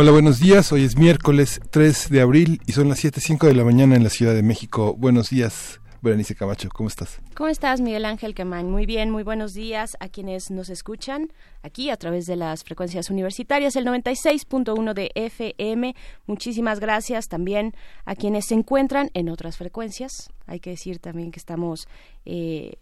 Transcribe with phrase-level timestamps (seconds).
[0.00, 0.70] Hola, buenos días.
[0.70, 4.10] Hoy es miércoles 3 de abril y son las 7.05 de la mañana en la
[4.10, 4.94] Ciudad de México.
[4.96, 5.80] Buenos días.
[6.00, 7.20] Berenice Camacho, ¿cómo estás?
[7.34, 8.70] ¿Cómo estás, Miguel Ángel Quemain?
[8.70, 13.10] Muy bien, muy buenos días a quienes nos escuchan aquí a través de las frecuencias
[13.10, 15.96] universitarias, el 96.1 de FM.
[16.26, 20.30] Muchísimas gracias también a quienes se encuentran en otras frecuencias.
[20.46, 21.88] Hay que decir también que estamos
[22.24, 22.72] eh,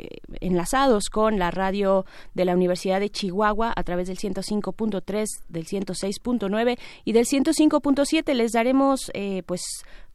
[0.41, 2.05] enlazados con la radio
[2.35, 8.35] de la Universidad de Chihuahua a través del 105.3, del 106.9 y del 105.7.
[8.35, 9.63] Les daremos eh, pues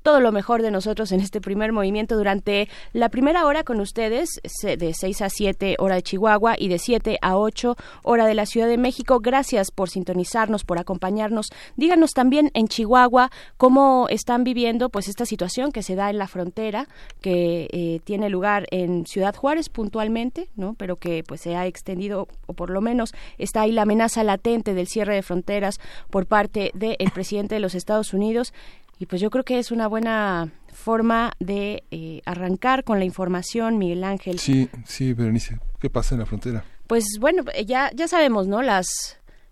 [0.01, 4.41] todo lo mejor de nosotros en este primer movimiento durante la primera hora con ustedes,
[4.63, 8.45] de 6 a 7 hora de Chihuahua y de 7 a 8 hora de la
[8.45, 9.19] Ciudad de México.
[9.19, 11.49] Gracias por sintonizarnos, por acompañarnos.
[11.75, 16.27] Díganos también en Chihuahua cómo están viviendo pues esta situación que se da en la
[16.27, 16.87] frontera,
[17.21, 20.73] que eh, tiene lugar en Ciudad Juárez puntualmente, ¿no?
[20.75, 24.73] Pero que pues se ha extendido o por lo menos está ahí la amenaza latente
[24.73, 25.79] del cierre de fronteras
[26.09, 28.53] por parte del presidente de los Estados Unidos
[29.01, 33.79] y pues yo creo que es una buena forma de eh, arrancar con la información,
[33.79, 34.37] Miguel Ángel.
[34.37, 35.57] Sí, sí, Berenice.
[35.79, 36.63] ¿Qué pasa en la frontera?
[36.85, 38.61] Pues bueno, ya, ya sabemos, ¿no?
[38.61, 38.85] Las,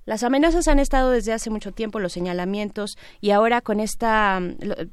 [0.05, 4.39] las amenazas han estado desde hace mucho tiempo, los señalamientos, y ahora con esta,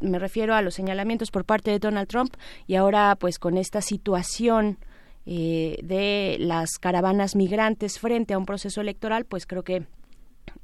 [0.01, 2.33] me refiero a los señalamientos por parte de Donald Trump,
[2.67, 4.79] y ahora pues con esta situación
[5.27, 9.84] eh, de las caravanas migrantes frente a un proceso electoral, pues creo que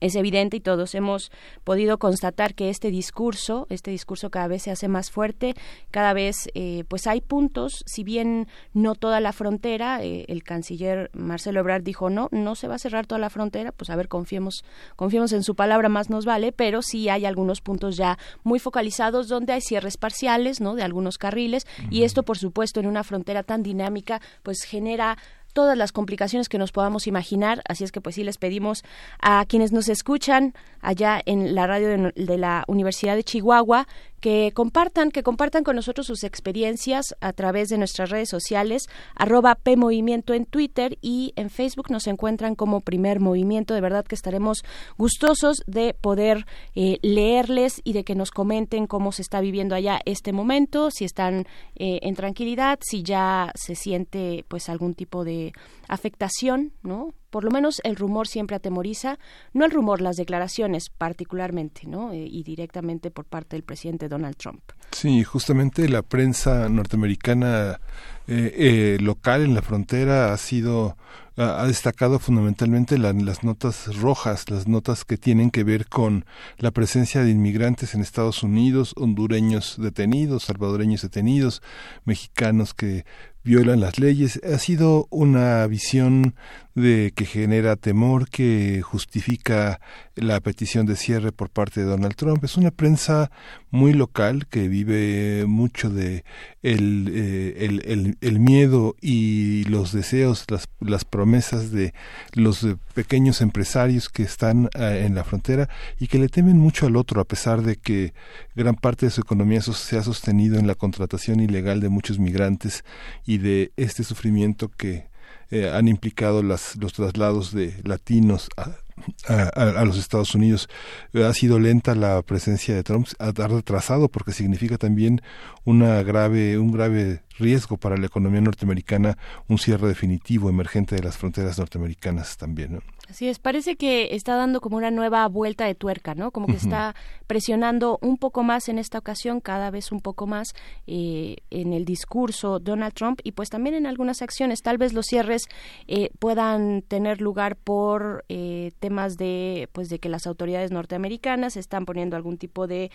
[0.03, 1.31] es evidente y todos hemos
[1.63, 5.55] podido constatar que este discurso, este discurso cada vez se hace más fuerte,
[5.91, 11.11] cada vez eh, pues hay puntos, si bien no toda la frontera, eh, el canciller
[11.15, 14.09] Marcelo Ebrard dijo no, no se va a cerrar toda la frontera, pues a ver,
[14.09, 14.65] confiemos,
[14.97, 19.29] confiemos en su palabra, más nos vale, pero sí hay algunos puntos ya muy focalizados
[19.29, 20.75] donde hay cierres parciales, ¿no?
[20.75, 25.17] De algunos carriles y esto, por supuesto, en una frontera tan dinámica, pues genera
[25.53, 27.63] todas las complicaciones que nos podamos imaginar.
[27.69, 28.85] Así es que pues sí les pedimos
[29.21, 33.87] a quienes nos escuchan allá en la radio de, la Universidad de Chihuahua
[34.23, 38.85] que compartan, que compartan con nosotros sus experiencias a través de nuestras redes sociales,
[39.17, 43.75] arroba PMovimiento en Twitter y en Facebook nos encuentran como primer movimiento.
[43.75, 44.65] De verdad que estaremos
[44.97, 46.47] gustosos de poder
[46.77, 51.05] eh, leerles y de que nos comenten cómo se está viviendo allá este momento, si
[51.05, 51.41] están
[51.75, 55.53] eh, en tranquilidad, si ya se siente pues algún tipo de
[55.89, 57.13] afectación, ¿no?
[57.33, 59.19] Por lo menos el rumor siempre atemoriza,
[59.55, 62.13] no el rumor, las declaraciones particularmente, ¿no?
[62.13, 64.61] Eh, y directamente por parte del presidente Donald Trump.
[64.91, 67.81] Sí, justamente la prensa norteamericana
[68.29, 70.97] eh, eh, local en la frontera ha sido
[71.39, 76.27] ha destacado fundamentalmente las notas rojas, las notas que tienen que ver con
[76.59, 81.63] la presencia de inmigrantes en Estados Unidos, hondureños detenidos, salvadoreños detenidos,
[82.05, 83.07] mexicanos que
[83.45, 84.41] violan las leyes.
[84.45, 86.35] Ha sido una visión
[86.75, 89.81] de que genera temor, que justifica
[90.15, 92.43] la petición de cierre por parte de Donald Trump.
[92.45, 93.31] Es una prensa
[93.71, 96.25] muy local que vive mucho de
[96.63, 101.95] el, eh, el, miedo y los deseos, las, las promesas de
[102.35, 105.69] los pequeños empresarios que están eh, en la frontera
[105.99, 108.13] y que le temen mucho al otro, a pesar de que
[108.55, 112.85] gran parte de su economía se ha sostenido en la contratación ilegal de muchos migrantes
[113.25, 115.12] y de este sufrimiento que
[115.53, 120.67] eh, han implicado las, los traslados de latinos a, los Estados Unidos.
[121.13, 125.21] Ha sido lenta la presencia de Trump, ha retrasado porque significa también
[125.65, 131.19] una grave, un grave riesgo para la economía norteamericana, un cierre definitivo emergente de las
[131.19, 132.81] fronteras norteamericanas también.
[133.13, 136.31] Así es, parece que está dando como una nueva vuelta de tuerca, ¿no?
[136.31, 136.95] Como que está
[137.27, 140.55] presionando un poco más en esta ocasión, cada vez un poco más
[140.87, 144.63] eh, en el discurso Donald Trump y pues también en algunas acciones.
[144.63, 145.43] Tal vez los cierres
[145.89, 151.85] eh, puedan tener lugar por eh, temas de, pues, de que las autoridades norteamericanas están
[151.85, 152.91] poniendo algún tipo de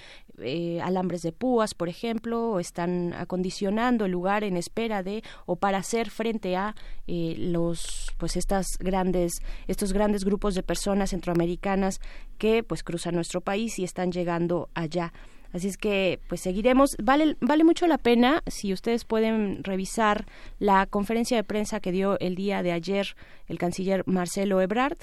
[0.83, 5.77] alambres de púas, por ejemplo, o están acondicionando el lugar en espera de o para
[5.77, 6.75] hacer frente a
[7.06, 9.33] los, pues estas grandes,
[9.68, 12.00] estos grandes grandes grupos de personas centroamericanas
[12.38, 15.12] que pues cruzan nuestro país y están llegando allá.
[15.51, 16.95] Así es que pues seguiremos.
[17.04, 20.25] Vale, vale mucho la pena si ustedes pueden revisar
[20.59, 23.18] la conferencia de prensa que dio el día de ayer
[23.48, 24.98] el canciller Marcelo Ebrard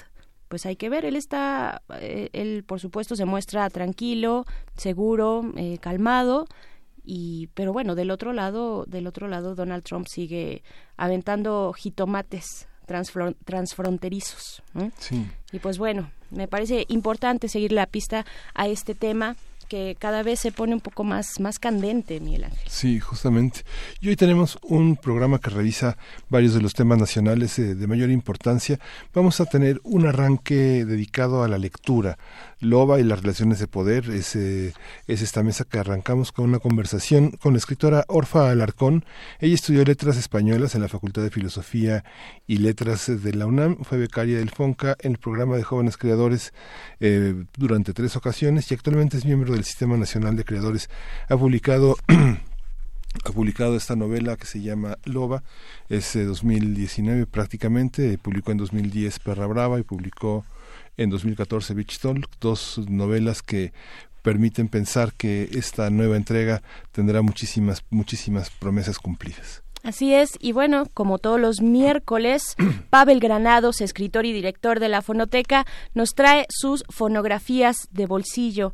[0.47, 1.05] pues hay que ver.
[1.05, 6.47] Él está, eh, él por supuesto se muestra tranquilo, seguro, eh, calmado.
[7.03, 10.63] Y, pero bueno, del otro lado, del otro lado, Donald Trump sigue
[10.97, 14.61] aventando jitomates transfronterizos.
[14.97, 15.25] Sí.
[15.51, 19.35] Y pues bueno, me parece importante seguir la pista a este tema
[19.67, 22.59] que cada vez se pone un poco más, más candente, Miguel Ángel.
[22.67, 23.61] Sí, justamente.
[24.01, 25.97] Y hoy tenemos un programa que revisa
[26.29, 28.79] varios de los temas nacionales eh, de mayor importancia.
[29.13, 32.17] Vamos a tener un arranque dedicado a la lectura,
[32.59, 34.09] Loba y las relaciones de poder.
[34.09, 34.73] Es, es
[35.07, 39.05] esta mesa que arrancamos con una conversación con la escritora Orfa Alarcón.
[39.39, 42.03] Ella estudió letras españolas en la Facultad de Filosofía
[42.47, 43.83] y Letras de la UNAM.
[43.83, 46.53] Fue becaria del FONCA en el programa de jóvenes creadores
[46.99, 50.89] eh, durante tres ocasiones y actualmente es miembro del Sistema Nacional de Creadores.
[51.29, 51.95] Ha publicado
[53.23, 55.43] ha publicado esta novela que se llama Loba,
[55.89, 60.45] es de 2019 prácticamente, publicó en 2010 Perra Brava y publicó
[60.97, 63.73] en 2014 Beach Talk, dos novelas que
[64.21, 66.61] permiten pensar que esta nueva entrega
[66.91, 69.61] tendrá muchísimas, muchísimas promesas cumplidas.
[69.83, 72.55] Así es, y bueno, como todos los miércoles,
[72.89, 78.73] Pavel Granados, escritor y director de la Fonoteca, nos trae sus fonografías de bolsillo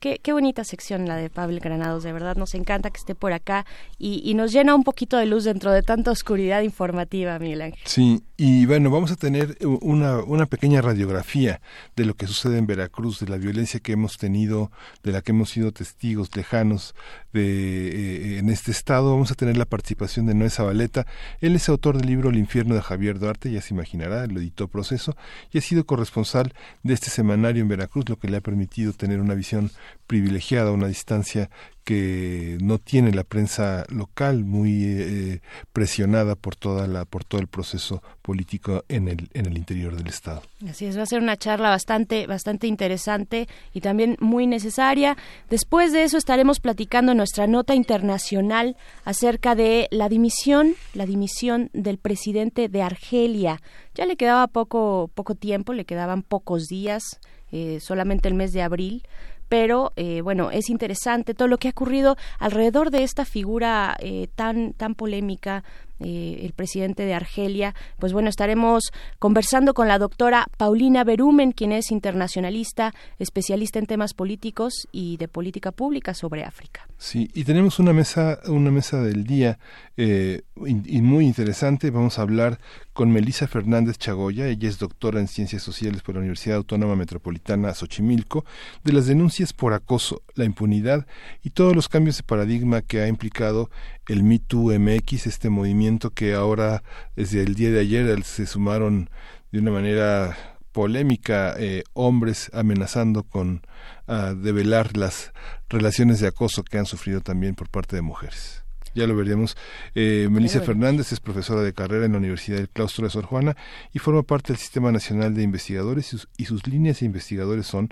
[0.00, 3.32] Qué, qué, bonita sección la de Pablo Granados, de verdad nos encanta que esté por
[3.32, 3.66] acá
[3.98, 7.80] y, y, nos llena un poquito de luz dentro de tanta oscuridad informativa, Miguel Ángel.
[7.84, 11.60] Sí, y bueno, vamos a tener una, una pequeña radiografía
[11.96, 14.70] de lo que sucede en Veracruz, de la violencia que hemos tenido,
[15.02, 16.94] de la que hemos sido testigos lejanos
[17.32, 19.10] de, eh, en este estado.
[19.10, 21.04] Vamos a tener la participación de Noé Zabaleta.
[21.40, 24.68] Él es autor del libro El infierno de Javier Duarte, ya se imaginará, lo editó
[24.68, 25.16] Proceso,
[25.50, 26.54] y ha sido corresponsal
[26.84, 29.72] de este semanario en Veracruz, lo que le ha permitido tener una visión
[30.06, 31.50] privilegiada, una distancia
[31.88, 35.40] que no tiene la prensa local muy eh,
[35.72, 40.06] presionada por toda la por todo el proceso político en el en el interior del
[40.06, 40.42] estado.
[40.68, 45.16] Así es, va a ser una charla bastante bastante interesante y también muy necesaria.
[45.48, 48.76] Después de eso estaremos platicando nuestra nota internacional
[49.06, 53.62] acerca de la dimisión, la dimisión del presidente de Argelia.
[53.94, 57.18] Ya le quedaba poco poco tiempo, le quedaban pocos días,
[57.50, 59.04] eh, solamente el mes de abril
[59.48, 64.28] pero eh, bueno, es interesante todo lo que ha ocurrido alrededor de esta figura eh,
[64.34, 65.64] tan, tan polémica,
[66.00, 67.74] eh, el presidente de Argelia.
[67.98, 74.14] Pues bueno, estaremos conversando con la doctora Paulina Berumen, quien es internacionalista, especialista en temas
[74.14, 76.86] políticos y de política pública sobre África.
[76.98, 79.58] Sí, y tenemos una mesa, una mesa del día
[80.00, 81.90] eh, y muy interesante.
[81.90, 82.60] Vamos a hablar
[82.92, 84.46] con Melisa Fernández Chagoya.
[84.46, 88.44] Ella es doctora en Ciencias Sociales por la Universidad Autónoma Metropolitana Xochimilco,
[88.84, 91.04] de las denuncias por acoso, la impunidad
[91.42, 93.70] y todos los cambios de paradigma que ha implicado
[94.06, 96.84] el MeToo MX, este movimiento que ahora
[97.16, 99.10] desde el día de ayer se sumaron
[99.50, 100.36] de una manera
[100.70, 103.62] polémica eh, hombres amenazando con
[104.06, 105.32] uh, develar las
[105.68, 108.62] relaciones de acoso que han sufrido también por parte de mujeres.
[108.94, 109.56] Ya lo veremos.
[109.94, 113.56] Eh, Melissa Fernández es profesora de carrera en la Universidad del Claustro de Sor Juana
[113.92, 117.66] y forma parte del Sistema Nacional de Investigadores y sus, y sus líneas de investigadores
[117.66, 117.90] son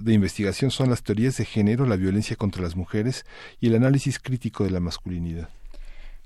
[0.00, 3.24] de investigación son las teorías de género, la violencia contra las mujeres
[3.60, 5.50] y el análisis crítico de la masculinidad.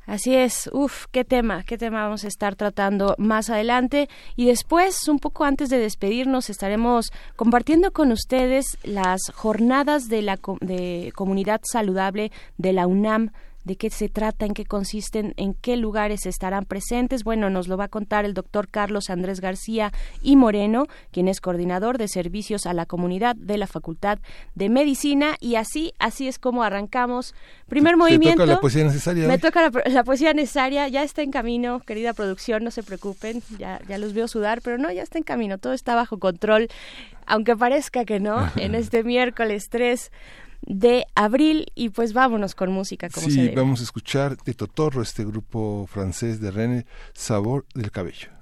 [0.06, 5.06] Así es, uf, qué tema, qué tema vamos a estar tratando más adelante y después,
[5.08, 11.60] un poco antes de despedirnos, estaremos compartiendo con ustedes las jornadas de la de comunidad
[11.62, 13.30] saludable de la UNAM
[13.64, 17.24] de qué se trata, en qué consisten, en qué lugares estarán presentes.
[17.24, 21.40] Bueno, nos lo va a contar el doctor Carlos Andrés García y Moreno, quien es
[21.40, 24.18] coordinador de servicios a la comunidad de la Facultad
[24.54, 25.36] de Medicina.
[25.40, 27.34] Y así, así es como arrancamos.
[27.68, 28.46] Primer movimiento.
[28.46, 29.28] la poesía necesaria.
[29.28, 30.88] Me toca la, poesía necesaria.
[30.88, 33.42] Ya está en camino, querida producción, no se preocupen.
[33.58, 35.58] Ya, ya los veo sudar, pero no, ya está en camino.
[35.58, 36.68] Todo está bajo control.
[37.26, 40.10] Aunque parezca que no, en este miércoles 3
[40.62, 45.24] de abril y pues vámonos con música como sí, vamos a escuchar de Totorro, este
[45.24, 48.39] grupo francés de René Sabor del Cabello.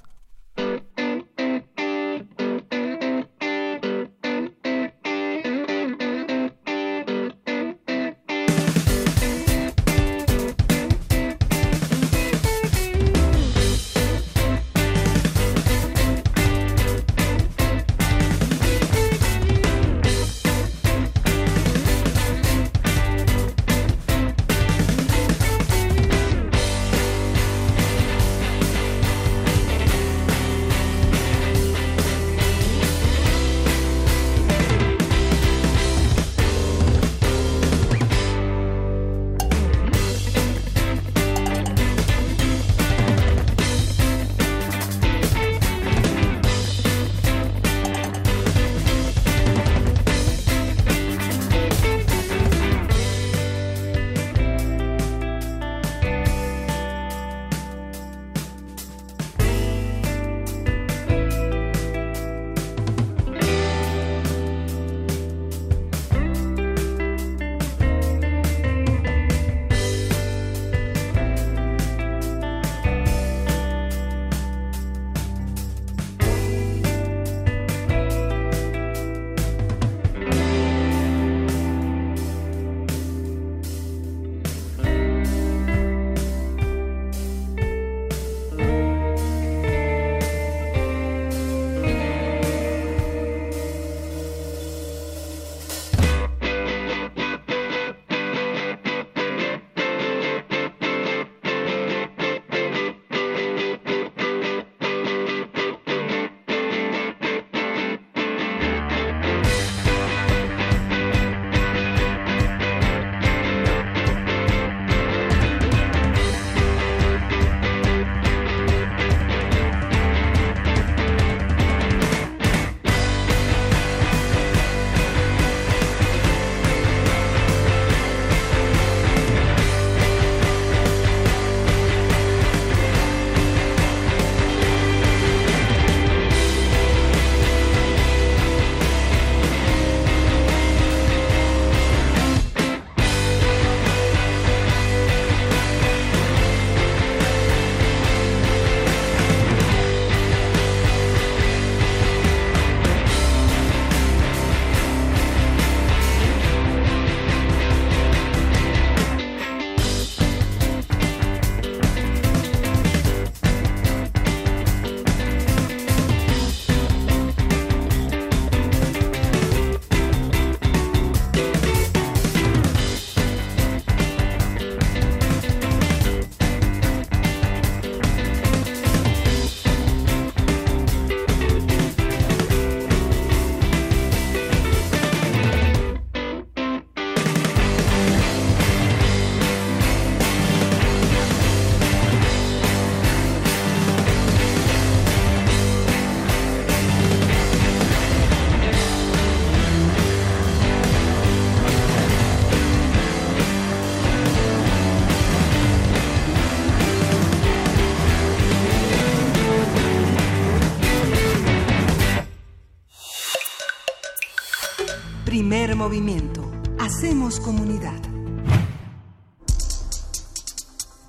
[215.68, 216.50] Primer movimiento.
[216.78, 218.00] Hacemos comunidad.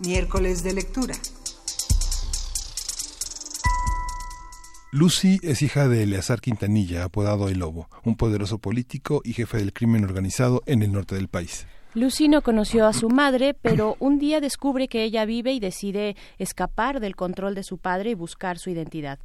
[0.01, 1.15] Miércoles de lectura.
[4.91, 9.71] Lucy es hija de Eleazar Quintanilla, apodado El Lobo, un poderoso político y jefe del
[9.71, 11.65] crimen organizado en el norte del país.
[11.93, 16.15] Lucy no conoció a su madre, pero un día descubre que ella vive y decide
[16.37, 19.19] escapar del control de su padre y buscar su identidad.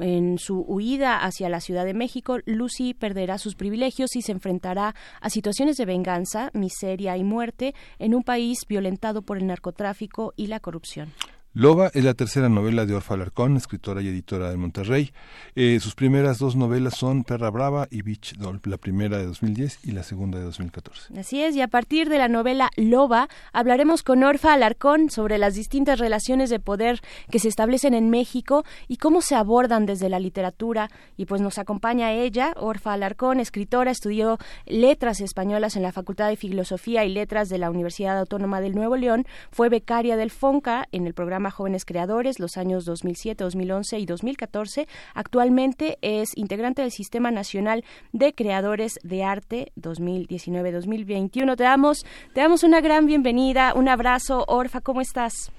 [0.00, 4.94] En su huida hacia la Ciudad de México, Lucy perderá sus privilegios y se enfrentará
[5.20, 10.48] a situaciones de venganza, miseria y muerte en un país violentado por el narcotráfico y
[10.48, 11.12] la corrupción.
[11.58, 15.14] Loba es la tercera novela de Orfa Alarcón, escritora y editora de Monterrey.
[15.54, 19.78] Eh, sus primeras dos novelas son Perra Brava y Beach Doll, la primera de 2010
[19.84, 21.18] y la segunda de 2014.
[21.18, 25.54] Así es, y a partir de la novela Loba hablaremos con Orfa Alarcón sobre las
[25.54, 30.20] distintas relaciones de poder que se establecen en México y cómo se abordan desde la
[30.20, 30.90] literatura.
[31.16, 34.36] Y pues nos acompaña ella, Orfa Alarcón, escritora, estudió
[34.66, 38.98] letras españolas en la Facultad de Filosofía y Letras de la Universidad Autónoma del Nuevo
[38.98, 44.06] León, fue becaria del FONCA en el programa Jóvenes Creadores los años 2007, 2011 y
[44.06, 44.88] 2014.
[45.14, 51.56] Actualmente es integrante del Sistema Nacional de Creadores de Arte 2019-2021.
[51.56, 55.52] Te damos, te damos una gran bienvenida, un abrazo, Orfa, ¿cómo estás?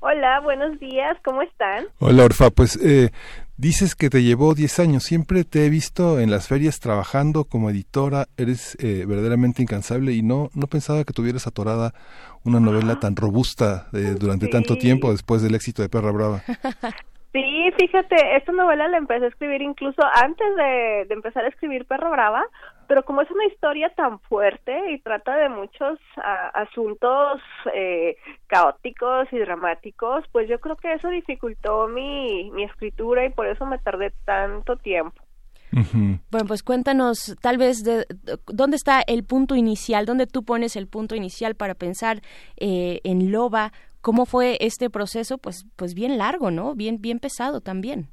[0.00, 1.86] Hola, buenos días, ¿cómo están?
[1.98, 3.10] Hola, Orfa, pues eh,
[3.60, 5.02] Dices que te llevó 10 años.
[5.02, 8.28] Siempre te he visto en las ferias trabajando como editora.
[8.36, 11.92] Eres eh, verdaderamente incansable y no, no pensaba que tuvieras atorada
[12.44, 16.42] una novela tan robusta eh, durante tanto tiempo después del éxito de Perra Brava.
[17.32, 22.10] Sí, fíjate, esta novela la empecé a escribir incluso antes de, empezar a escribir Perro
[22.10, 22.46] Brava,
[22.86, 25.98] pero como es una historia tan fuerte y trata de muchos
[26.54, 27.42] asuntos
[27.74, 28.16] eh,
[28.46, 33.66] caóticos y dramáticos, pues yo creo que eso dificultó mi, mi escritura y por eso
[33.66, 35.22] me tardé tanto tiempo.
[35.72, 38.06] Bueno, pues cuéntanos tal vez de,
[38.46, 42.20] dónde está el punto inicial, dónde tú pones el punto inicial para pensar
[42.56, 46.74] eh, en Loba, cómo fue este proceso, pues, pues bien largo, ¿no?
[46.74, 48.08] Bien, bien pesado también.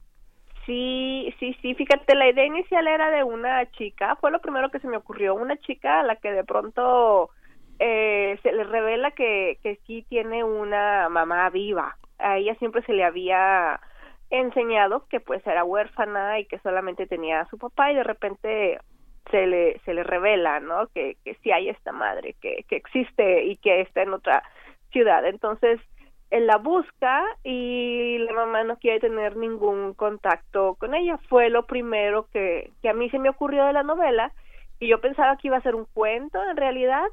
[0.66, 4.80] Sí, sí, sí, fíjate, la idea inicial era de una chica, fue lo primero que
[4.80, 7.30] se me ocurrió, una chica a la que de pronto
[7.78, 11.98] eh, se le revela que, que sí tiene una mamá viva.
[12.18, 13.80] A ella siempre se le había
[14.40, 18.80] enseñado que pues era huérfana y que solamente tenía a su papá y de repente
[19.32, 23.44] se le se le revela no que que sí hay esta madre que que existe
[23.44, 24.44] y que está en otra
[24.92, 25.26] ciudad.
[25.26, 25.80] Entonces
[26.32, 31.18] él la busca y la mamá no quiere tener ningún contacto con ella.
[31.30, 34.32] Fue lo primero que que a mí se me ocurrió de la novela
[34.80, 37.06] y yo pensaba que iba a ser un cuento en realidad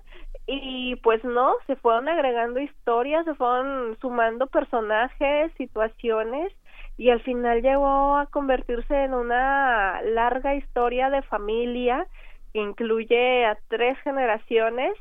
[0.46, 6.52] y pues no, se fueron agregando historias, se fueron sumando personajes, situaciones
[6.96, 12.06] y al final llegó a convertirse en una larga historia de familia
[12.52, 14.92] que incluye a tres generaciones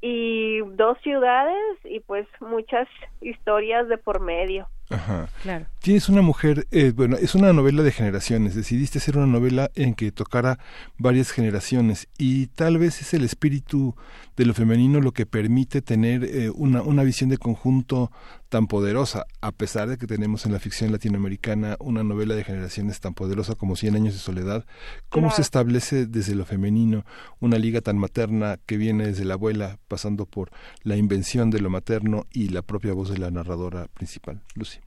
[0.00, 2.88] y dos ciudades y pues muchas
[3.20, 4.68] historias de por medio.
[4.92, 5.28] Ajá.
[5.42, 5.66] Claro.
[5.80, 8.54] Tienes una mujer, eh, bueno, es una novela de generaciones.
[8.54, 10.58] Decidiste hacer una novela en que tocara
[10.98, 13.96] varias generaciones y tal vez es el espíritu
[14.36, 18.10] de lo femenino lo que permite tener eh, una, una visión de conjunto
[18.52, 23.00] tan poderosa, a pesar de que tenemos en la ficción latinoamericana una novela de generaciones
[23.00, 24.66] tan poderosa como Cien años de soledad,
[25.08, 27.06] ¿cómo se establece desde lo femenino
[27.40, 30.50] una liga tan materna que viene desde la abuela, pasando por
[30.82, 34.80] la invención de lo materno y la propia voz de la narradora principal, Lucy?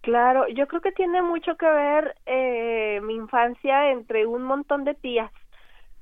[0.00, 4.94] Claro, yo creo que tiene mucho que ver eh, mi infancia entre un montón de
[4.94, 5.30] tías.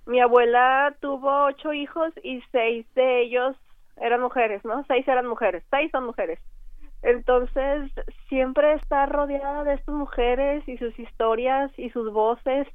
[0.07, 3.57] Mi abuela tuvo ocho hijos y seis de ellos
[3.97, 4.85] eran mujeres, ¿no?
[4.89, 6.41] Seis eran mujeres, seis son mujeres.
[7.03, 7.93] Entonces,
[8.29, 12.67] siempre está rodeada de estas mujeres y sus historias y sus voces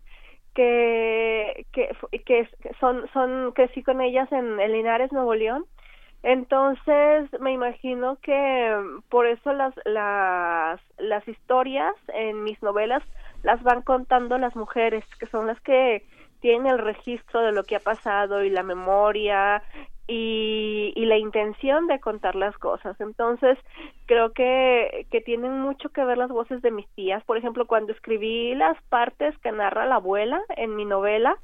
[0.55, 1.89] que, que,
[2.25, 2.49] que
[2.79, 5.65] son, son, crecí con ellas en, en Linares, Nuevo León.
[6.21, 8.75] Entonces, me imagino que
[9.09, 13.03] por eso las, las, las historias en mis novelas
[13.43, 16.03] las van contando las mujeres, que son las que
[16.41, 19.63] tienen el registro de lo que ha pasado y la memoria
[20.07, 22.99] y, y, la intención de contar las cosas.
[22.99, 23.57] Entonces,
[24.05, 27.23] creo que, que tienen mucho que ver las voces de mis tías.
[27.25, 31.37] Por ejemplo, cuando escribí las partes que narra la abuela en mi novela,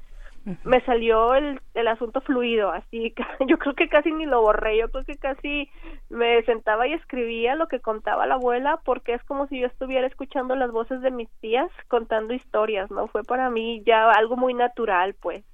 [0.64, 3.12] me salió el, el asunto fluido, así
[3.48, 5.68] yo creo que casi ni lo borré, yo creo que casi
[6.08, 10.06] me sentaba y escribía lo que contaba la abuela porque es como si yo estuviera
[10.06, 13.08] escuchando las voces de mis tías contando historias, ¿no?
[13.08, 15.44] Fue para mí ya algo muy natural, pues.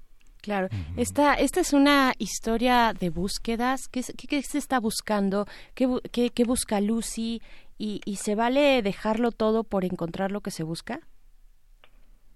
[0.42, 3.86] Claro, esta, esta es una historia de búsquedas.
[3.88, 5.46] ¿Qué, qué, se está buscando?
[5.74, 7.40] ¿Qué, qué, qué busca Lucy?
[7.78, 10.98] ¿Y, ¿Y se vale dejarlo todo por encontrar lo que se busca?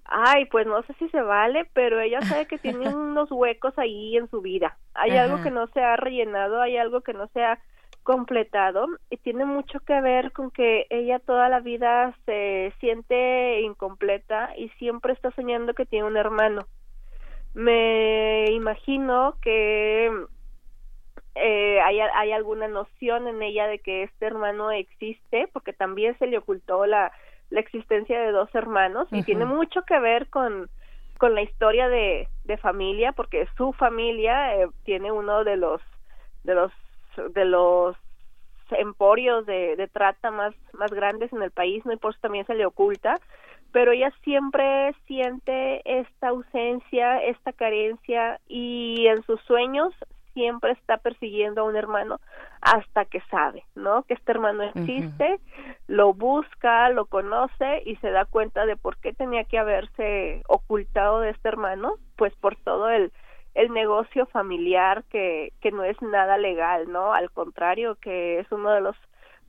[0.09, 4.17] Ay, pues no sé si se vale, pero ella sabe que tiene unos huecos ahí
[4.17, 4.77] en su vida.
[4.95, 7.59] Hay algo que no se ha rellenado, hay algo que no se ha
[8.03, 14.57] completado y tiene mucho que ver con que ella toda la vida se siente incompleta
[14.57, 16.67] y siempre está soñando que tiene un hermano.
[17.53, 20.13] Me imagino que
[21.35, 26.29] eh, hay, hay alguna noción en ella de que este hermano existe, porque también se
[26.29, 27.13] le ocultó la,
[27.51, 30.69] la existencia de dos hermanos y tiene mucho que ver con,
[31.19, 35.81] con la historia de, de familia, porque su familia eh, tiene uno de los
[36.45, 36.73] de los
[37.35, 37.97] de los
[38.71, 42.47] emporios de, de trata más más grandes en el país, no y por eso también
[42.47, 43.21] se le oculta,
[43.73, 49.95] pero ella siempre siente esta ausencia, esta carencia y en sus sueños
[50.37, 52.21] siempre está persiguiendo a un hermano
[52.61, 54.03] hasta que sabe, ¿no?
[54.03, 55.41] Que este hermano existe,
[55.87, 61.21] lo busca, lo conoce y se da cuenta de por qué tenía que haberse ocultado
[61.21, 63.13] de este hermano, pues por todo el
[63.55, 67.15] el negocio familiar que que no es nada legal, ¿no?
[67.15, 68.97] Al contrario, que es uno de los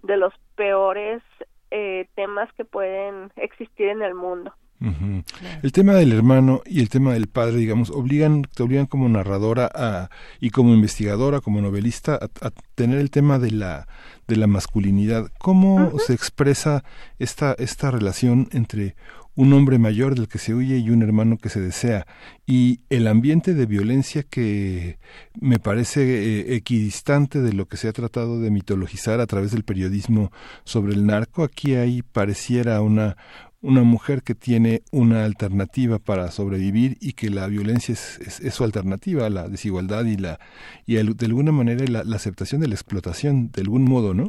[0.04, 1.22] de los peores
[1.70, 4.54] eh, temas que pueden existir en el mundo.
[4.80, 9.70] El tema del hermano y el tema del padre, digamos, obligan, te obligan como narradora
[9.74, 10.10] a,
[10.40, 13.88] y como investigadora, como novelista, a, tener el tema de la,
[14.28, 15.32] de la masculinidad.
[15.40, 16.84] ¿Cómo se expresa
[17.18, 18.96] esta, esta relación entre
[19.34, 22.06] un hombre mayor del que se huye y un hermano que se desea?
[22.46, 25.00] Y el ambiente de violencia que
[25.40, 29.64] me parece eh, equidistante de lo que se ha tratado de mitologizar a través del
[29.64, 30.32] periodismo
[30.66, 33.18] sobre el narco, aquí hay pareciera una,
[33.62, 38.64] una mujer que tiene una alternativa para sobrevivir y que la violencia es, es, su
[38.64, 40.40] alternativa, la desigualdad y la
[40.86, 44.28] y de alguna manera la, la, aceptación de la explotación, de algún modo, ¿no?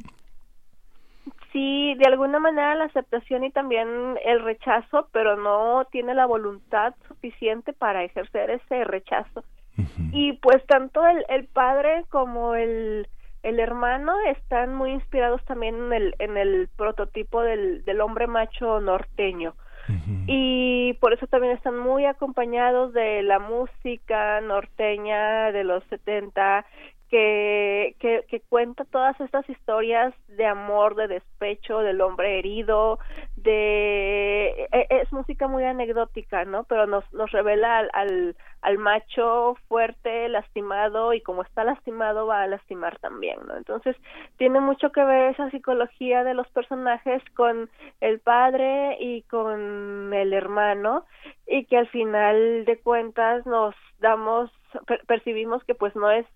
[1.53, 3.89] Sí, de alguna manera la aceptación y también
[4.25, 9.45] el rechazo, pero no tiene la voluntad suficiente para ejercer ese rechazo.
[10.13, 13.07] Y pues tanto el, el padre como el
[13.43, 18.81] el hermano están muy inspirados también en el, en el prototipo del, del hombre macho
[18.81, 19.55] norteño.
[20.27, 26.67] Y por eso también están muy acompañados de la música norteña de los 70
[27.09, 32.99] que, que, que, cuenta todas estas historias de amor, de despecho, del hombre herido,
[33.43, 36.65] de e, e, es música muy anecdótica, ¿no?
[36.65, 42.43] Pero nos, nos revela al, al, al macho fuerte, lastimado, y como está lastimado va
[42.43, 43.57] a lastimar también, ¿no?
[43.57, 43.97] Entonces
[44.37, 47.71] tiene mucho que ver esa psicología de los personajes con
[48.01, 51.05] el padre y con el hermano,
[51.47, 54.51] y que al final de cuentas nos damos,
[55.07, 56.27] percibimos que pues no es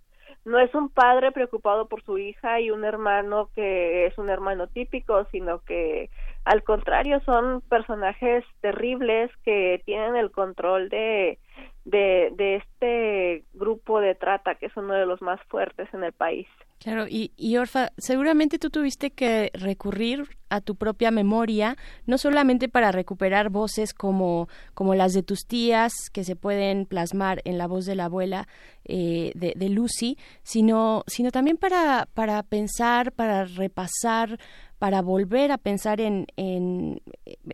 [0.45, 4.67] no es un padre preocupado por su hija y un hermano que es un hermano
[4.67, 6.11] típico, sino que
[6.44, 11.38] al contrario son personajes terribles que tienen el control de,
[11.85, 16.12] de, de este grupo de trata que es uno de los más fuertes en el
[16.12, 16.47] país.
[16.83, 22.69] Claro, y, y Orfa, seguramente tú tuviste que recurrir a tu propia memoria, no solamente
[22.69, 27.69] para recuperar voces como, como las de tus tías, que se pueden plasmar en la
[27.69, 28.49] voz de la abuela
[28.85, 34.41] eh, de, de, Lucy, sino, sino también para, para pensar, para repasar,
[34.81, 37.01] para volver a pensar en, en,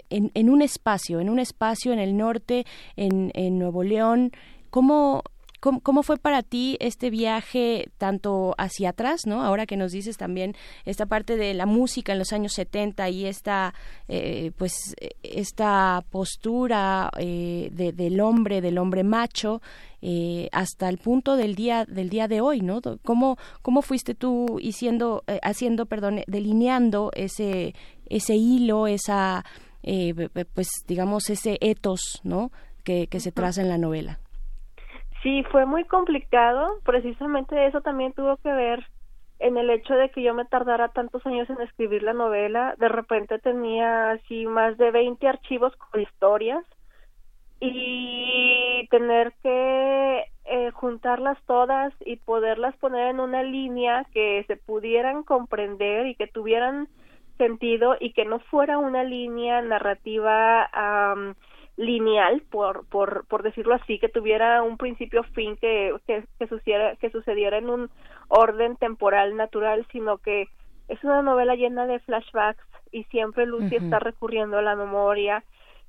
[0.09, 2.65] en, en un espacio, en un espacio en el norte,
[2.97, 4.33] en, en Nuevo León.
[4.71, 5.23] ¿Cómo,
[5.61, 9.43] ¿Cómo, fue para ti este viaje tanto hacia atrás, ¿no?
[9.43, 13.27] Ahora que nos dices también esta parte de la música en los años 70 y
[13.27, 13.75] esta,
[14.07, 19.61] eh, pues, esta postura eh, de, del hombre, del hombre macho,
[20.01, 22.81] eh, hasta el punto del día del día de hoy, ¿no?
[23.03, 27.75] ¿Cómo, cómo fuiste tú haciendo, haciendo, perdón, delineando ese
[28.07, 29.45] ese hilo, esa,
[30.55, 32.53] pues, digamos, ese etos, ¿no?
[32.89, 34.19] Que, que se traza en la novela.
[35.23, 38.83] Sí, fue muy complicado, precisamente eso también tuvo que ver
[39.41, 42.89] en el hecho de que yo me tardara tantos años en escribir la novela, de
[42.89, 46.65] repente tenía así más de 20 archivos con historias.
[47.61, 55.25] Y tener que eh, juntarlas todas y poderlas poner en una línea que se pudieran
[55.25, 56.89] comprender y que tuvieran
[57.37, 60.71] sentido y que no fuera una línea narrativa
[61.79, 66.97] lineal, por, por, por decirlo así, que tuviera un principio fin que, que, que, sucediera,
[66.97, 67.91] que sucediera en un
[68.27, 70.49] orden temporal natural, sino que
[70.89, 75.45] es una novela llena de flashbacks y siempre Lucy está recurriendo a la memoria.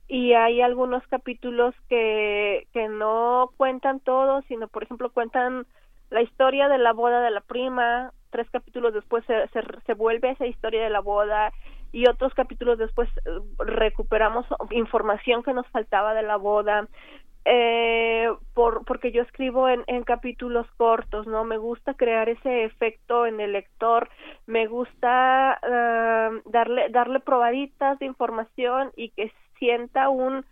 [0.08, 5.66] Y hay algunos capítulos que, que no cuentan todo, sino por ejemplo cuentan
[6.12, 10.32] la historia de la boda de la prima, tres capítulos después se, se, se vuelve
[10.32, 11.52] esa historia de la boda
[11.92, 16.88] y otros capítulos después eh, recuperamos información que nos faltaba de la boda
[17.46, 21.46] eh, por, porque yo escribo en, en capítulos cortos, ¿no?
[21.46, 24.10] Me gusta crear ese efecto en el lector,
[24.46, 30.46] me gusta uh, darle, darle probaditas de información y que sienta un,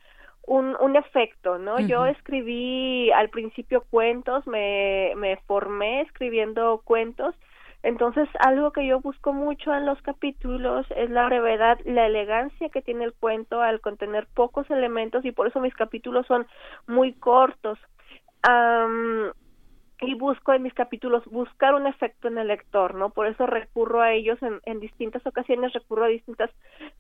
[0.48, 1.80] un, un efecto, ¿no?
[1.80, 7.36] Yo escribí al principio cuentos, me, me formé escribiendo cuentos
[7.88, 12.82] entonces, algo que yo busco mucho en los capítulos es la brevedad, la elegancia que
[12.82, 16.46] tiene el cuento al contener pocos elementos y por eso mis capítulos son
[16.86, 17.80] muy cortos.
[20.02, 23.12] y busco en mis capítulos buscar un efecto en el lector, ¿no?
[23.12, 26.52] Por eso recurro a ellos en, en distintas ocasiones, recurro a distintas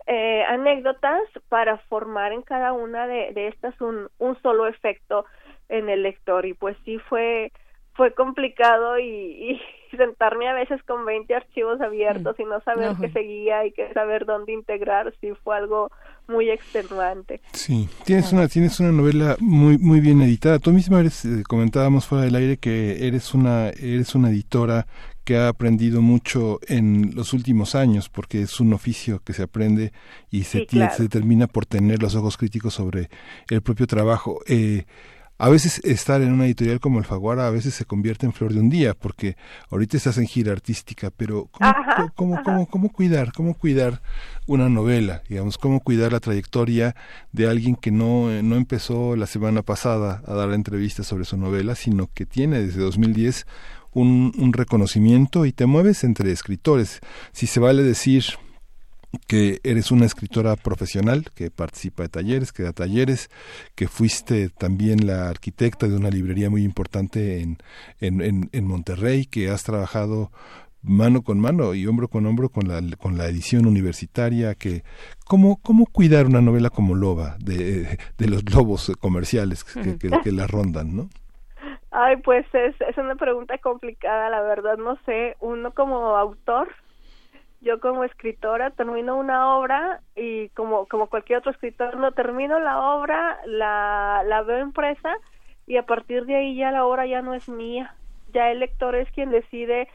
[0.06, 5.26] eh, anécdotas para formar en cada una de, de estas un, un solo efecto
[5.67, 6.45] en el lector.
[6.45, 7.52] Y pues sí fue
[7.97, 9.60] fue complicado y,
[9.97, 14.25] sentarme a veces con 20 archivos abiertos y no saber qué seguía y qué saber
[14.25, 15.89] dónde integrar, sí fue algo
[16.27, 17.39] muy extenuante.
[17.53, 20.60] Sí, tienes una tienes una novela muy muy bien editada.
[20.60, 24.86] Tú misma eres eh, comentábamos fuera del aire que eres una eres una editora
[25.23, 29.91] que ha aprendido mucho en los últimos años, porque es un oficio que se aprende
[30.31, 33.10] y se, se termina por tener los ojos críticos sobre
[33.49, 34.39] el propio trabajo.
[34.47, 34.86] Eh,
[35.38, 38.60] a veces estar en una editorial como Alfaguara a veces se convierte en flor de
[38.60, 39.38] un día, porque
[39.69, 41.50] ahorita estás en gira artística, pero
[42.15, 44.02] ¿cómo, cómo, cómo, cuidar, cómo cuidar
[44.47, 46.95] una novela, digamos, cómo cuidar la trayectoria
[47.32, 51.76] de alguien que no, no empezó la semana pasada a dar entrevistas sobre su novela,
[51.76, 53.45] sino que tiene desde 2010
[53.93, 57.00] un, un reconocimiento y te mueves entre escritores.
[57.32, 58.26] Si se vale decir
[59.27, 63.30] que eres una escritora profesional que participa de talleres, que da talleres,
[63.75, 67.58] que fuiste también la arquitecta de una librería muy importante en,
[67.99, 70.32] en, en, Monterrey, que has trabajado
[70.84, 74.84] mano con mano y hombro con hombro con la, con la edición universitaria, que
[75.25, 80.32] ¿cómo, cómo cuidar una novela como Loba de, de los lobos comerciales que, que, que
[80.32, 81.10] la rondan, ¿no?
[81.91, 86.67] Ay, pues es, es una pregunta complicada, la verdad, no sé, uno como autor
[87.62, 92.93] yo como escritora termino una obra y como como cualquier otro escritor no termino la
[92.96, 95.15] obra la la veo impresa
[95.67, 97.93] y a partir de ahí ya la obra ya no es mía.
[98.34, 99.88] Ya el lector es quien decide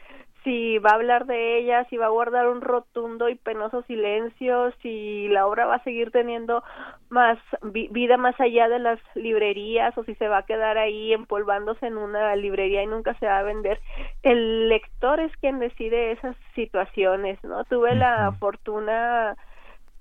[0.44, 4.72] si va a hablar de ella, si va a guardar un rotundo y penoso silencio,
[4.82, 6.62] si la obra va a seguir teniendo
[7.08, 7.38] más
[7.70, 11.96] vida más allá de las librerías o si se va a quedar ahí empolvándose en
[11.96, 13.80] una librería y nunca se va a vender.
[14.22, 17.64] El lector es quien decide esas situaciones, ¿no?
[17.64, 19.36] Tuve la fortuna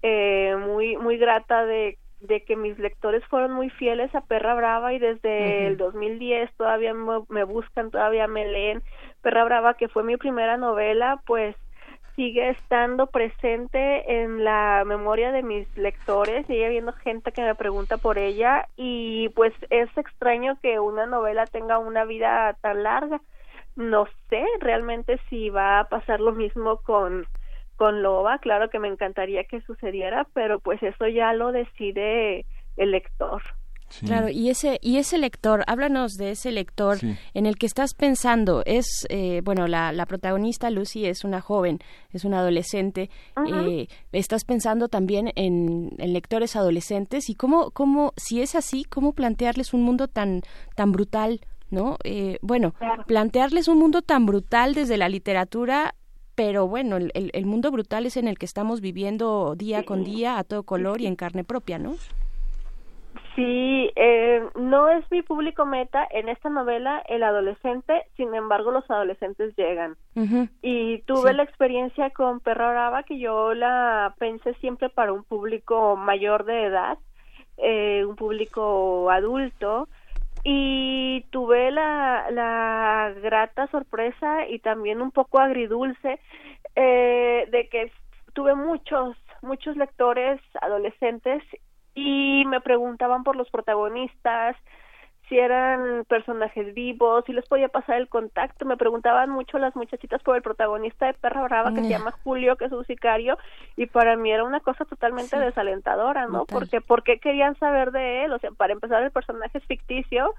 [0.01, 4.93] eh, muy muy grata de de que mis lectores fueron muy fieles a Perra Brava
[4.93, 8.84] y desde el 2010 todavía me, buscan, todavía me leen.
[9.21, 11.55] Perra Brava, que fue mi primera novela, pues
[12.15, 17.97] sigue estando presente en la memoria de mis lectores, sigue habiendo gente que me pregunta
[17.97, 23.21] por ella y pues es extraño que una novela tenga una vida tan larga.
[23.75, 27.25] No sé realmente si va a pasar lo mismo con
[27.77, 32.45] con Loba, claro que me encantaría que sucediera, pero pues eso ya lo decide
[32.77, 33.41] el lector.
[33.99, 36.99] Claro, y ese y ese lector, háblanos de ese lector
[37.34, 38.63] en el que estás pensando.
[38.65, 41.80] Es, eh, bueno, la, la, protagonista Lucy es una joven,
[42.12, 43.10] es una adolescente.
[43.47, 49.13] Eh, estás pensando también en, en, lectores adolescentes y cómo, cómo, si es así, cómo
[49.13, 50.41] plantearles un mundo tan,
[50.75, 51.97] tan brutal, ¿no?
[52.04, 52.73] Eh, bueno,
[53.08, 55.95] plantearles un mundo tan brutal desde la literatura
[56.34, 60.39] pero bueno, el, el, mundo brutal es en el que estamos viviendo día con día
[60.39, 61.95] a todo color y en carne propia, ¿no?
[63.35, 68.89] Sí, eh, no es mi público meta en esta novela el adolescente, sin embargo los
[68.91, 69.95] adolescentes llegan.
[70.61, 75.95] Y tuve la experiencia con Perra Brava que yo la pensé siempre para un público
[75.95, 76.97] mayor de edad,
[77.57, 79.87] eh, un público adulto,
[80.43, 86.19] y tuve la, la grata sorpresa y también un poco agridulce
[86.75, 87.91] eh, de que
[88.33, 91.43] tuve muchos muchos lectores adolescentes
[91.95, 94.56] y me preguntaban por los protagonistas
[95.32, 98.65] si eran personajes vivos, si les podía pasar el contacto.
[98.65, 102.58] Me preguntaban mucho las muchachitas por el protagonista de Perra Brava que se llama Julio,
[102.58, 103.38] que es un sicario,
[103.77, 106.43] y para mí era una cosa totalmente desalentadora, ¿no?
[106.45, 110.34] Porque porque querían saber de él, o sea, para empezar el personaje es ficticio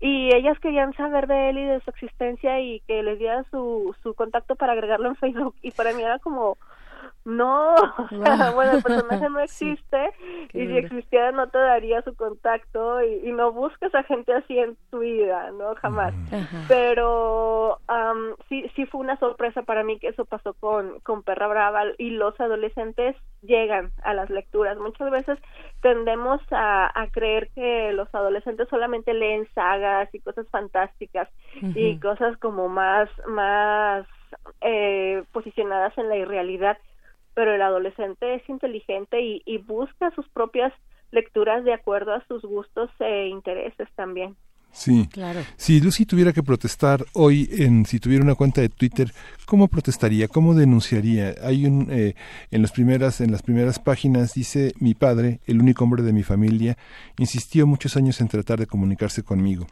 [0.00, 3.96] y ellas querían saber de él y de su existencia y que les diera su
[4.02, 6.58] su contacto para agregarlo en Facebook y para mí era como
[7.26, 7.74] no,
[8.54, 10.12] bueno, el personaje no existe
[10.52, 14.76] y si existiera no te daría su contacto y, no buscas a gente así en
[14.90, 15.74] tu vida, ¿no?
[15.74, 16.14] Jamás.
[16.68, 17.80] Pero
[18.48, 22.10] sí, sí fue una sorpresa para mí que eso pasó con, con Perra Brava y
[22.10, 24.78] los adolescentes llegan a las lecturas.
[24.78, 25.38] Muchas veces
[25.82, 31.28] tendemos a, creer que los adolescentes solamente leen sagas y cosas fantásticas
[31.74, 34.06] y cosas como más, más
[34.60, 36.78] eh, posicionadas en la irrealidad
[37.36, 40.72] pero el adolescente es inteligente y, busca sus propias
[41.12, 44.34] lecturas de acuerdo a sus gustos e intereses también.
[44.72, 45.40] Sí, claro.
[45.56, 49.12] Si Lucy tuviera que protestar hoy, en, si tuviera una cuenta de Twitter,
[49.44, 50.28] ¿cómo protestaría?
[50.28, 51.34] ¿Cómo denunciaría?
[51.42, 52.14] Hay un, eh,
[52.50, 56.22] en las primeras, en las primeras páginas dice mi padre, el único hombre de mi
[56.22, 56.78] familia,
[57.18, 59.66] insistió muchos años en tratar de comunicarse conmigo.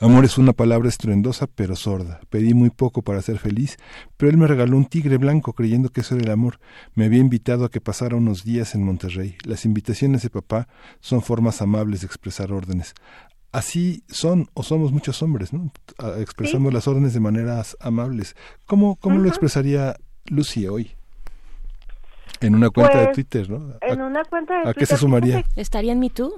[0.00, 2.20] Amor es una palabra estruendosa pero sorda.
[2.30, 3.76] Pedí muy poco para ser feliz,
[4.16, 6.58] pero él me regaló un tigre blanco creyendo que eso era el amor.
[6.94, 9.36] Me había invitado a que pasara unos días en Monterrey.
[9.44, 10.68] Las invitaciones de papá
[11.00, 12.94] son formas amables de expresar órdenes.
[13.52, 15.70] Así son o somos muchos hombres, ¿no?
[16.18, 18.34] Expresamos las órdenes de maneras amables.
[18.66, 20.92] ¿Cómo, cómo lo expresaría Lucy hoy?
[22.42, 23.74] En una cuenta de pues, Twitter, ¿no?
[23.80, 25.42] En una cuenta de ¿A qué se sumaría?
[25.56, 26.32] ¿Estaría en Me Too?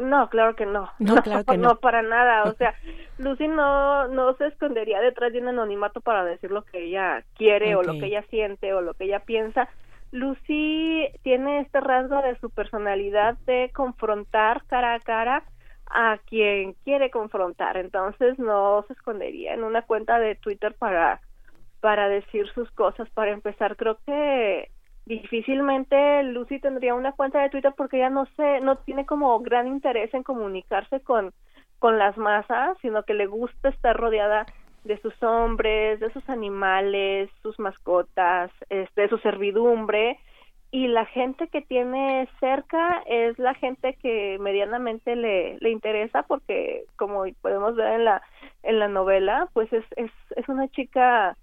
[0.00, 0.90] no, claro que no.
[0.98, 1.68] No, claro que no.
[1.68, 2.44] No, para nada.
[2.44, 2.74] O sea,
[3.18, 7.76] Lucy no, no se escondería detrás de un anonimato para decir lo que ella quiere
[7.76, 9.68] o lo que ella siente o lo que ella piensa.
[10.10, 15.44] Lucy tiene este rasgo de su personalidad de confrontar cara a cara
[15.86, 17.76] a quien quiere confrontar.
[17.76, 21.20] Entonces no se escondería en una cuenta de Twitter para
[21.80, 23.10] para decir sus cosas.
[23.10, 24.70] Para empezar, creo que
[25.06, 29.66] difícilmente Lucy tendría una cuenta de Twitter porque ella no sé, no tiene como gran
[29.66, 31.32] interés en comunicarse con,
[31.78, 34.46] con las masas, sino que le gusta estar rodeada
[34.84, 40.18] de sus hombres, de sus animales, sus mascotas, este, su servidumbre.
[40.70, 46.84] Y la gente que tiene cerca es la gente que medianamente le, le interesa porque
[46.96, 48.22] como podemos ver en la
[48.62, 51.36] en la novela pues es es, es una chica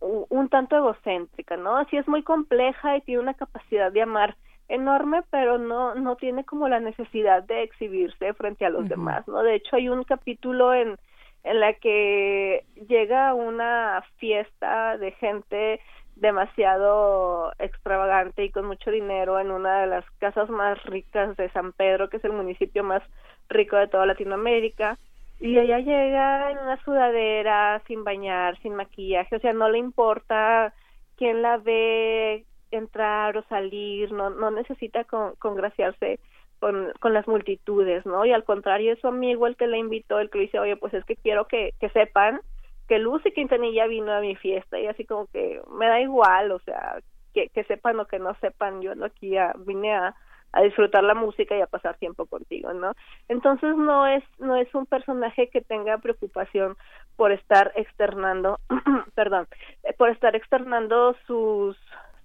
[0.00, 1.84] un tanto egocéntrica, ¿no?
[1.86, 4.36] Sí es muy compleja y tiene una capacidad de amar
[4.68, 9.42] enorme, pero no no tiene como la necesidad de exhibirse frente a los demás, ¿no?
[9.42, 10.96] De hecho hay un capítulo en
[11.44, 15.80] en la que llega una fiesta de gente
[16.16, 21.72] demasiado extravagante y con mucho dinero en una de las casas más ricas de San
[21.72, 23.02] Pedro, que es el municipio más
[23.48, 24.98] rico de toda Latinoamérica
[25.40, 30.74] y ella llega en una sudadera, sin bañar, sin maquillaje, o sea, no le importa
[31.16, 36.18] quién la ve entrar o salir, no, no necesita con, congraciarse
[36.58, 38.24] con, las multitudes, ¿no?
[38.24, 40.76] Y al contrario, es su amigo el que la invitó, el que le dice, oye,
[40.76, 42.40] pues es que quiero que, que sepan
[42.88, 46.58] que Lucy Quintanilla vino a mi fiesta y así como que me da igual, o
[46.60, 46.98] sea,
[47.34, 50.16] que, que sepan o que no sepan, yo no aquí a, vine a,
[50.52, 52.92] a disfrutar la música y a pasar tiempo contigo, ¿no?
[53.28, 56.76] Entonces no es no es un personaje que tenga preocupación
[57.16, 58.58] por estar externando,
[59.14, 59.46] perdón,
[59.84, 61.76] eh, por estar externando sus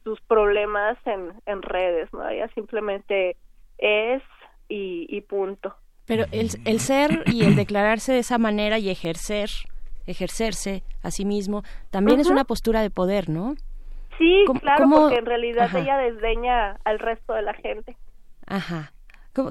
[0.04, 2.28] sus problemas en, en redes, ¿no?
[2.28, 3.38] Ella simplemente
[3.78, 4.22] es
[4.68, 5.76] y, y punto.
[6.06, 9.50] Pero el, el ser y el declararse de esa manera y ejercer,
[10.06, 13.56] ejercerse a sí mismo, también es una postura de poder, ¿no?
[14.18, 17.96] Sí, claro, porque en realidad ella desdeña al resto de la gente.
[18.47, 18.93] Ajá.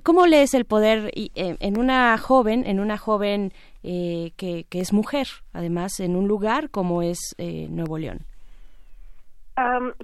[0.04, 3.52] ¿Cómo, lees el poder eh, en una joven, en una joven
[3.82, 8.20] eh, que, que, es mujer, además, en un lugar como es eh, Nuevo León?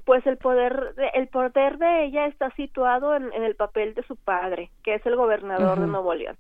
[0.04, 4.16] pues el poder, de, el poder de ella está situado en, el papel de su
[4.16, 6.36] padre, que es el gobernador de Nuevo León.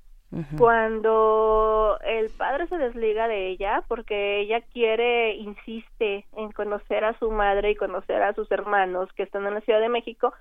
[0.58, 7.30] Cuando el padre se desliga de ella, porque ella quiere, insiste en conocer a su
[7.30, 10.34] madre y conocer a sus hermanos que están en la Ciudad de México,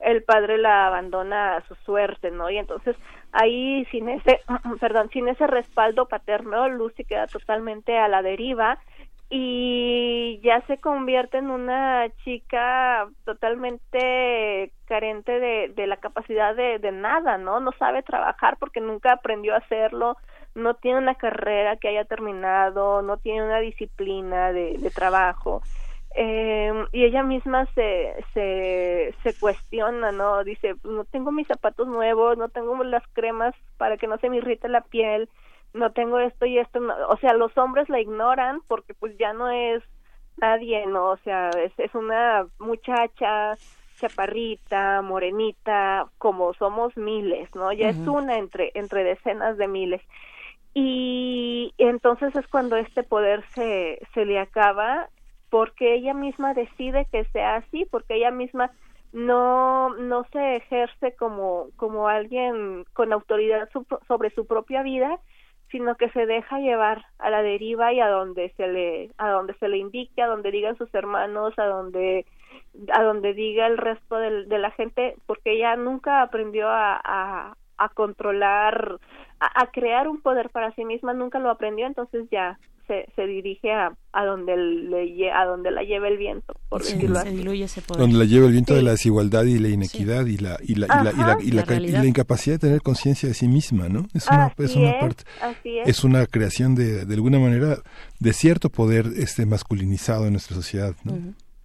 [0.00, 2.50] el padre la abandona a su suerte, ¿no?
[2.50, 2.96] Y entonces
[3.32, 4.40] ahí sin ese,
[4.80, 8.78] perdón, sin ese respaldo paterno, Lucy queda totalmente a la deriva
[9.32, 16.90] y ya se convierte en una chica totalmente carente de, de la capacidad de, de
[16.90, 17.60] nada, ¿no?
[17.60, 20.16] No sabe trabajar porque nunca aprendió a hacerlo,
[20.56, 25.62] no tiene una carrera que haya terminado, no tiene una disciplina de, de trabajo.
[26.14, 30.42] Eh, y ella misma se, se, se cuestiona, ¿no?
[30.42, 34.38] Dice, no tengo mis zapatos nuevos, no tengo las cremas para que no se me
[34.38, 35.28] irrite la piel,
[35.72, 39.50] no tengo esto y esto, o sea, los hombres la ignoran porque pues ya no
[39.50, 39.84] es
[40.36, 41.10] nadie, ¿no?
[41.10, 43.56] O sea, es, es una muchacha
[44.00, 47.72] chaparrita, morenita, como somos miles, ¿no?
[47.72, 50.02] Ya es una entre, entre decenas de miles.
[50.72, 55.08] Y entonces es cuando este poder se, se le acaba
[55.50, 58.70] porque ella misma decide que sea así, porque ella misma
[59.12, 63.68] no no se ejerce como como alguien con autoridad
[64.06, 65.18] sobre su propia vida
[65.70, 69.54] sino que se deja llevar a la deriva y a donde se le a donde
[69.54, 72.24] se le indique a donde digan sus hermanos a donde
[72.92, 78.98] a donde diga el resto de, la gente porque ella nunca aprendió a, a, controlar
[79.40, 82.58] a, crear un poder para sí misma nunca lo aprendió entonces ya
[83.14, 87.42] se, dirige a, a donde le a donde la lleva el viento por decirlo así.
[87.96, 90.86] donde la lleva el viento de la desigualdad y la inequidad y la y la,
[90.86, 93.88] y la, y la, y la, y la, incapacidad de tener conciencia de sí misma
[93.88, 95.24] no es una es una parte
[95.86, 96.04] es.
[96.04, 97.78] una creación de de alguna manera
[98.18, 101.12] de cierto poder este masculinizado en nuestra sociedad ¿no?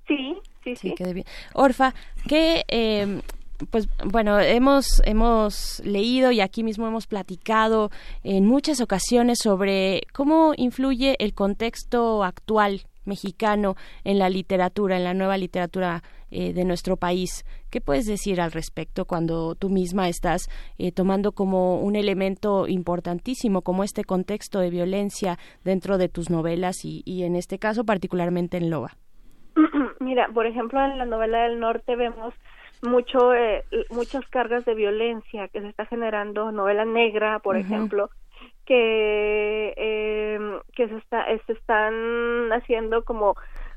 [0.07, 1.23] sí sí sí, sí.
[1.53, 1.93] Orfa
[2.27, 3.21] qué eh,
[3.69, 7.89] pues bueno, hemos, hemos leído y aquí mismo hemos platicado
[8.23, 15.13] en muchas ocasiones sobre cómo influye el contexto actual mexicano en la literatura, en la
[15.13, 17.45] nueva literatura eh, de nuestro país.
[17.69, 23.61] ¿Qué puedes decir al respecto cuando tú misma estás eh, tomando como un elemento importantísimo
[23.61, 28.57] como este contexto de violencia dentro de tus novelas y, y en este caso particularmente
[28.57, 28.97] en Loba?
[29.99, 32.33] Mira, por ejemplo, en la novela del norte vemos
[32.85, 38.09] mucho eh, muchas cargas de violencia que se está generando novela negra por ejemplo
[38.65, 43.35] que eh, que se está se están haciendo como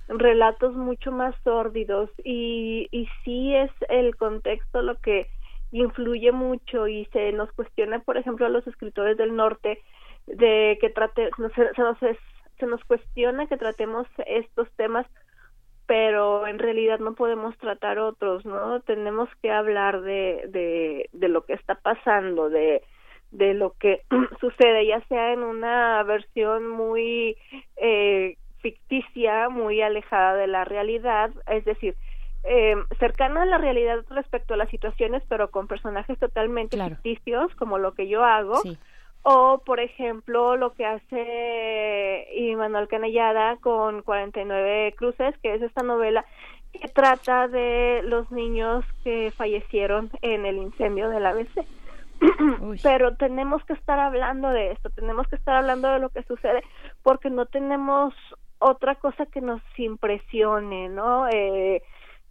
[0.08, 2.10] relatos mucho más sórdidos.
[2.24, 5.28] Y y sí es el contexto lo que
[5.70, 9.78] influye mucho y se nos cuestiona por ejemplo a los escritores del norte
[10.26, 11.98] de que trate se, se nos
[12.58, 15.06] se nos cuestiona que tratemos estos temas
[15.88, 18.80] pero en realidad no podemos tratar otros, ¿no?
[18.80, 22.82] Tenemos que hablar de, de, de lo que está pasando, de,
[23.30, 24.02] de lo que
[24.40, 27.38] sucede, ya sea en una versión muy
[27.78, 31.94] eh, ficticia, muy alejada de la realidad, es decir,
[32.44, 37.78] eh, cercana a la realidad respecto a las situaciones, pero con personajes totalmente ficticios, como
[37.78, 38.60] lo que yo hago,
[39.22, 42.26] o por ejemplo lo que hace
[42.58, 46.24] Manuel Canellada con 49 Cruces, que es esta novela
[46.72, 51.64] que trata de los niños que fallecieron en el incendio del ABC.
[52.82, 56.62] Pero tenemos que estar hablando de esto, tenemos que estar hablando de lo que sucede
[57.02, 58.12] porque no tenemos
[58.58, 61.28] otra cosa que nos impresione, ¿no?
[61.28, 61.82] Eh,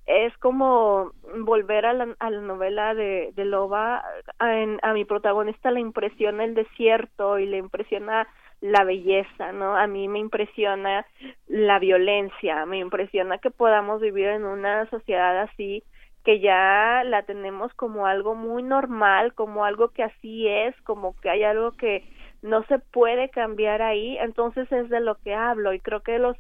[0.08, 1.12] es como
[1.46, 4.04] volver a la, a la novela de, de Loba,
[4.40, 8.28] a, a, mi protagonista le impresiona el desierto y le impresiona
[8.62, 9.76] la belleza, ¿no?
[9.76, 11.06] A mí me impresiona
[11.48, 15.84] la violencia, me impresiona que podamos vivir en una sociedad así,
[16.24, 21.30] que ya la tenemos como algo muy normal, como algo que así es, como que
[21.30, 22.04] hay algo que
[22.42, 26.38] no se puede cambiar ahí, entonces es de lo que hablo y creo que los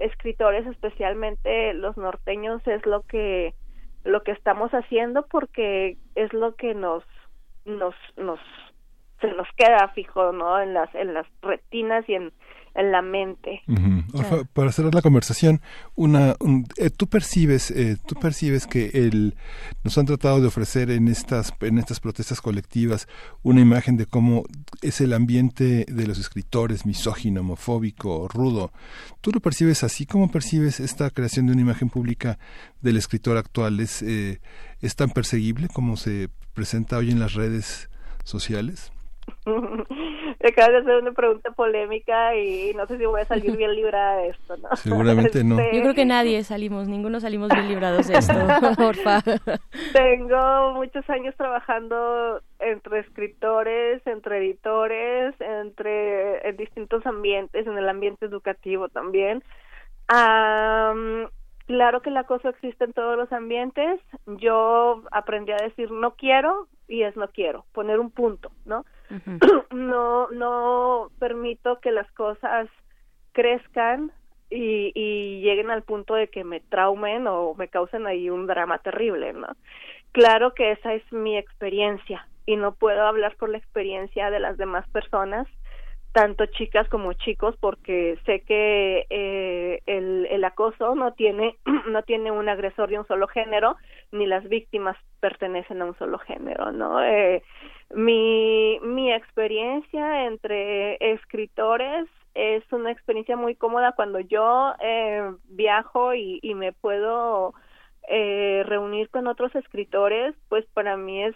[0.00, 3.54] escritores, especialmente los norteños, es lo que
[4.02, 7.04] lo que estamos haciendo porque es lo que nos
[7.64, 8.40] nos nos
[9.20, 10.60] se nos queda fijo, ¿no?
[10.60, 12.32] En las en las retinas y en
[12.74, 13.62] en la mente.
[14.52, 15.60] Para cerrar la conversación,
[15.96, 16.36] una,
[16.76, 19.34] eh, tú percibes, eh, tú percibes que el,
[19.82, 23.08] nos han tratado de ofrecer en estas, en estas protestas colectivas
[23.42, 24.44] una imagen de cómo
[24.82, 28.72] es el ambiente de los escritores misógino, homofóbico, rudo.
[29.20, 30.06] ¿Tú lo percibes así?
[30.06, 32.38] ¿Cómo percibes esta creación de una imagen pública
[32.80, 33.80] del escritor actual?
[33.80, 34.40] ¿Es, eh,
[34.80, 37.90] es tan perseguible como se presenta hoy en las redes
[38.24, 38.92] sociales?
[40.44, 44.16] acabas de hacer una pregunta polémica y no sé si voy a salir bien librada
[44.16, 44.74] de esto, ¿no?
[44.76, 45.58] Seguramente no.
[45.58, 48.34] Este, Yo creo que nadie salimos, ninguno salimos bien librados de esto,
[48.76, 49.22] porfa.
[49.92, 58.26] Tengo muchos años trabajando entre escritores, entre editores, entre en distintos ambientes, en el ambiente
[58.26, 59.42] educativo también.
[61.70, 64.00] Claro que el acoso existe en todos los ambientes.
[64.26, 68.84] Yo aprendí a decir no quiero y es no quiero, poner un punto, ¿no?
[69.70, 72.68] no no permito que las cosas
[73.30, 74.10] crezcan
[74.50, 78.78] y, y lleguen al punto de que me traumen o me causen ahí un drama
[78.78, 79.46] terrible, ¿no?
[80.10, 84.56] Claro que esa es mi experiencia y no puedo hablar por la experiencia de las
[84.56, 85.46] demás personas,
[86.12, 91.56] tanto chicas como chicos, porque sé que eh, el, el acoso no tiene
[91.88, 93.76] no tiene un agresor de un solo género,
[94.12, 97.02] ni las víctimas pertenecen a un solo género, ¿no?
[97.02, 97.42] Eh,
[97.94, 106.38] mi, mi experiencia entre escritores es una experiencia muy cómoda cuando yo eh, viajo y,
[106.42, 107.54] y, me puedo
[108.08, 111.34] eh, reunir con otros escritores, pues para mí es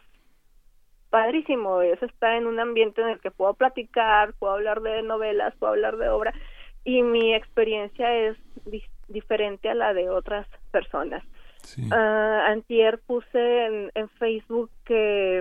[1.14, 5.54] padrísimo, es estar en un ambiente en el que puedo platicar, puedo hablar de novelas,
[5.60, 6.34] puedo hablar de obra
[6.82, 8.36] y mi experiencia es
[9.06, 11.22] diferente a la de otras personas.
[11.92, 15.40] Ah, antier puse en, en Facebook que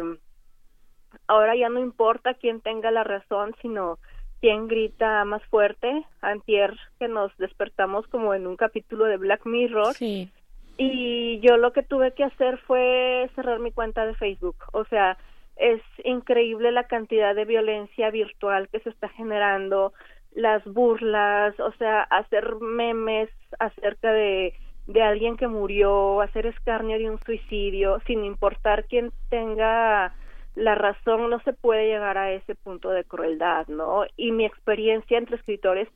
[1.25, 3.97] ahora ya no importa quién tenga la razón, sino
[4.41, 6.05] quién grita más fuerte.
[6.21, 9.95] Antier que nos despertamos como en un capítulo de Black Mirror.
[9.95, 10.29] Sí.
[10.77, 14.57] Y yo lo que tuve que hacer fue cerrar mi cuenta de Facebook.
[14.71, 15.17] O sea,
[15.55, 19.93] es increíble la cantidad de violencia virtual que se está generando,
[20.31, 23.29] las burlas, o sea, hacer memes
[23.59, 24.53] acerca de,
[24.87, 30.13] de alguien que murió, hacer escarnio de un suicidio, sin importar quién tenga
[30.55, 34.05] la razón, no se puede llegar a ese punto de crueldad, ¿no?
[34.17, 35.87] Y mi experiencia entre escritores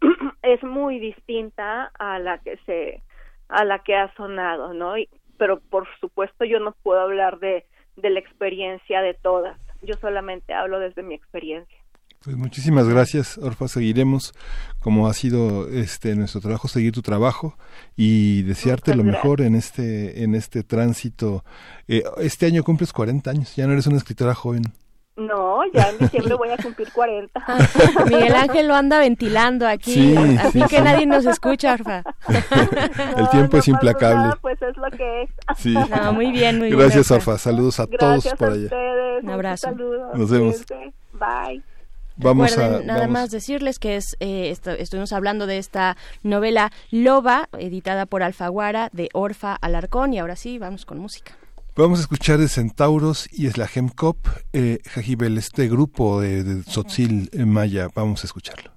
[0.42, 3.02] es muy distinta a la que se
[3.48, 4.96] a la que ha sonado, ¿no?
[4.96, 7.64] Y, pero por supuesto yo no puedo hablar de
[8.00, 9.58] de la experiencia de todas.
[9.82, 11.76] Yo solamente hablo desde mi experiencia.
[12.22, 13.66] Pues muchísimas gracias, Orfa.
[13.66, 14.34] Seguiremos,
[14.78, 17.56] como ha sido este nuestro trabajo, seguir tu trabajo
[17.96, 21.44] y desearte lo mejor en este en este tránsito.
[21.88, 24.64] Eh, este año cumples 40 años, ya no eres una escritora joven.
[25.20, 27.44] No, ya en diciembre voy a cumplir 40.
[28.06, 32.02] Miguel Ángel lo anda ventilando aquí, así que nadie nos escucha, Orfa.
[33.16, 34.34] El tiempo es implacable.
[34.40, 35.30] pues es lo que es.
[35.58, 35.76] Sí.
[36.12, 36.78] muy bien, muy bien.
[36.78, 37.36] Gracias, Orfa.
[37.36, 38.64] Saludos a todos por allá.
[38.64, 39.24] Ustedes.
[39.24, 39.68] Un abrazo.
[39.68, 40.16] Saludos.
[40.16, 40.64] Nos vemos.
[41.12, 41.62] Bye.
[42.16, 47.48] Vamos Recuerden, a, nada más decirles que es eh, estuvimos hablando de esta novela Loba,
[47.58, 51.32] editada por Alfaguara, de Orfa Alarcón, y ahora sí, vamos con música.
[51.75, 56.63] Vamos a escuchar de Centauros y es la Gemcop, eh, Jajibel, este grupo de, de
[56.63, 57.89] Tzotzil eh, Maya.
[57.93, 58.71] Vamos a escucharlo.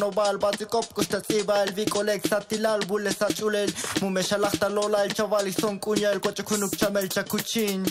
[0.00, 3.68] נובל בזיקופ קושטסיבה אל ויקולק סטילל בולסת שולל
[4.02, 7.82] מומשלחת לא ליל צ'בל איסון קוניאל קוצ'ה קונוק צ'מל צ'קוצ'ין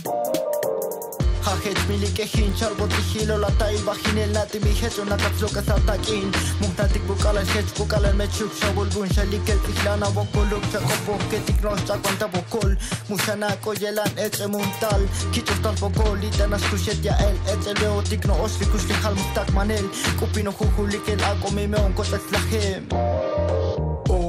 [1.51, 4.73] Αχ έτσι μιλή και χίντ Σαργό τη χείλ όλα τα είπα χίν Ελά τη μη
[5.09, 5.49] να καψώ
[6.07, 6.29] κίν
[6.61, 10.29] Μου χτά την κουκάλα σχέτς κουκάλα με τσούκ Σα βολβούν σε λίκελ τη χλάν από
[10.33, 12.45] κολού Σε κόπο και τη γνώση τα κοντά από
[13.39, 15.03] να κογελάν έτσι μου τάλ.
[15.31, 17.37] Κίτσο στάλ από κολ ήταν ας κουσέ τια ελ.
[17.53, 18.95] Έτσι λέω τι γνώ ως φικούς και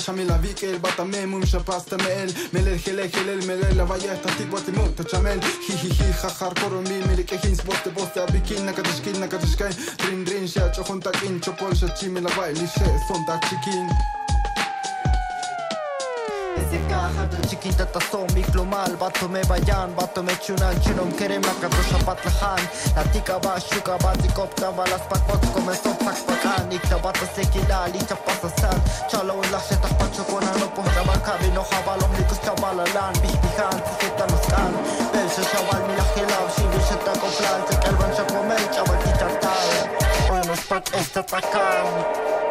[0.00, 5.74] شامل فيك البطمين ومش باستمل من الخلال خلال من اللوايات تعطيك وقت موت تتشمل هي
[5.82, 9.70] هي هي خخر كورمين ملك اخين سبوت بوست ابيكين نكا تشكين نكا تشكين
[10.04, 12.70] درين درين شات شخون تاكين شوبول شاتشي من لواي ليش
[13.08, 13.88] صندوق تشيكين
[16.70, 22.62] Sigahan Txikita eta mal, lomal Batume baian, batume txunan Txeron keren makatosa bat lahan
[22.96, 28.78] Latika bat, xuka bat Ikopta balazpak bat Komezon zak bakan Ikta bat ezekila Lita pasazan
[29.08, 34.72] Txalo en lasetak patxokona No pohta bakabi no jabalon Nikos txabalalan Bizbihan, zizetan uzkan
[35.10, 39.68] Belso xabal mila gelab Zibizetako plan Zekalban xakomel Txabal titartal
[40.30, 42.49] Oemos pat ez datakan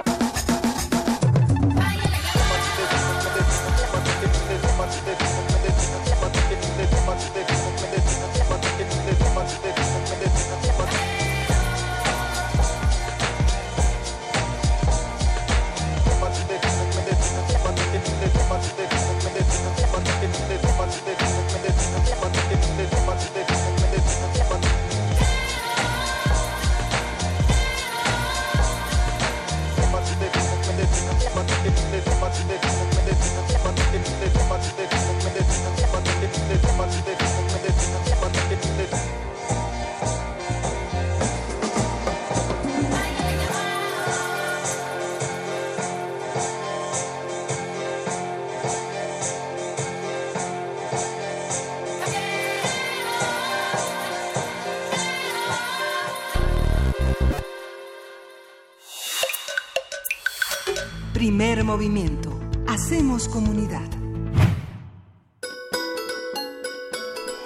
[61.69, 62.31] movimiento.
[62.67, 63.87] Hacemos comunidad.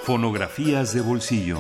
[0.04, 1.58] Fonografías de bolsillo.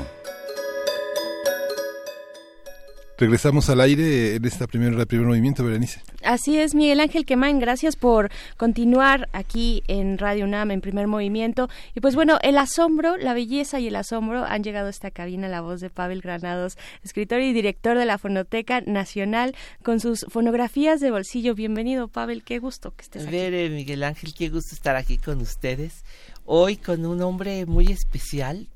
[3.23, 6.01] Regresamos al aire en esta primera primer movimiento, Berenice.
[6.25, 11.69] Así es, Miguel Ángel Quemán, gracias por continuar aquí en Radio UNAM en primer movimiento.
[11.95, 15.47] Y pues bueno, el asombro, la belleza y el asombro han llegado a esta cabina,
[15.47, 20.99] la voz de Pavel Granados, escritor y director de la Fonoteca Nacional, con sus fonografías
[20.99, 21.55] de bolsillo.
[21.55, 23.31] Bienvenido, Pavel, qué gusto que estés aquí.
[23.31, 26.03] Ver, Miguel Ángel, qué gusto estar aquí con ustedes.
[26.43, 28.67] Hoy con un hombre muy especial.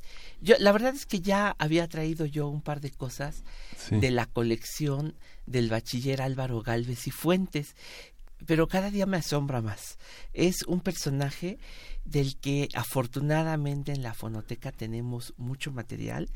[0.41, 3.43] Yo, la verdad es que ya había traído yo un par de cosas
[3.89, 5.15] de la colección
[5.45, 7.75] del bachiller Álvaro Galvez y Fuentes,
[8.45, 9.97] pero cada día me asombra más.
[10.33, 11.57] Es un personaje
[12.05, 16.29] del que afortunadamente en la fonoteca tenemos mucho material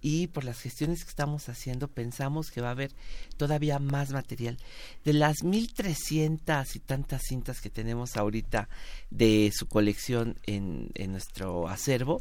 [0.00, 2.92] y por las gestiones que estamos haciendo pensamos que va a haber
[3.36, 4.58] todavía más material.
[5.04, 8.68] De las 1300 y tantas cintas que tenemos ahorita
[9.10, 12.20] de su colección en, en nuestro acervo,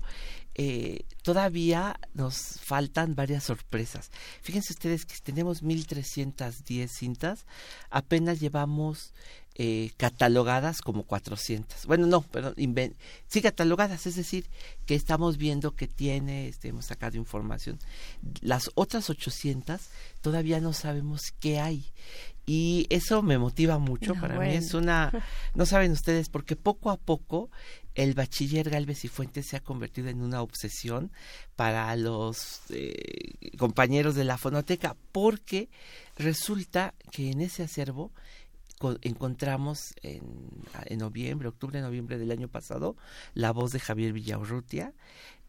[0.56, 4.12] eh, todavía nos faltan varias sorpresas.
[4.42, 7.46] Fíjense ustedes que tenemos 1310 cintas,
[7.90, 9.14] apenas llevamos
[9.56, 11.86] eh, catalogadas como 400.
[11.86, 12.56] Bueno, no, perdón,
[13.28, 14.50] sí catalogadas, es decir,
[14.86, 17.78] que estamos viendo que tiene, este, hemos sacado información.
[18.42, 19.82] Las otras 800
[20.22, 21.86] todavía no sabemos qué hay.
[22.46, 25.12] Y eso me motiva mucho, para mí es una,
[25.54, 27.52] no saben ustedes, porque poco a poco
[27.96, 31.12] el bachiller Galvez y Fuentes se ha convertido en una obsesión
[31.56, 35.70] para los eh, compañeros de la fonoteca, porque
[36.18, 38.12] resulta que en ese acervo
[39.02, 40.24] encontramos en,
[40.86, 42.96] en, noviembre, octubre, noviembre del año pasado,
[43.34, 44.94] la voz de Javier Villaurrutia.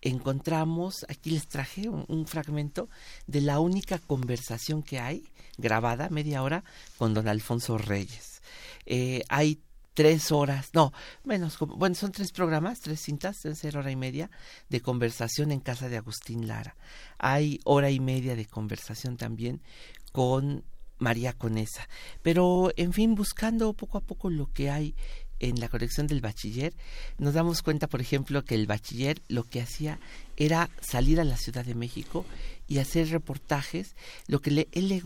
[0.03, 2.88] Encontramos, aquí les traje un, fragmento
[3.28, 5.24] de la única conversación que hay,
[5.59, 6.64] grabada, media hora,
[6.99, 8.43] con don Alfonso Reyes.
[8.84, 9.61] Eh, hay
[9.95, 10.93] tres horas, no,
[11.24, 14.30] menos, bueno, son tres programas, tres cintas, deben ser hora y media
[14.68, 16.76] de conversación en casa de Agustín Lara.
[17.18, 19.61] Hay hora y media de conversación también
[20.12, 20.64] con
[20.99, 21.88] María Conesa.
[22.22, 24.95] Pero, en fin, buscando poco a poco lo que hay
[25.40, 26.72] en la colección del bachiller,
[27.18, 29.99] nos damos cuenta, por ejemplo, que el bachiller lo que hacía
[30.36, 32.24] era salir a la Ciudad de México
[32.68, 33.97] y hacer reportajes.
[34.28, 35.03] Lo que le, él le,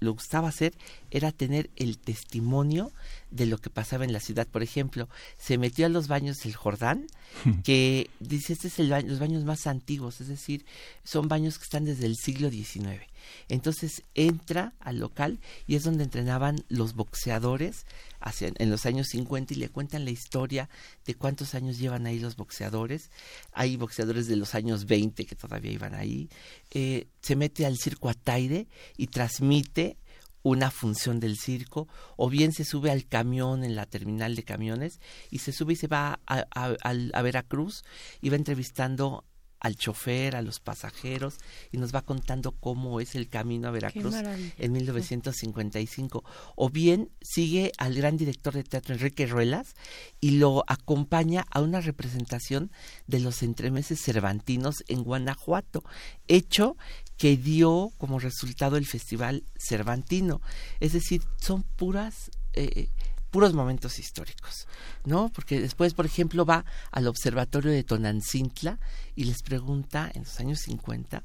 [0.00, 0.74] le gustaba hacer
[1.10, 2.92] era tener el testimonio
[3.30, 4.46] de lo que pasaba en la ciudad.
[4.46, 5.08] Por ejemplo,
[5.38, 7.06] se metió a los baños del Jordán,
[7.64, 10.64] que dice, este es el baño, los baños más antiguos, es decir,
[11.04, 13.02] son baños que están desde el siglo XIX.
[13.48, 17.86] Entonces entra al local y es donde entrenaban los boxeadores
[18.20, 20.68] hacia, en los años 50 y le cuentan la historia
[21.04, 23.10] de cuántos años llevan ahí los boxeadores.
[23.52, 26.28] Hay boxeadores de los años 20 que todavía iban ahí.
[26.70, 29.98] Eh, se mete al circo Ataide y transmite
[30.42, 35.00] una función del circo, o bien se sube al camión en la terminal de camiones
[35.30, 36.74] y se sube y se va a, a,
[37.12, 37.84] a Veracruz
[38.20, 39.24] y va entrevistando
[39.60, 41.36] al chofer, a los pasajeros
[41.70, 44.14] y nos va contando cómo es el camino a Veracruz
[44.58, 46.24] en 1955.
[46.56, 49.74] O bien sigue al gran director de teatro Enrique Ruelas
[50.20, 52.72] y lo acompaña a una representación
[53.06, 55.84] de los entremeses cervantinos en Guanajuato,
[56.26, 56.76] hecho
[57.16, 60.40] que dio como resultado el Festival Cervantino.
[60.80, 62.88] Es decir, son puras eh,
[63.30, 64.66] puros momentos históricos,
[65.04, 65.30] ¿no?
[65.32, 68.78] Porque después, por ejemplo, va al observatorio de Tonancintla
[69.14, 71.22] y les pregunta en los años 50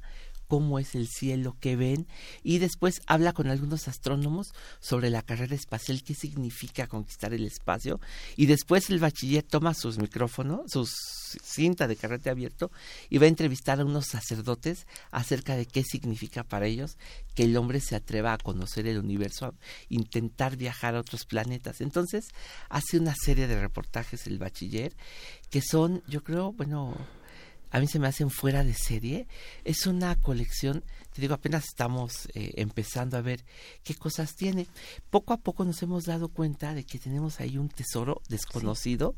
[0.47, 2.07] cómo es el cielo que ven
[2.43, 7.99] y después habla con algunos astrónomos sobre la carrera espacial, qué significa conquistar el espacio
[8.35, 10.93] y después el bachiller toma sus micrófonos, sus
[11.43, 12.71] cinta de carrete abierto
[13.09, 16.97] y va a entrevistar a unos sacerdotes acerca de qué significa para ellos
[17.33, 19.53] que el hombre se atreva a conocer el universo, a
[19.89, 21.81] intentar viajar a otros planetas.
[21.81, 22.27] Entonces
[22.69, 24.95] hace una serie de reportajes el bachiller
[25.49, 26.95] que son, yo creo, bueno,
[27.75, 29.27] a mí se me hacen fuera de serie.
[29.65, 30.81] Es una colección,
[31.13, 33.43] te digo, apenas estamos eh, empezando a ver
[33.83, 34.65] qué cosas tiene.
[35.09, 39.13] Poco a poco nos hemos dado cuenta de que tenemos ahí un tesoro desconocido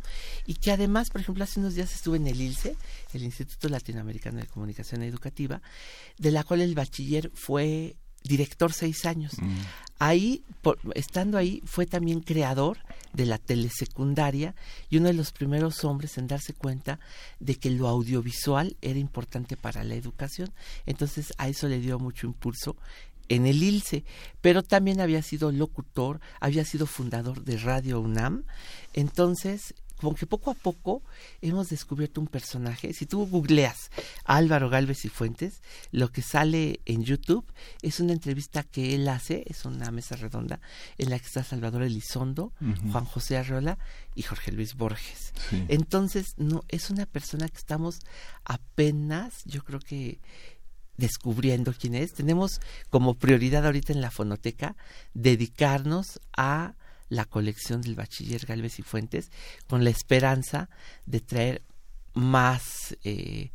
[0.48, 2.76] y que además, por ejemplo, hace unos días estuve en el ILCE,
[3.14, 5.62] el Instituto Latinoamericano de Comunicación Educativa,
[6.18, 7.96] de la cual el bachiller fue
[8.28, 9.34] director seis años.
[9.40, 9.56] Mm.
[10.00, 10.44] Ahí,
[10.94, 12.78] estando ahí, fue también creador
[13.14, 14.54] de la telesecundaria
[14.90, 17.00] y uno de los primeros hombres en darse cuenta
[17.40, 20.52] de que lo audiovisual era importante para la educación.
[20.86, 22.76] Entonces a eso le dio mucho impulso
[23.30, 24.06] en el ILSE,
[24.42, 28.44] pero también había sido locutor, había sido fundador de Radio UNAM.
[28.94, 31.04] Entonces, como que poco a poco
[31.42, 32.94] hemos descubierto un personaje.
[32.94, 33.90] Si tú googleas
[34.24, 37.46] Álvaro Galvez y Fuentes, lo que sale en YouTube
[37.82, 40.60] es una entrevista que él hace, es una mesa redonda
[40.98, 42.54] en la que está Salvador Elizondo,
[42.92, 43.78] Juan José Arrola
[44.16, 45.34] y Jorge Luis Borges.
[45.68, 48.00] Entonces, no, es una persona que estamos
[48.46, 50.20] apenas, yo creo que
[50.98, 52.14] descubriendo quién es.
[52.14, 54.76] Tenemos como prioridad ahorita en la fonoteca
[55.14, 56.76] dedicarnos a
[57.10, 59.32] la colección del bachiller Galvez y Fuentes
[59.68, 60.70] con la esperanza
[61.06, 61.64] de traer
[62.14, 63.52] más eh,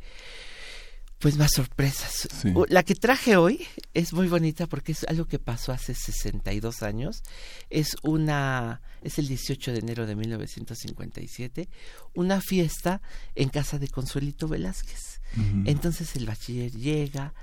[1.23, 2.27] pues más sorpresas.
[2.67, 7.23] La que traje hoy es muy bonita porque es algo que pasó hace 62 años.
[7.69, 11.69] Es una es el 18 de enero de 1957,
[12.13, 13.01] una fiesta
[13.35, 15.21] en casa de Consuelito Velázquez.
[15.65, 17.33] Entonces el bachiller llega,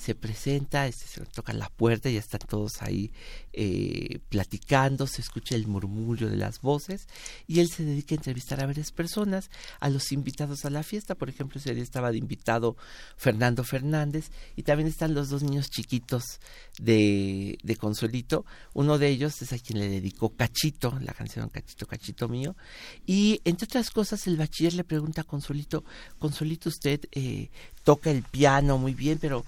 [0.00, 3.12] se presenta, este, se toca la puerta ya están todos ahí
[3.52, 7.06] eh, platicando, se escucha el murmullo de las voces
[7.46, 11.14] y él se dedica a entrevistar a varias personas, a los invitados a la fiesta,
[11.14, 12.76] por ejemplo, ese día estaba de invitado
[13.16, 16.40] Fernando Fernández y también están los dos niños chiquitos
[16.78, 21.86] de, de Consuelito, uno de ellos es a quien le dedicó Cachito, la canción Cachito,
[21.86, 22.56] Cachito mío,
[23.04, 25.84] y entre otras cosas el bachiller le pregunta a Consuelito,
[26.18, 27.50] Consuelito usted eh,
[27.84, 29.44] toca el piano muy bien, pero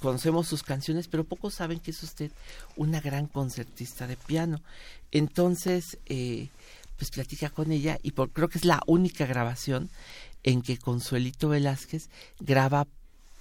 [0.00, 2.30] conocemos sus canciones, pero pocos saben que es usted
[2.76, 4.60] una gran concertista de piano.
[5.10, 6.48] Entonces, eh,
[6.96, 9.90] pues platica con ella y por, creo que es la única grabación
[10.42, 12.08] en que Consuelito Velázquez
[12.38, 12.86] graba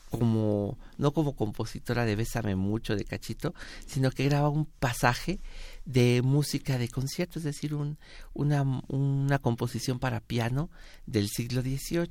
[0.09, 3.55] como, no como compositora de Bésame mucho de Cachito,
[3.88, 5.39] sino que graba un pasaje
[5.86, 7.97] de música de concierto, es decir, un,
[8.34, 10.69] una, una composición para piano
[11.05, 12.09] del siglo XVIII.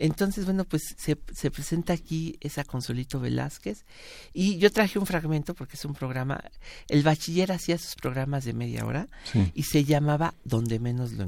[0.00, 3.84] Entonces, bueno, pues se, se, presenta aquí esa Consolito Velázquez
[4.32, 6.42] y yo traje un fragmento porque es un programa,
[6.88, 9.08] el bachiller hacía sus programas de media hora
[9.54, 11.26] y se llamaba Donde menos lo,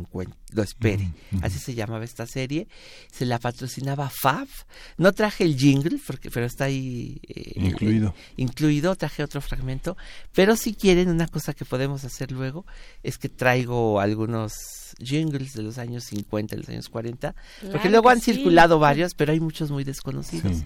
[0.52, 1.10] lo espere.
[1.42, 2.66] Así se llamaba esta serie.
[3.12, 4.48] Se la patrocinaba FAB.
[4.96, 8.14] No traje el jingle, porque, pero está ahí eh, incluido.
[8.36, 9.98] incluido, traje otro fragmento.
[10.32, 12.64] Pero si quieren, una cosa que podemos hacer luego
[13.02, 17.34] es que traigo algunos jingles de los años 50, de los años 40,
[17.70, 20.58] porque luego han circulado varios, pero hay muchos muy desconocidos.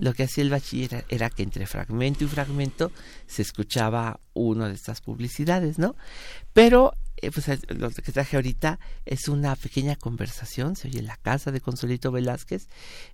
[0.00, 2.92] Lo que hacía el bachiller era que entre fragmento y fragmento
[3.26, 5.96] se escuchaba una de estas publicidades, ¿no?
[6.52, 11.16] Pero eh, pues lo que traje ahorita es una pequeña conversación, se oye en la
[11.16, 12.68] casa de Consolito Velázquez,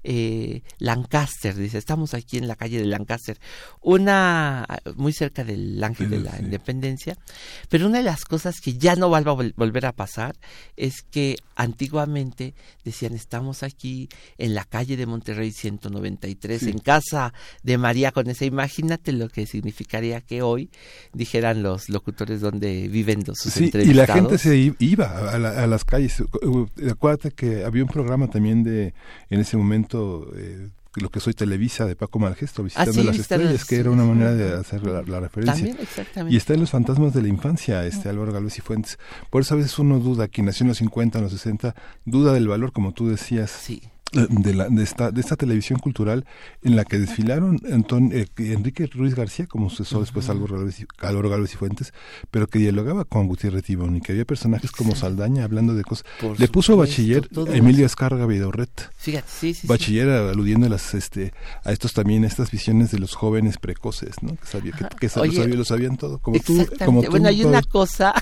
[0.04, 3.38] eh, Lancaster, dice, estamos aquí en la calle de Lancaster,
[3.80, 7.18] una muy cerca del Ángel de la Independencia,
[7.68, 10.36] pero una de las cosas que ya no va a volver a pasar
[10.76, 12.54] es que antiguamente
[12.84, 17.32] decían, estamos aquí en la calle de Monterrey 193, en casa
[17.62, 20.70] de María con esa, imagínate lo que significaría que hoy
[21.12, 26.22] dijeran los locutores donde viven sus entrevistas la gente se iba a, las calles.
[26.90, 28.94] Acuérdate que había un programa también de,
[29.30, 33.76] en ese momento, eh, lo que soy Televisa de Paco Malgesto, visitando las estrellas, que
[33.76, 35.76] era una manera de hacer la, referencia.
[36.28, 38.98] y está en los fantasmas de la infancia, este Álvaro Galvez y Fuentes.
[39.30, 41.74] Por eso a veces uno duda, quien nació en los 50, en los 60,
[42.04, 43.50] duda del valor, como tú decías.
[43.50, 43.82] Sí
[44.12, 46.24] de, la, de, esta, de esta televisión cultural
[46.62, 50.58] en la que desfilaron eh, Enrique Ruiz García, como sucesó después Álvaro
[51.28, 51.92] Galvez, y Fuentes,
[52.30, 56.06] pero que dialogaba con Gutiérrez Tibón y que había personajes como Saldaña hablando de cosas.
[56.38, 58.90] Le puso bachiller Emilio Escarga Vidorret.
[59.64, 61.32] bachiller aludiendo a, las, este,
[61.64, 64.36] a estos también, estas visiones de los jóvenes precoces, ¿no?
[64.36, 66.18] Que, sabía, que, lo, sabían, todo.
[66.18, 68.14] Como tú, como bueno, hay una cosa,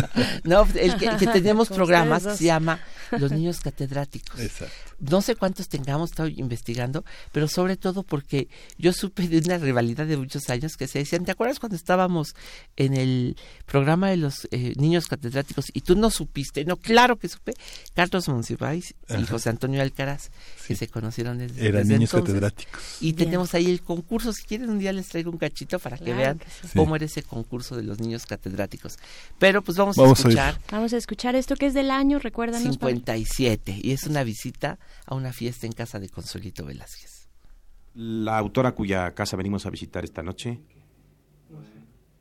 [0.44, 2.80] no, el que, que tenemos programas que se llama
[3.10, 4.40] Los Niños Catedráticos.
[4.40, 4.74] Exacto.
[4.98, 10.06] No sé cuántos tengamos, estado investigando, pero sobre todo porque yo supe de una rivalidad
[10.06, 12.34] de muchos años que se decían, ¿te acuerdas cuando estábamos
[12.76, 13.36] en el
[13.66, 16.64] programa de los eh, niños catedráticos y tú no supiste?
[16.64, 17.52] No, claro que supe.
[17.94, 20.30] Carlos Monsiváis y José Antonio Alcaraz,
[20.66, 22.80] que se conocieron desde, Eran niños catedráticos.
[23.00, 26.14] Y tenemos ahí el concurso, si quieren un día les traigo un cachito para que
[26.14, 26.40] vean
[26.74, 28.98] cómo era ese concurso de los niños catedráticos.
[29.38, 30.58] Pero pues vamos, a escuchar.
[30.70, 35.14] vamos a escuchar esto que es del año, recuerdan 57, y es una visita a
[35.14, 37.28] una fiesta en casa de Consolito Velázquez.
[37.94, 40.60] La autora cuya casa venimos a visitar esta noche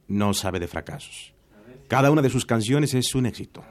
[0.08, 1.34] no sabe de fracasos.
[1.88, 3.64] Cada una de sus canciones es un éxito.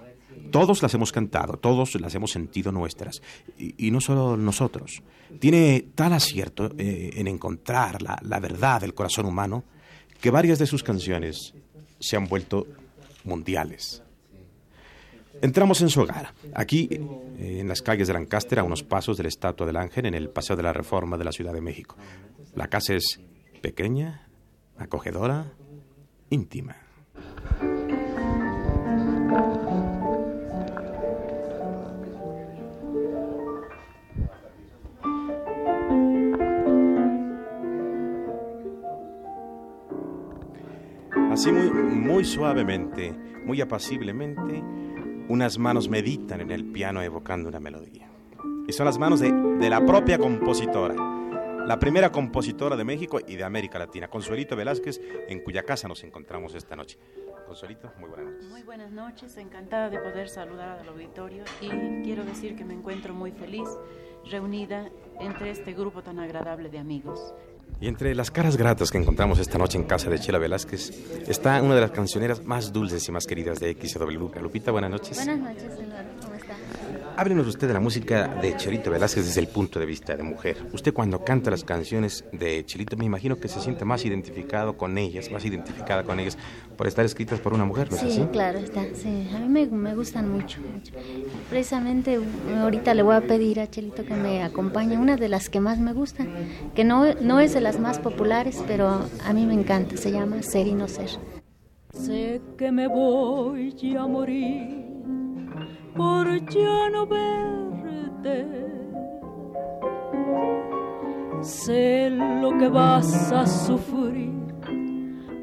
[0.51, 3.23] Todos las hemos cantado, todos las hemos sentido nuestras.
[3.59, 5.03] Y, no solo nosotros.
[5.41, 9.65] Tiene tal acierto eh, en encontrar la, la verdad del corazón humano
[10.21, 11.55] que varias de sus canciones
[11.99, 12.67] se han vuelto
[13.25, 14.04] mundiales.
[15.45, 19.25] Entramos en su hogar, aquí eh, en las calles de Lancaster, a unos pasos de
[19.25, 21.97] la Estatua del Ángel, en el Paseo de la Reforma de la Ciudad de México.
[22.55, 23.21] La casa es
[23.61, 24.27] pequeña,
[24.79, 25.53] acogedora,
[26.31, 26.77] íntima.
[41.31, 43.13] Así muy, muy suavemente,
[43.45, 44.63] muy apaciblemente,
[45.29, 48.09] unas manos meditan en el piano evocando una melodía.
[48.67, 50.95] Y son las manos de, de la propia compositora,
[51.67, 56.05] la primera compositora de México y de América Latina, Consuelito Velázquez, en cuya casa nos
[56.05, 56.99] encontramos esta noche.
[57.47, 58.51] Consuelito, muy buenas noches.
[58.51, 61.69] Muy buenas noches, encantada de poder saludar al auditorio y
[62.03, 63.69] quiero decir que me encuentro muy feliz
[64.31, 67.35] reunida entre este grupo tan agradable de amigos.
[67.81, 70.91] Y entre las caras gratas que encontramos esta noche en casa de Chela Velázquez
[71.29, 74.41] está una de las cancioneras más dulces y más queridas de XW.
[74.41, 75.17] Lupita, buenas noches.
[75.17, 76.34] Buenas noches, Eduardo.
[77.17, 80.57] Háblenos usted de la música de Chelito Velázquez desde el punto de vista de mujer.
[80.73, 84.99] Usted cuando canta las canciones de Chelito, me imagino que se siente más identificado con
[84.99, 86.37] ellas, más identificada con ellas,
[86.77, 88.27] por estar escritas por una mujer, ¿no sí, es así?
[88.33, 88.83] claro, está.
[88.95, 90.93] Sí, a mí me, me gustan mucho, mucho.
[91.51, 92.19] Precisamente
[92.61, 95.79] ahorita le voy a pedir a Chelito que me acompañe, una de las que más
[95.79, 96.29] me gustan,
[96.75, 100.43] que no, no es de las más populares, pero a mí me encanta, se llama
[100.43, 101.11] Ser y no ser.
[101.93, 104.85] Sé que me voy a morir
[105.97, 108.47] por ya no verte.
[111.41, 114.33] Sé lo que vas a sufrir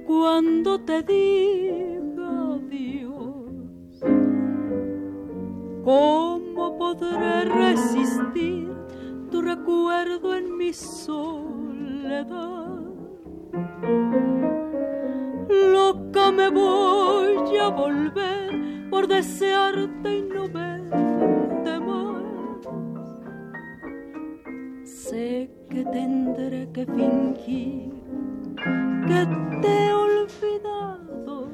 [0.06, 4.02] cuando te diga adiós.
[5.84, 8.72] ¿Cómo podré resistir
[9.30, 12.32] tu recuerdo en mi soledad?
[15.50, 22.24] Loca me voy a volver por desearte y no verte más.
[24.84, 27.94] Sé que tendré que fingir
[29.08, 29.28] que
[29.62, 31.48] te he olvidado.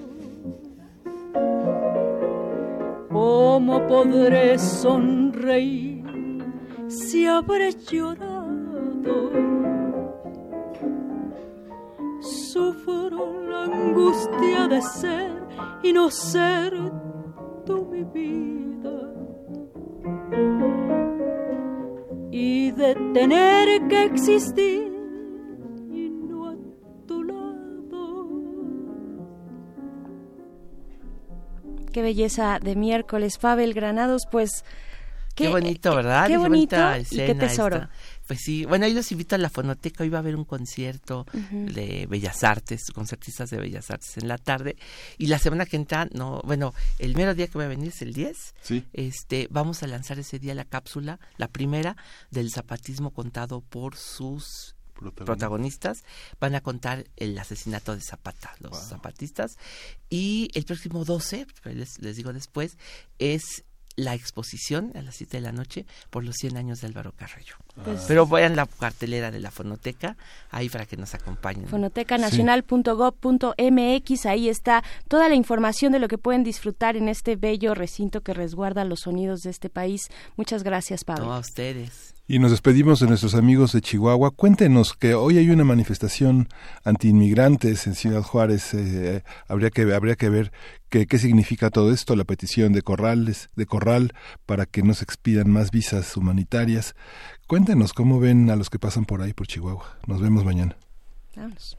[3.09, 6.03] ¿Cómo podré sonreír
[6.87, 9.31] si habré llorado?
[12.19, 15.31] Sufro la angustia de ser
[15.83, 16.73] y no ser
[17.67, 18.97] tú mi vida.
[22.31, 24.91] Y de tener que existir
[25.91, 26.55] y no a
[27.05, 28.29] tu lado.
[31.91, 34.63] Qué belleza de miércoles, Fabel Granados, pues...
[35.35, 36.25] Qué, bonito, ¿verdad?
[36.25, 37.75] Qué bonito bonita y qué tesoro.
[37.75, 37.89] esta.
[38.27, 40.03] Pues sí, bueno, ahí los invito a la fonoteca.
[40.03, 44.37] Hoy va a haber un concierto de Bellas Artes, concertistas de Bellas Artes en la
[44.37, 44.75] tarde.
[45.17, 48.01] Y la semana que entra, no, bueno, el mero día que va a venir es
[48.01, 48.55] el 10.
[48.61, 48.85] Sí.
[48.91, 51.95] Este, vamos a lanzar ese día la cápsula, la primera
[52.29, 56.03] del zapatismo contado por sus protagonistas.
[56.39, 59.57] Van a contar el asesinato de Zapata, los zapatistas.
[60.09, 62.77] Y el próximo 12, pues, les, les digo después,
[63.19, 63.63] es
[63.97, 67.55] la exposición a las 7 de la noche por los 100 años de Álvaro Carrillo.
[67.83, 70.15] Pues- Pero vayan a la cartelera de la fonoteca
[70.51, 71.67] ahí para que nos acompañen.
[71.67, 78.21] fonotecanacional.gov.mx, ahí está toda la información de lo que pueden disfrutar en este bello recinto
[78.21, 80.01] que resguarda los sonidos de este país.
[80.35, 81.25] Muchas gracias, Pablo.
[81.25, 82.13] No, a ustedes.
[82.29, 84.31] Y nos despedimos de nuestros amigos de Chihuahua.
[84.31, 86.49] Cuéntenos que hoy hay una manifestación
[86.83, 88.73] antiinmigrantes en Ciudad Juárez.
[88.73, 90.51] Eh, habría que habría que ver
[90.89, 94.13] qué qué significa todo esto, la petición de Corrales, de Corral
[94.45, 96.95] para que no se expidan más visas humanitarias.
[97.47, 99.97] Cuéntenos cómo ven a los que pasan por ahí por Chihuahua.
[100.05, 100.75] Nos vemos mañana.
[101.33, 101.77] Vámonos.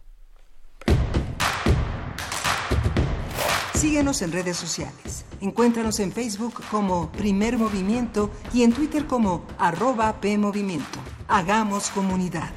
[3.79, 5.25] Síguenos en redes sociales.
[5.41, 10.99] Encuéntranos en Facebook como Primer Movimiento y en Twitter como arroba PMovimiento.
[11.29, 12.51] Hagamos comunidad.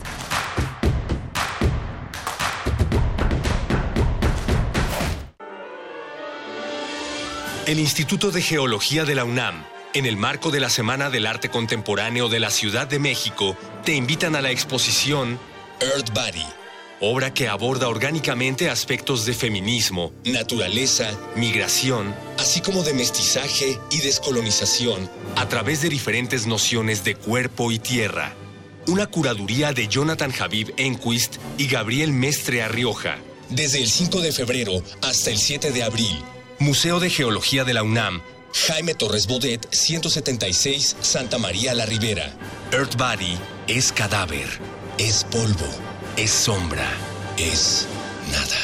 [7.68, 9.64] El Instituto de Geología de la UNAM,
[9.94, 13.56] en el marco de la Semana del Arte Contemporáneo de la Ciudad de México,
[13.86, 15.38] te invitan a la exposición
[15.82, 16.48] Earth Body,
[17.02, 25.10] obra que aborda orgánicamente aspectos de feminismo, naturaleza, migración, así como de mestizaje y descolonización
[25.36, 28.36] a través de diferentes nociones de cuerpo y tierra.
[28.88, 33.18] Una curaduría de Jonathan Javib Enquist y Gabriel Mestre Arrioja.
[33.50, 36.24] Desde el 5 de febrero hasta el 7 de abril.
[36.60, 38.22] Museo de Geología de la UNAM,
[38.54, 42.32] Jaime Torres Bodet, 176, Santa María la Ribera.
[42.72, 43.38] Earth Body
[43.68, 44.48] es cadáver,
[44.98, 45.68] es polvo,
[46.22, 46.86] es sombra,
[47.36, 47.88] es
[48.32, 48.60] nada.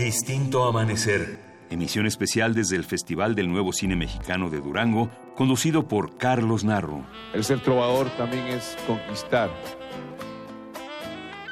[0.00, 1.38] Distinto Amanecer.
[1.68, 7.04] Emisión especial desde el Festival del Nuevo Cine Mexicano de Durango, conducido por Carlos Narro.
[7.34, 9.50] El ser trovador también es conquistar.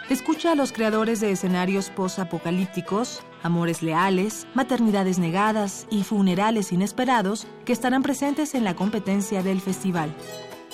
[0.09, 7.75] Escucha a los creadores de escenarios post-apocalípticos, amores leales, maternidades negadas y funerales inesperados que
[7.75, 10.15] estarán presentes en la competencia del festival.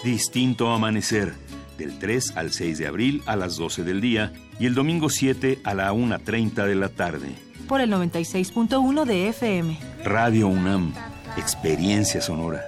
[0.05, 1.35] Distinto Amanecer,
[1.77, 5.59] del 3 al 6 de abril a las 12 del día y el domingo 7
[5.65, 7.35] a la 1.30 de la tarde.
[7.69, 9.79] Por el 96.1 de FM.
[10.05, 10.93] Radio UNAM,
[11.37, 12.63] Experiencia Sonora.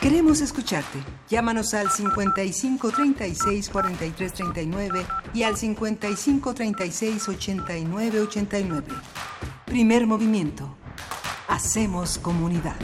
[0.00, 0.98] Queremos escucharte.
[1.28, 8.86] Llámanos al 55 36 43 39 y al 55 36 89 89.
[9.64, 10.76] Primer movimiento.
[11.48, 12.76] Hacemos comunidad.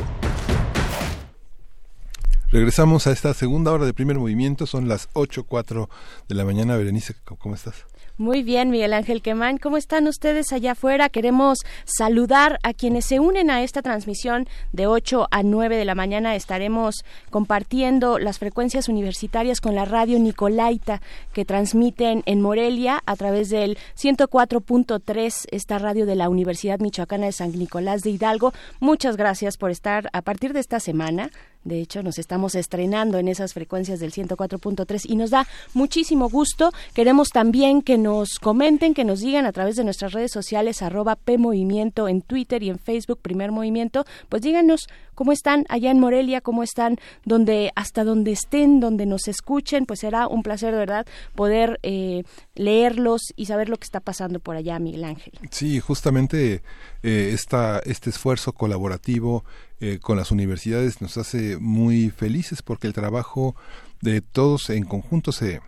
[2.53, 4.67] Regresamos a esta segunda hora de primer movimiento.
[4.67, 5.89] Son las 8.04
[6.29, 6.77] de la mañana.
[6.77, 7.87] Berenice, ¿cómo estás?
[8.19, 9.57] Muy bien, Miguel Ángel Quemán.
[9.57, 11.09] ¿Cómo están ustedes allá afuera?
[11.09, 15.95] Queremos saludar a quienes se unen a esta transmisión de 8 a 9 de la
[15.95, 16.37] mañana.
[16.37, 21.01] Estaremos compartiendo las frecuencias universitarias con la radio Nicolaita
[21.33, 27.33] que transmiten en Morelia a través del 104.3, esta radio de la Universidad Michoacana de
[27.33, 28.53] San Nicolás de Hidalgo.
[28.79, 31.31] Muchas gracias por estar a partir de esta semana
[31.65, 36.73] de hecho, nos estamos estrenando en esas frecuencias del 104.3 y nos da muchísimo gusto.
[36.95, 41.17] Queremos también que nos comenten, que nos digan a través de nuestras redes sociales, arroba
[41.17, 46.41] PMovimiento en Twitter y en Facebook, Primer Movimiento, pues díganos cómo están allá en Morelia,
[46.41, 51.07] cómo están donde, hasta donde estén, donde nos escuchen, pues será un placer de verdad
[51.35, 55.33] poder eh, leerlos y saber lo que está pasando por allá, Miguel Ángel.
[55.51, 56.63] Sí, justamente
[57.03, 59.45] eh, esta, este esfuerzo colaborativo
[59.85, 63.57] eh, con las universidades nos hace muy felices porque el trabajo
[64.01, 65.61] de todos en conjunto se,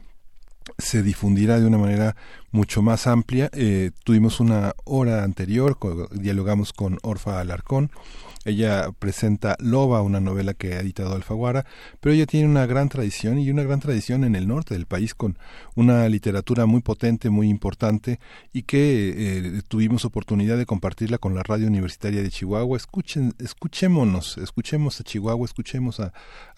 [0.78, 2.14] se difundirá de una manera
[2.52, 3.50] mucho más amplia.
[3.52, 5.76] Eh, tuvimos una hora anterior,
[6.12, 7.90] dialogamos con Orfa Alarcón,
[8.44, 11.64] ella presenta Loba, una novela que ha editado Alfaguara,
[12.00, 15.14] pero ella tiene una gran tradición y una gran tradición en el norte del país
[15.14, 15.38] con
[15.74, 18.20] una literatura muy potente, muy importante
[18.52, 22.76] y que eh, tuvimos oportunidad de compartirla con la radio universitaria de Chihuahua.
[22.76, 26.12] Escuchen, escuchémonos, escuchemos a Chihuahua, escuchemos a,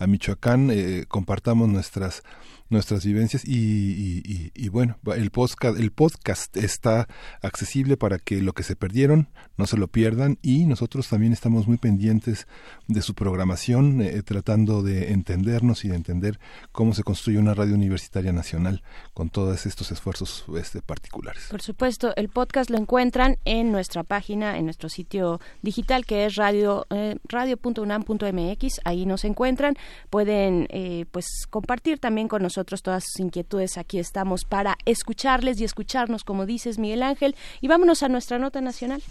[0.06, 2.22] Michoacán, eh, compartamos nuestras
[2.68, 7.06] nuestras vivencias y, bueno, el podcast, el podcast está
[7.42, 11.68] accesible para que lo que se perdieron no se lo pierdan y nosotros también estamos
[11.68, 12.46] muy pendientes
[12.88, 16.40] de su programación, eh, tratando de entendernos y de entender
[16.72, 18.82] cómo se construye una radio universitaria nacional
[19.14, 21.46] con todos estos esfuerzos este, particulares.
[21.50, 26.34] Por supuesto, el podcast lo encuentran en nuestra página, en nuestro sitio digital que es
[26.34, 29.74] radio eh, radio.unam.mx, ahí nos encuentran,
[30.10, 33.76] pueden eh, pues compartir también con nosotros nosotros todas sus inquietudes.
[33.76, 37.36] Aquí estamos para escucharles y escucharnos, como dices Miguel Ángel.
[37.60, 39.02] Y vámonos a nuestra nota nacional.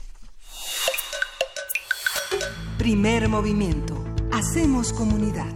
[2.79, 4.03] Primer movimiento.
[4.31, 5.53] Hacemos comunidad.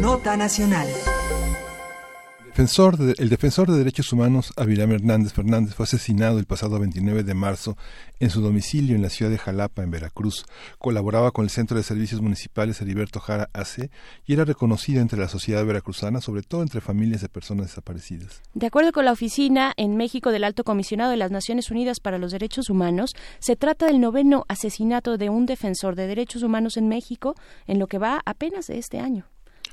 [0.00, 0.88] Nota nacional.
[2.60, 7.22] Defensor de, el defensor de derechos humanos Avilán Hernández Fernández fue asesinado el pasado 29
[7.22, 7.78] de marzo
[8.18, 10.44] en su domicilio en la ciudad de Jalapa, en Veracruz.
[10.78, 13.90] Colaboraba con el Centro de Servicios Municipales Heriberto Jara AC
[14.26, 18.42] y era reconocido entre la sociedad veracruzana, sobre todo entre familias de personas desaparecidas.
[18.52, 22.18] De acuerdo con la Oficina en México del Alto Comisionado de las Naciones Unidas para
[22.18, 26.88] los Derechos Humanos, se trata del noveno asesinato de un defensor de derechos humanos en
[26.88, 27.34] México
[27.66, 29.30] en lo que va apenas de este año.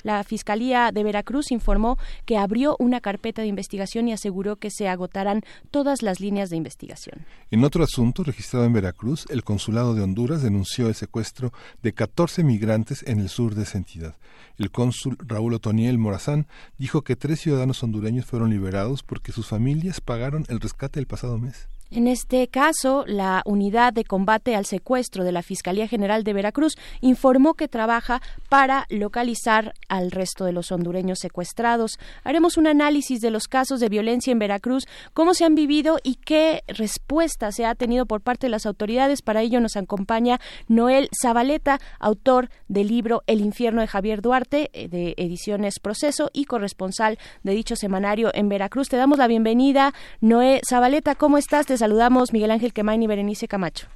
[0.08, 4.88] La Fiscalía de Veracruz informó que abrió una carpeta de investigación y aseguró que se
[4.88, 7.26] agotarán todas las líneas de investigación.
[7.52, 11.52] En otro asunto registrado en Veracruz, el Consulado de Honduras denunció el secuestro
[11.84, 14.16] de 14 migrantes en el sur de esa entidad.
[14.58, 16.48] El cónsul Raúl Otoniel Morazán
[16.78, 21.38] dijo que tres ciudadanos hondureños fueron liberados porque sus familias pagaron el rescate el pasado
[21.38, 21.68] mes.
[21.90, 26.76] En este caso, la Unidad de Combate al Secuestro de la Fiscalía General de Veracruz
[27.00, 31.98] informó que trabaja para localizar al resto de los hondureños secuestrados.
[32.26, 36.16] Haremos un análisis de los casos de violencia en Veracruz, cómo se han vivido y
[36.16, 39.22] qué respuesta se ha tenido por parte de las autoridades.
[39.22, 44.90] Para ello nos acompaña Noel Zabaleta, autor del libro El infierno de Javier Duarte, eh,
[44.90, 48.90] de Ediciones Proceso y corresponsal de dicho semanario en Veracruz.
[48.90, 49.94] Te damos la bienvenida.
[50.20, 51.66] Noel Zabaleta, ¿cómo estás?
[51.78, 53.88] Saludamos Miguel Ángel Quemain y Berenice Camacho.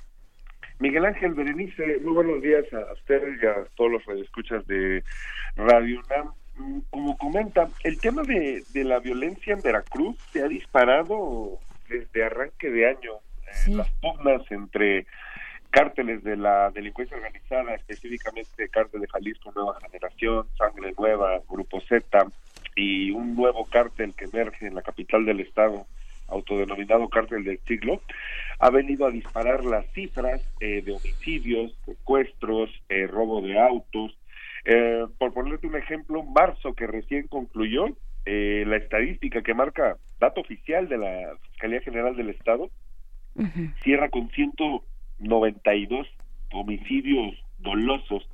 [0.80, 5.04] Miguel Ángel, Berenice, muy buenos días a ustedes y a todos los radioescuchas de
[5.56, 6.34] Radio UNAM.
[6.58, 12.70] Mm, como comenta, el tema de, la violencia en Veracruz se ha disparado desde arranque
[12.70, 13.14] de año.
[13.46, 15.06] Eh, las pugnas entre
[15.70, 22.28] cárteles de la delincuencia organizada, específicamente cártel de Jalisco Nueva Generación, Sangre Nueva, Grupo Z
[22.76, 25.86] y un nuevo cártel que emerge en la capital del estado,
[26.32, 28.02] autodenominado cártel del siglo,
[28.60, 34.18] ha venido a disparar las cifras eh, de homicidios, secuestros, eh, robo de autos.
[34.66, 37.86] Eh, por ponerte un ejemplo, marzo que recién concluyó,
[38.24, 42.70] la estadística que marca dato oficial de la Fiscalía General del Estado,
[43.82, 46.08] cierra con 192
[46.54, 48.30] homicidios dolosos,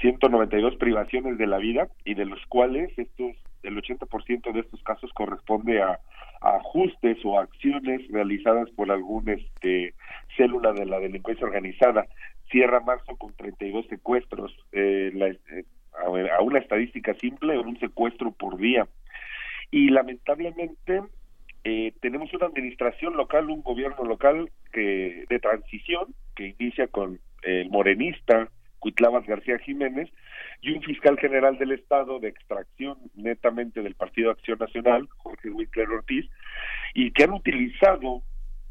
[0.00, 3.36] 192 privaciones de la vida y de los cuales estos
[3.66, 5.98] el 80% de estos casos corresponde a,
[6.40, 9.94] ajustes o acciones realizadas por algún este,
[10.36, 12.06] célula de la delincuencia organizada.
[12.50, 15.12] Cierra marzo con 32 secuestros, eh,
[15.50, 15.64] eh,
[16.04, 18.86] a, una estadística simple, un secuestro por día.
[19.70, 21.02] Y lamentablemente
[21.64, 27.70] eh, tenemos una administración local, un gobierno local que de transición que inicia con el
[27.70, 28.48] morenista
[28.78, 30.10] Cuitlavas García Jiménez,
[30.60, 35.88] y un fiscal general del Estado de extracción netamente del Partido Acción Nacional, Jorge Winkler
[35.90, 36.26] Ortiz,
[36.94, 38.22] y que han utilizado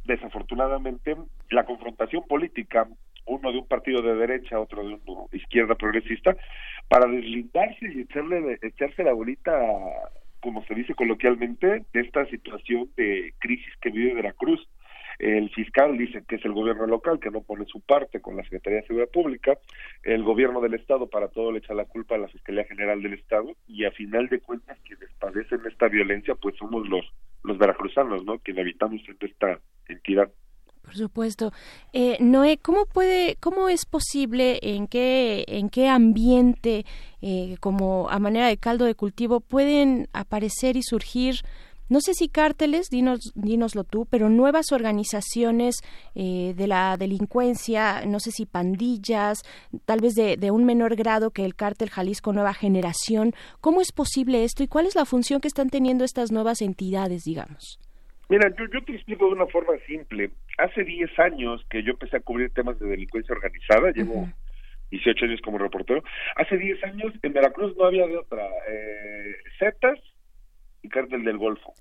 [0.06, 1.16] desafortunadamente
[1.49, 2.88] la confrontación política,
[3.26, 6.36] uno de un partido de derecha, otro de una izquierda progresista,
[6.88, 9.51] para deslindarse y echarle, echarse la bolita,
[10.39, 14.68] como se dice coloquialmente, de esta situación de crisis que vive Veracruz.
[15.20, 18.43] El fiscal dice que es el gobierno local que no pone su parte con la
[18.43, 19.57] Secretaría de Seguridad Pública.
[20.03, 23.13] El gobierno del Estado para todo le echa la culpa a la Fiscalía General del
[23.13, 27.05] Estado y a final de cuentas quienes padecen esta violencia pues somos los
[27.45, 28.39] los veracruzanos, ¿no?
[28.39, 30.32] Quienes habitamos en esta entidad.
[30.82, 31.51] Por supuesto.
[31.93, 36.86] Eh, Noé, ¿cómo puede, cómo es posible, en qué, en qué ambiente,
[37.22, 41.38] eh, como a manera de caldo de cultivo, pueden aparecer y surgir
[41.90, 45.76] no sé si cárteles, dinos, dínoslo tú, pero nuevas organizaciones
[46.16, 49.40] eh, de la delincuencia, no sé si pandillas,
[49.86, 53.34] tal vez de, de, un menor grado que el cártel Jalisco Nueva Generación.
[53.62, 57.24] ¿Cómo es posible esto y cuál es la función que están teniendo estas nuevas entidades,
[57.24, 57.80] digamos?
[58.30, 60.32] Mira, yo, yo te explico de una forma simple.
[60.58, 64.28] Hace 10 años que yo empecé a cubrir temas de delincuencia organizada, llevo
[64.90, 66.04] 18 años como reportero.
[66.36, 68.44] Hace 10 años en Veracruz no había de otra.
[68.68, 70.00] Eh, Zetas,
[70.86, 71.74] y Cártel del Golfo.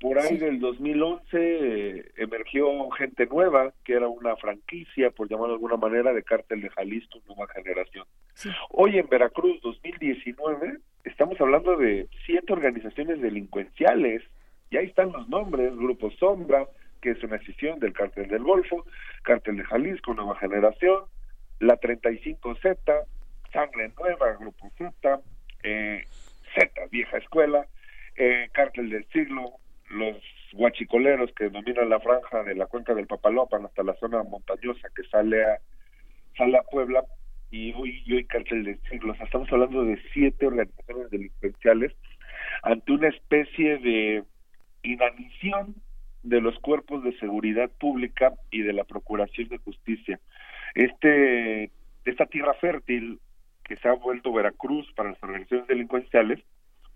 [0.00, 5.54] por ahí del 2011 eh, emergió gente nueva, que era una franquicia, por llamarlo de
[5.56, 8.06] alguna manera, de Cártel de Jalisco, nueva generación.
[8.70, 14.22] Hoy en Veracruz, 2019, estamos hablando de siete organizaciones delincuenciales,
[14.70, 16.66] y ahí están los nombres, Grupo Sombra,
[17.02, 18.84] que es una escisión del Cártel del Golfo,
[19.22, 21.04] Cártel de Jalisco, nueva generación,
[21.60, 23.04] la 35Z,
[23.52, 25.20] Sangre Nueva, Grupo Z,
[25.64, 26.04] eh,
[26.54, 27.66] Z, vieja escuela,
[28.18, 29.52] eh, Cártel del Siglo,
[29.90, 30.16] los
[30.52, 35.04] guachicoleros que dominan la franja de la cuenca del Papalopan hasta la zona montañosa que
[35.04, 35.58] sale a,
[36.36, 37.04] sale a Puebla,
[37.50, 39.14] y hoy, y hoy Cártel del Siglo.
[39.14, 41.92] estamos hablando de siete organizaciones delincuenciales
[42.62, 44.24] ante una especie de
[44.82, 45.74] inanición
[46.22, 50.20] de los cuerpos de seguridad pública y de la Procuración de Justicia.
[50.74, 51.70] Este,
[52.04, 53.20] esta tierra fértil
[53.64, 56.40] que se ha vuelto Veracruz para las organizaciones delincuenciales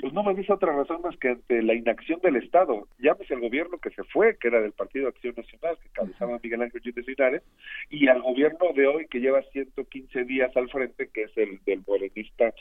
[0.03, 2.89] pues no me dice otra razón más que ante la inacción del Estado.
[2.99, 6.63] Llámese el gobierno que se fue, que era del Partido Acción Nacional, que cabezaba Miguel
[6.63, 7.43] Ángel Yunes Linares,
[7.89, 11.85] y al gobierno de hoy que lleva 115 días al frente, que es el del
[11.87, 12.53] morenista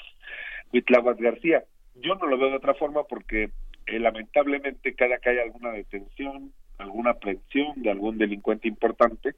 [0.72, 1.64] Huitláhuac García.
[1.96, 3.50] Yo no lo veo de otra forma porque
[3.88, 9.34] eh, lamentablemente cada que hay alguna detención, alguna aprehensión de algún delincuente importante,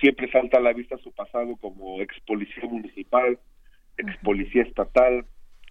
[0.00, 3.38] siempre salta a la vista su pasado como ex policía municipal,
[3.98, 5.26] ex policía estatal,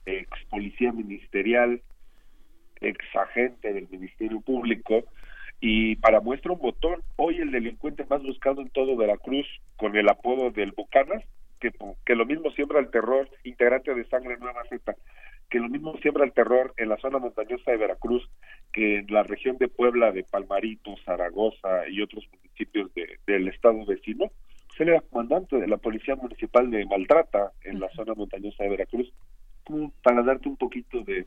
[0.06, 1.82] ex policía ministerial,
[2.82, 5.04] ex agente del Ministerio Público,
[5.60, 9.48] y para muestra un botón, hoy el delincuente más buscado en todo Veracruz,
[9.78, 11.24] con el apodo del Bucanas,
[11.60, 11.72] que,
[12.06, 14.96] que lo mismo siembra el terror, integrante de Sangre Nueva Z,
[15.50, 18.30] que lo mismo siembra el terror en la zona montañosa de Veracruz
[18.74, 22.92] que en la región de Puebla, de Palmarito, Zaragoza y otros municipios
[23.26, 24.32] del estado vecino,
[24.68, 28.70] pues él era comandante de la Policía Municipal de Maltrata en la zona montañosa de
[28.70, 29.14] Veracruz
[30.04, 31.26] para darte un poquito de,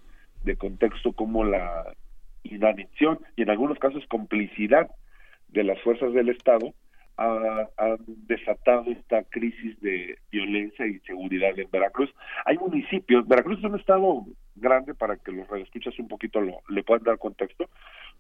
[0.57, 1.95] contexto como la
[2.43, 4.91] inanición y en algunos casos complicidad
[5.49, 6.72] de las fuerzas del Estado
[7.18, 12.14] han desatado esta crisis de violencia y seguridad en Veracruz.
[12.45, 14.24] Hay municipios, Veracruz es un estado
[14.55, 17.68] grande para que los radioescuchas un poquito lo, le puedan dar contexto,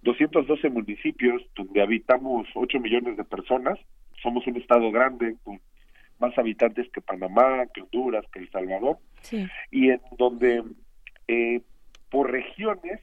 [0.02, 3.78] 212 municipios donde habitamos 8 millones de personas,
[4.20, 5.60] somos un estado grande con
[6.18, 8.98] más habitantes que Panamá, que Honduras, que El Salvador,
[9.70, 10.62] y en donde
[11.28, 11.60] eh,
[12.10, 13.00] por regiones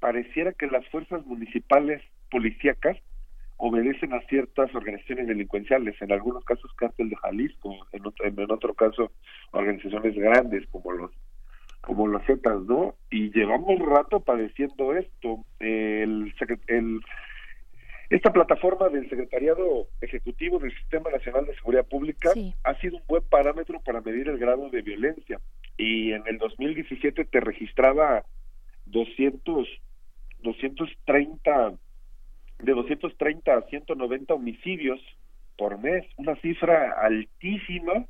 [0.00, 2.96] pareciera que las fuerzas municipales policíacas
[3.56, 8.74] obedecen a ciertas organizaciones delincuenciales, en algunos casos cártel de Jalisco, en otro, en otro
[8.74, 9.12] caso
[9.52, 11.10] organizaciones grandes como los
[11.80, 12.94] como los Zetas, ¿no?
[13.10, 15.44] Y llevamos rato padeciendo esto.
[15.60, 16.34] El,
[16.68, 17.00] el
[18.10, 22.32] esta plataforma del Secretariado Ejecutivo del Sistema Nacional de Seguridad Pública
[22.62, 25.40] ha sido un buen parámetro para medir el grado de violencia.
[25.76, 28.24] Y en el 2017 te registraba
[28.86, 29.68] 200
[30.44, 31.74] 230
[32.60, 35.00] de 230 a 190 homicidios
[35.56, 38.06] por mes, una cifra altísima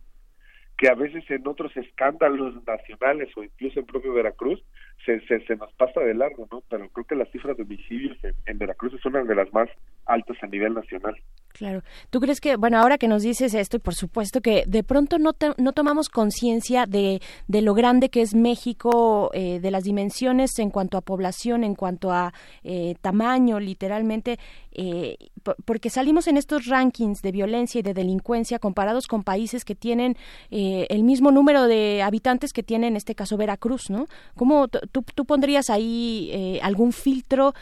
[0.77, 4.63] que a veces en otros escándalos nacionales o incluso en propio Veracruz
[5.05, 6.63] se, se, se nos pasa de largo, ¿no?
[6.69, 8.17] Pero creo que las cifras de homicidios
[8.47, 9.69] en, Veracruz es una de las más
[10.07, 11.15] altas a nivel nacional.
[11.53, 11.83] Claro.
[12.11, 15.19] ¿Tú crees que, bueno, ahora que nos dices esto, y por supuesto que de pronto
[15.19, 20.59] no, no tomamos conciencia de, de lo grande que es México, eh, de las dimensiones
[20.59, 22.33] en cuanto a población, en cuanto a
[22.65, 24.39] eh, tamaño, literalmente,
[24.73, 25.17] eh,
[25.65, 30.17] porque salimos en estos rankings de violencia y de delincuencia comparados con países que tienen
[30.51, 34.07] el mismo número de habitantes que tiene en este caso Veracruz, ¿no?
[34.35, 37.53] ¿Cómo tú, tú pondrías ahí algún filtro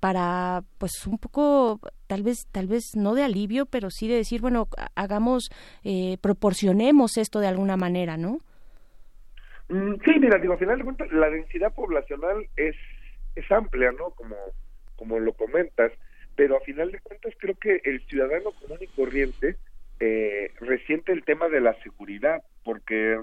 [0.00, 4.40] para, pues, un poco tal vez tal vez no de alivio pero sí de decir
[4.40, 5.50] bueno hagamos
[5.84, 8.38] eh, proporcionemos esto de alguna manera no
[9.68, 12.76] mm, sí mira digo al final de cuentas la densidad poblacional es
[13.34, 14.36] es amplia no como
[14.96, 15.92] como lo comentas
[16.36, 19.56] pero a final de cuentas creo que el ciudadano común y corriente
[20.00, 23.18] eh, resiente el tema de la seguridad porque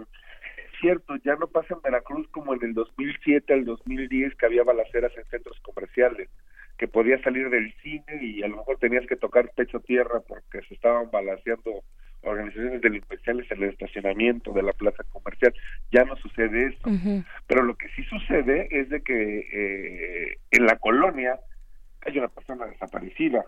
[0.82, 5.16] cierto ya no pasa en Veracruz como en el 2007 al 2010 que había balaceras
[5.16, 6.30] en centros comerciales
[6.78, 10.62] que podías salir del cine y a lo mejor tenías que tocar pecho tierra porque
[10.68, 11.84] se estaban balanceando
[12.24, 15.53] organizaciones delincuenciales en el estacionamiento de la plaza comercial.
[15.91, 17.24] Ya no sucede eso.
[17.48, 21.40] Pero lo que sí sucede es de que eh, en la colonia
[22.03, 23.45] hay una persona desaparecida,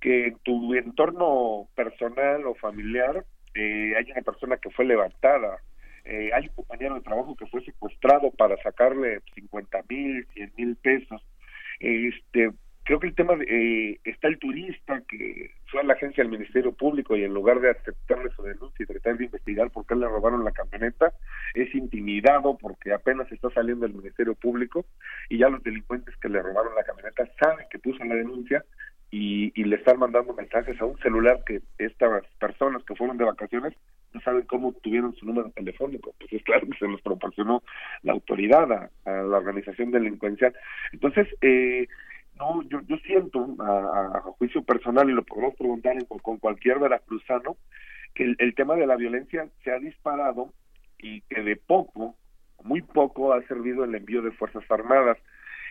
[0.00, 3.24] que en tu entorno personal o familiar
[3.54, 5.58] eh, hay una persona que fue levantada,
[6.04, 10.76] eh, hay un compañero de trabajo que fue secuestrado para sacarle 50 mil, 100 mil
[10.76, 11.22] pesos.
[11.78, 12.50] Este,
[12.84, 16.32] creo que el tema de, eh, está el turista que fue a la agencia del
[16.32, 19.94] Ministerio Público y en lugar de aceptarle su denuncia y tratar de investigar por qué
[19.94, 21.12] le robaron la camioneta,
[21.54, 24.86] es intimidado porque apenas está saliendo del Ministerio Público
[25.28, 28.64] y ya los delincuentes que le robaron la camioneta saben que puso la denuncia
[29.10, 33.24] y, y le están mandando mensajes a un celular que estas personas que fueron de
[33.24, 33.74] vacaciones
[34.12, 37.62] no saben cómo tuvieron su número telefónico, pues es claro que se los proporcionó
[38.02, 40.54] la autoridad a, la organización delincuencial.
[40.92, 41.86] Entonces, eh,
[42.38, 47.56] no, yo, yo siento a, juicio personal y lo podemos preguntar con, cualquier veracruzano
[48.14, 50.52] que el, tema de la violencia se ha disparado
[50.98, 52.16] y que de poco,
[52.64, 55.18] muy poco, ha servido el envío de fuerzas armadas.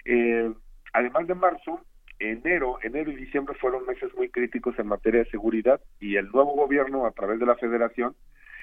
[0.05, 0.51] Eh,
[0.93, 1.81] además de marzo,
[2.19, 6.53] enero, enero y diciembre fueron meses muy críticos en materia de seguridad y el nuevo
[6.55, 8.15] gobierno a través de la Federación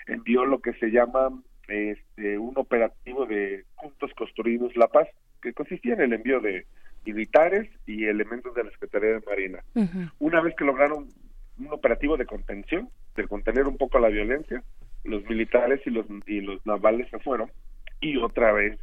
[0.06, 1.30] envió lo que se llama
[1.68, 5.08] este, un operativo de Juntos Construimos la Paz,
[5.42, 6.66] que consistía en el envío de
[7.04, 9.64] militares y elementos de la Secretaría de Marina.
[10.18, 11.08] Una vez que lograron
[11.58, 14.62] un operativo de contención, de contener un poco la violencia,
[15.04, 17.50] los militares y los, y los navales se fueron
[18.00, 18.78] y otra vez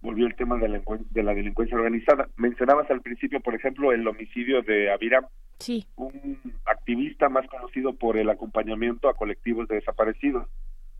[0.00, 2.28] volvió el tema de la, de la delincuencia organizada.
[2.36, 5.26] Mencionabas al principio, por ejemplo, el homicidio de Aviram,
[5.58, 5.86] sí.
[5.96, 10.46] un activista más conocido por el acompañamiento a colectivos de desaparecidos,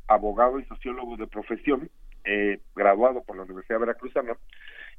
[0.09, 1.91] abogado y sociólogo de profesión,
[2.25, 4.37] eh, graduado por la Universidad Veracruzana,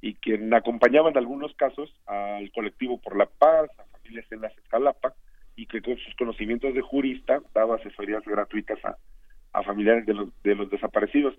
[0.02, 4.58] y quien acompañaba en algunos casos al colectivo por la paz, a familias en las
[4.58, 5.14] Escalapa,
[5.56, 8.96] y que con sus conocimientos de jurista daba asesorías gratuitas a,
[9.54, 11.36] a familiares de los, de los desaparecidos.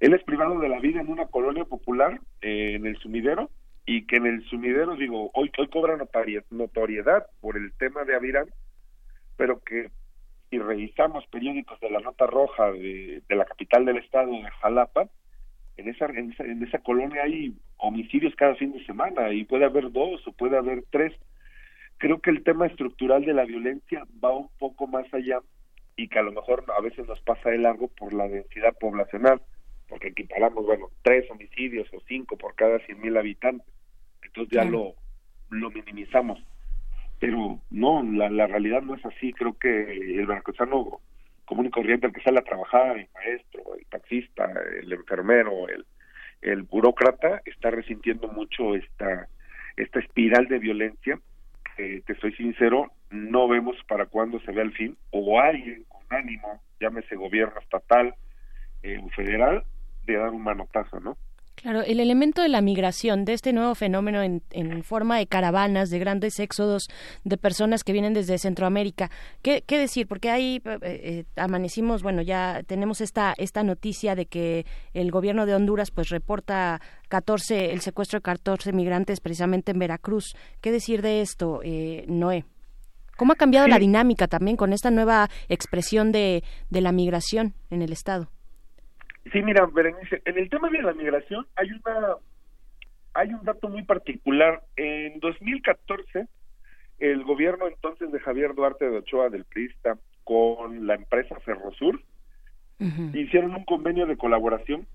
[0.00, 3.50] Él es privado de la vida en una colonia popular eh, en el sumidero
[3.86, 8.46] y que en el sumidero, digo, hoy, hoy cobra notoriedad por el tema de Avirán,
[9.36, 9.90] pero que
[10.50, 15.08] si revisamos periódicos de la Nota Roja de, de la capital del estado, de Jalapa,
[15.76, 19.64] en esa, en esa, en esa colonia hay homicidios cada fin de semana y puede
[19.64, 21.12] haber dos o puede haber tres.
[21.98, 25.40] Creo que el tema estructural de la violencia va un poco más allá
[25.96, 29.40] y que a lo mejor a veces nos pasa de largo por la densidad poblacional,
[29.88, 33.66] porque equiparamos, bueno, tres homicidios o cinco por cada cien mil habitantes,
[34.22, 34.94] entonces ya lo,
[35.50, 36.42] lo minimizamos.
[37.18, 41.00] Pero no, la, la realidad no es así, creo que el veracruzano
[41.44, 44.50] común y corriente, el que sale a trabajar, el maestro, el taxista,
[44.80, 45.84] el enfermero, el,
[46.40, 49.28] el burócrata, está resintiendo mucho esta,
[49.76, 51.20] esta espiral de violencia
[51.76, 56.02] que, te soy sincero, no vemos para cuándo se vea el fin, o alguien con
[56.10, 58.14] ánimo, llámese gobierno estatal,
[58.82, 59.64] eh, federal,
[60.04, 61.16] de dar un manotazo, ¿no?
[61.54, 65.90] Claro, el elemento de la migración, de este nuevo fenómeno en, en forma de caravanas,
[65.90, 66.88] de grandes éxodos
[67.24, 69.10] de personas que vienen desde Centroamérica.
[69.42, 70.08] ¿Qué, qué decir?
[70.08, 75.46] Porque ahí eh, eh, amanecimos, bueno, ya tenemos esta, esta noticia de que el gobierno
[75.46, 80.34] de Honduras pues reporta 14, el secuestro de 14 migrantes precisamente en Veracruz.
[80.62, 82.44] ¿Qué decir de esto, eh, Noé?
[83.16, 87.82] ¿Cómo ha cambiado la dinámica también con esta nueva expresión de, de la migración en
[87.82, 88.28] el Estado?
[89.32, 92.16] Sí, mira, Berenice, en el tema de la migración hay una
[93.14, 94.62] hay un dato muy particular.
[94.76, 96.26] En 2014,
[96.98, 102.00] el gobierno entonces de Javier Duarte de Ochoa del Prista con la empresa Ferrosur
[103.14, 104.88] hicieron un convenio de colaboración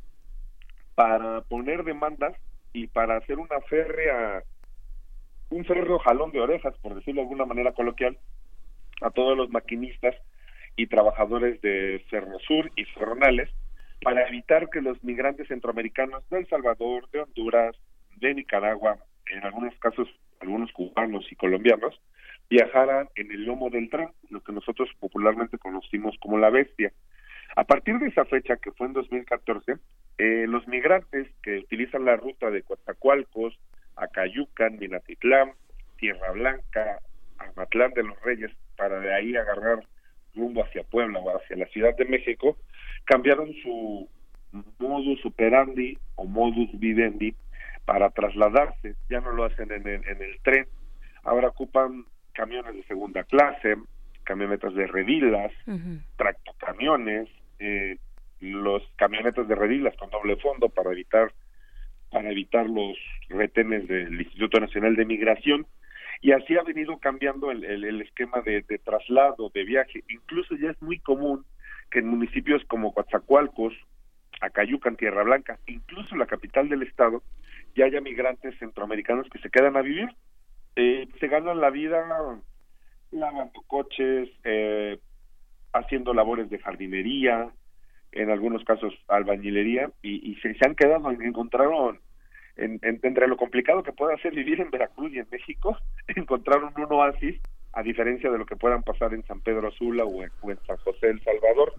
[0.96, 2.36] para poner demandas
[2.74, 4.44] y para hacer una férrea
[5.50, 8.18] un férreo jalón de orejas, por decirlo de alguna manera coloquial,
[9.02, 10.16] a todos los maquinistas
[10.76, 13.50] y trabajadores de Ferrosur y Ferronales
[14.02, 17.76] para evitar que los migrantes centroamericanos de El Salvador, de Honduras,
[18.18, 18.98] de Nicaragua,
[19.32, 20.08] en algunos casos
[20.40, 22.00] algunos cubanos y colombianos,
[22.50, 26.94] viajaran en el lomo del tren, lo que nosotros popularmente conocimos como la bestia.
[27.56, 29.78] A partir de esa fecha, que fue en 2014,
[30.20, 33.58] eh, los migrantes que utilizan la ruta de Coatzacoalcos,
[33.98, 35.52] Acayucan, Minatitlán,
[35.98, 37.00] Tierra Blanca,
[37.38, 39.84] Amatlán de los Reyes, para de ahí agarrar
[40.36, 42.58] rumbo hacia Puebla o hacia la Ciudad de México,
[43.06, 44.08] cambiaron su
[44.80, 47.36] modus operandi o modus vivendi
[47.86, 50.68] para trasladarse, ya no lo hacen en el, en el tren,
[51.24, 53.76] ahora ocupan camiones de segunda clase,
[54.24, 55.52] camionetas de redilas,
[56.18, 57.30] tractocamiones,
[57.60, 57.98] eh,
[58.40, 61.32] los camionetas de redilas con doble fondo para evitar
[62.18, 62.98] para evitar los
[63.30, 65.68] retenes del Instituto Nacional de Migración
[66.20, 70.04] y así ha venido cambiando el, el, esquema de, de, traslado, de viaje.
[70.10, 71.46] Incluso ya es muy común
[71.92, 73.76] que en municipios como Coatzacoalcos,
[74.42, 77.22] Acayucan, Tierra Blanca, incluso la capital del estado,
[77.76, 80.10] ya haya migrantes centroamericanos que se quedan a vivir.
[80.76, 82.04] Eh, se ganan la vida
[83.12, 84.98] lavando coches, eh,
[85.72, 87.52] haciendo labores de jardinería,
[88.12, 92.00] en algunos casos albañilería, y, y se, se, han quedado, encontraron,
[92.58, 95.78] en, en, entre lo complicado que puede ser vivir en Veracruz y en México,
[96.16, 97.40] encontraron un oasis
[97.74, 101.10] a diferencia de lo que puedan pasar en San Pedro Sula o en, San José
[101.10, 101.74] El Salvador.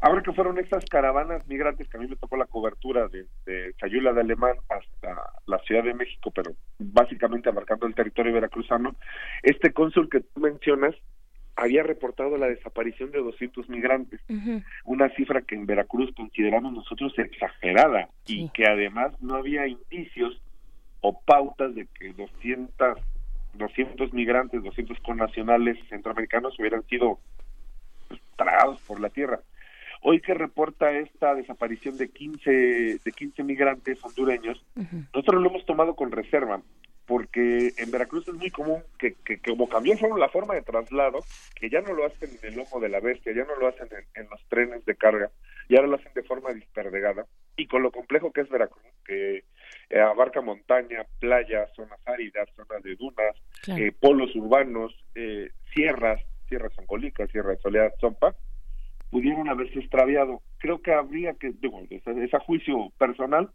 [0.00, 3.74] Ahora que fueron estas caravanas migrantes que a mí me tocó la cobertura de, de
[3.80, 8.94] Sayula de Alemán hasta la Ciudad de México, pero básicamente abarcando el territorio veracruzano,
[9.42, 10.94] este cónsul que tú mencionas
[11.58, 14.64] había reportado la desaparición de 200 migrantes, uh -huh.
[14.84, 18.42] una cifra que en Veracruz consideramos nosotros exagerada sí.
[18.42, 20.40] y que además no había indicios
[21.00, 22.98] o pautas de que 200
[23.54, 27.18] 200 migrantes, 200 connacionales centroamericanos hubieran sido
[28.06, 29.40] pues, tragados por la tierra.
[30.02, 32.50] Hoy que reporta esta desaparición de 15,
[33.04, 35.06] de 15 migrantes hondureños, uh -huh.
[35.12, 36.62] nosotros lo hemos tomado con reserva,
[37.08, 41.20] porque en Veracruz es muy común que, que, que, como cambió la forma de traslado,
[41.58, 43.88] que ya no lo hacen en el lomo de la bestia, ya no lo hacen
[43.90, 45.30] en, en los trenes de carga,
[45.70, 47.26] y ahora lo hacen de forma dispergada,
[47.56, 49.44] y con lo complejo que es Veracruz, que
[49.88, 53.82] eh, abarca montaña, playas, zonas áridas, zonas de dunas, claro.
[53.82, 58.36] eh, polos urbanos, eh, sierras, sierras Zancolica, Sierra de Soledad Zompa,
[59.10, 60.42] pudieron haberse extraviado.
[60.58, 63.50] Creo que habría que, digo, es a juicio personal,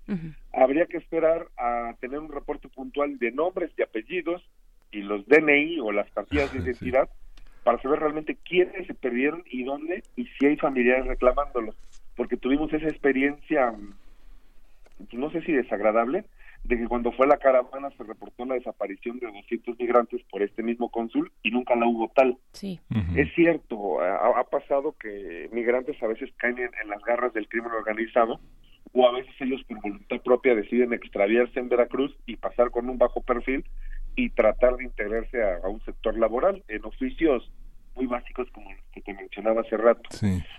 [0.53, 4.41] habría que esperar a tener un reporte puntual de nombres y apellidos
[4.91, 7.09] y los DNI o las partidas de identidad
[7.63, 11.75] para saber realmente quiénes se perdieron y dónde y si hay familiares reclamándolos.
[12.15, 13.73] Porque tuvimos esa experiencia,
[15.11, 16.25] no sé si desagradable,
[16.63, 20.63] de que cuando fue la caravana se reportó la desaparición de 200 migrantes por este
[20.63, 22.37] mismo cónsul y nunca la hubo tal.
[22.53, 22.79] Sí.
[23.15, 28.39] Es cierto, ha, pasado que migrantes a veces caen en, las garras del crimen organizado
[28.93, 32.97] o a veces ellos por voluntad propia deciden extraviarse en Veracruz y pasar con un
[32.97, 33.65] bajo perfil
[34.15, 37.49] y tratar de integrarse a, un sector laboral en oficios
[37.95, 40.09] muy básicos como los que te mencionaba hace rato.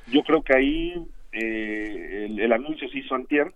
[0.09, 3.53] Yo creo que ahí eh, el, el, anuncio se hizo antier,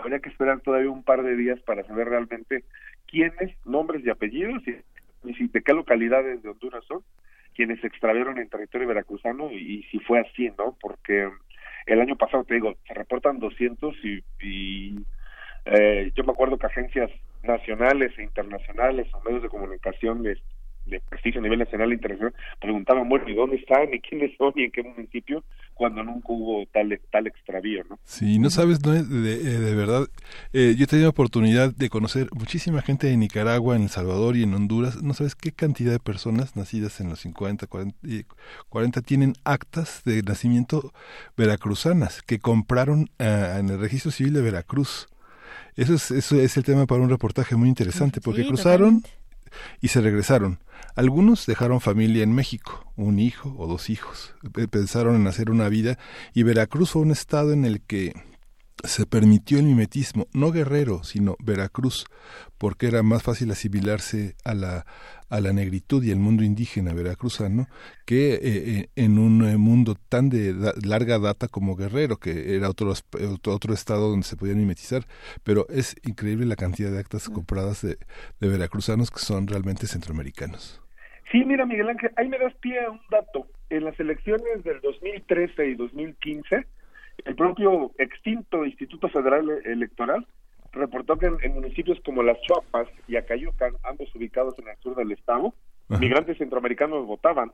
[0.00, 2.64] habría que esperar todavía un par de días para saber realmente
[3.06, 4.76] quiénes, nombres y apellidos y,
[5.22, 7.02] de qué localidades de Honduras son
[7.54, 10.76] quienes se extraviaron en territorio veracruzano y, si fue así, ¿no?
[10.80, 11.28] Porque
[11.86, 15.04] el año pasado, te digo, se reportan 200 y, y
[15.66, 17.10] eh, yo me acuerdo que agencias
[17.42, 20.22] nacionales e internacionales o medios de comunicación
[20.90, 23.92] de, prestigio a nivel nacional e internacional preguntaban, bueno, ¿y dónde están?
[23.92, 24.52] ¿Y quiénes son?
[24.56, 25.44] ¿Y en qué municipio?
[25.74, 27.98] Cuando nunca hubo tal, tal extravío, ¿no?
[28.04, 30.06] Sí, no sabes, no, de, de, verdad,
[30.52, 34.42] eh, yo he tenido oportunidad de conocer muchísima gente de Nicaragua, en El Salvador y
[34.42, 35.02] en Honduras.
[35.02, 37.96] No sabes qué cantidad de personas nacidas en los 50, 40,
[38.68, 40.92] 40 tienen actas de nacimiento
[41.36, 45.08] veracruzanas que compraron uh, en el registro civil de Veracruz.
[45.76, 49.02] Eso es, eso es el tema para un reportaje muy interesante, porque cruzaron
[49.80, 50.60] y se regresaron.
[50.96, 54.34] Algunos dejaron familia en México, un hijo o dos hijos.
[54.70, 55.98] Pensaron en hacer una vida
[56.34, 58.14] y Veracruz fue un estado en el que
[58.84, 62.06] se permitió el mimetismo, no guerrero, sino Veracruz,
[62.58, 64.86] porque era más fácil asimilarse a la,
[65.28, 67.66] a la negritud y el mundo indígena veracruzano
[68.04, 70.54] que eh, eh, en un eh, mundo tan de
[70.84, 72.92] larga data como Guerrero, que era otro,
[73.46, 75.02] otro estado donde se podían mimetizar,
[75.44, 77.96] pero es increíble la cantidad de actas compradas de,
[78.40, 80.82] de veracruzanos que son realmente centroamericanos.
[81.30, 83.46] Sí, mira Miguel Ángel, ahí me das pie a un dato.
[83.68, 86.66] En las elecciones del 2013 y 2015,
[87.24, 90.26] el propio extinto Instituto Federal Electoral
[90.72, 95.12] reportó que en, municipios como Las Chuapas y Acayucan, ambos ubicados en el sur del
[95.12, 95.54] estado,
[95.88, 97.50] migrantes centroamericanos votaban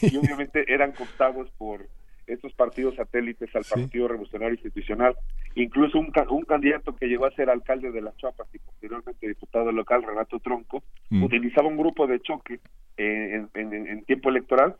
[0.00, 1.86] y obviamente eran cooptados por
[2.26, 5.14] estos partidos satélites al Partido Revolucionario Institucional.
[5.56, 9.72] Incluso un, un candidato que llegó a ser alcalde de Las Chuapas y posteriormente diputado
[9.72, 11.22] local, Renato Tronco, mm.
[11.22, 12.60] utilizaba un grupo de choque
[12.96, 14.76] eh, en, tiempo electoral,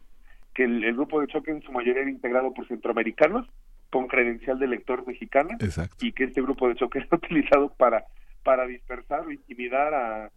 [0.55, 3.46] que el, el, grupo de choque en su mayoría era integrado por centroamericanos
[3.94, 5.56] con credencial de elector mexicana
[6.00, 8.04] y que este grupo de choque era utilizado para
[8.42, 10.30] para dispersar o intimidar a,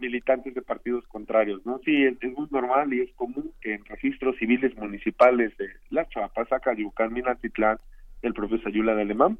[0.00, 1.80] militantes de partidos contrarios, ¿no?
[1.84, 6.44] Sí, es, muy normal y es común que en registros civiles municipales de La Chuapa,
[6.46, 7.78] Zacayucán, Minatitlán,
[8.22, 9.38] el propio Sayula de Alemán,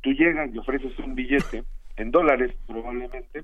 [0.00, 1.64] tú llegas y ofreces un billete
[1.96, 3.42] en dólares probablemente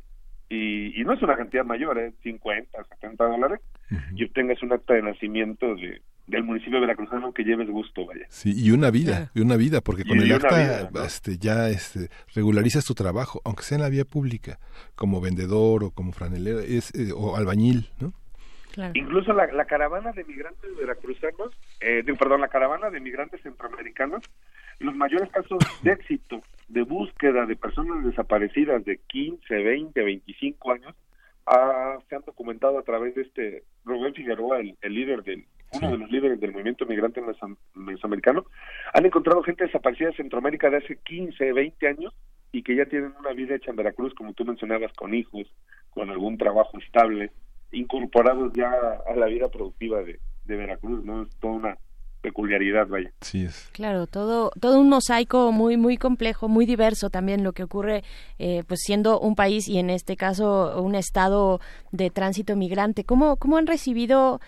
[0.48, 2.12] y, y no es una cantidad mayor, ¿eh?
[2.22, 3.60] 50, 70 dólares,
[4.14, 8.26] y obtengas un acta de nacimiento de, del municipio de veracruzano que lleves gusto, vaya.
[8.28, 12.84] Sí, y una vida, y una vida, porque con el acta este, ya este, regularizas
[12.84, 14.58] tu trabajo, aunque sea en la vía pública,
[14.94, 18.12] como vendedor o como franelero es, eh, o albañil, ¿no?
[18.92, 21.50] Incluso la, la, caravana de migrantes veracruzanos,
[21.80, 24.22] eh, perdón, la caravana de migrantes centroamericanos,
[24.80, 30.94] los mayores casos de éxito de búsqueda de personas desaparecidas de 15, 20, 25 años,
[31.46, 35.46] ah, se han documentado a través de este Rubén Figueroa, el líder del
[35.76, 37.22] uno de los líderes del movimiento migrante
[37.74, 38.44] mesoamericano,
[38.92, 42.14] han encontrado gente desaparecida en Centroamérica de hace 15, 20 años
[42.52, 45.46] y que ya tienen una vida hecha en Veracruz, como tú mencionabas, con hijos,
[45.90, 47.30] con algún trabajo estable,
[47.72, 48.70] incorporados ya
[49.06, 51.22] a la vida productiva de, Veracruz, ¿no?
[51.22, 51.78] Es toda una
[52.20, 53.10] peculiaridad, vaya.
[53.20, 53.68] Sí es.
[53.72, 58.04] Claro, todo todo un mosaico muy muy complejo, muy diverso también lo que ocurre,
[58.38, 61.60] eh, pues siendo un país y en este caso un estado
[61.92, 63.04] de tránsito migrante.
[63.04, 64.40] ¿Cómo cómo han recibido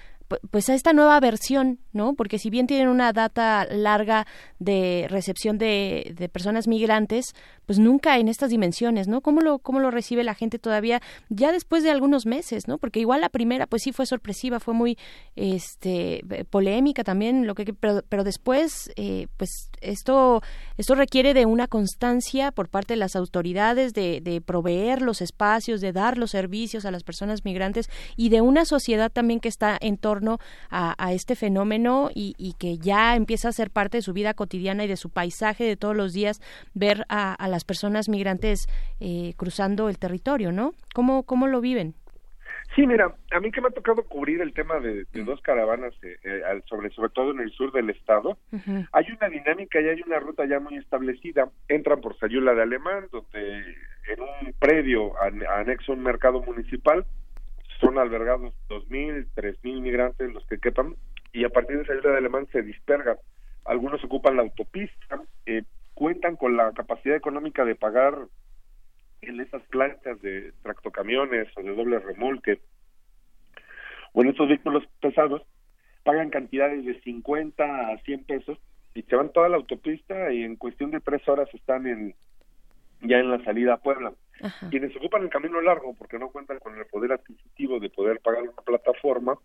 [0.50, 2.14] pues a esta nueva versión, ¿no?
[2.14, 4.26] Porque si bien tienen una data larga
[4.58, 7.34] de recepción de, de, personas migrantes,
[7.66, 9.20] pues nunca en estas dimensiones, ¿no?
[9.20, 12.78] ¿Cómo lo, ¿Cómo lo recibe la gente todavía ya después de algunos meses, ¿no?
[12.78, 14.98] Porque igual la primera, pues sí fue sorpresiva, fue muy
[15.36, 20.42] este, polémica también, lo que, pero, pero después, eh, pues esto,
[20.76, 25.80] esto requiere de una constancia por parte de las autoridades de, de proveer los espacios,
[25.80, 29.76] de dar los servicios a las personas migrantes y de una sociedad también que está
[29.80, 30.38] en torno
[30.70, 34.88] a, este fenómeno y, que ya empieza a ser parte de su vida cotidiana y
[34.88, 36.40] de su paisaje de todos los días
[36.74, 38.68] ver a, las personas migrantes
[39.00, 40.74] eh, cruzando el territorio, ¿no?
[40.94, 41.94] ¿Cómo, ¿Cómo lo viven?
[42.78, 46.16] Sí, mira, a mí que me ha tocado cubrir el tema de, dos caravanas, eh,
[46.22, 48.38] eh, sobre, sobre todo en el sur del estado,
[48.92, 51.50] hay una dinámica y hay una ruta ya muy establecida.
[51.66, 53.58] Entran por Sayula de Alemán, donde
[54.06, 57.04] en un predio anexo a un mercado municipal
[57.80, 60.94] son albergados dos mil, tres mil migrantes los que quepan
[61.32, 63.16] y a partir de Sayula de Alemán se dispergan.
[63.64, 65.64] Algunos ocupan la autopista, eh,
[65.94, 68.14] cuentan con la capacidad económica de pagar
[69.22, 72.60] en esas planchas de tractocamiones o de doble remolque
[74.12, 75.42] o en estos vehículos pesados
[76.04, 78.58] pagan cantidades de 50 a 100 pesos
[78.94, 82.14] y se van toda la autopista y en cuestión de tres horas están en
[83.00, 84.12] ya en la salida a Puebla.
[84.70, 88.42] Quienes ocupan el camino largo porque no cuentan con el poder adquisitivo de poder pagar
[88.42, 89.36] una plataforma,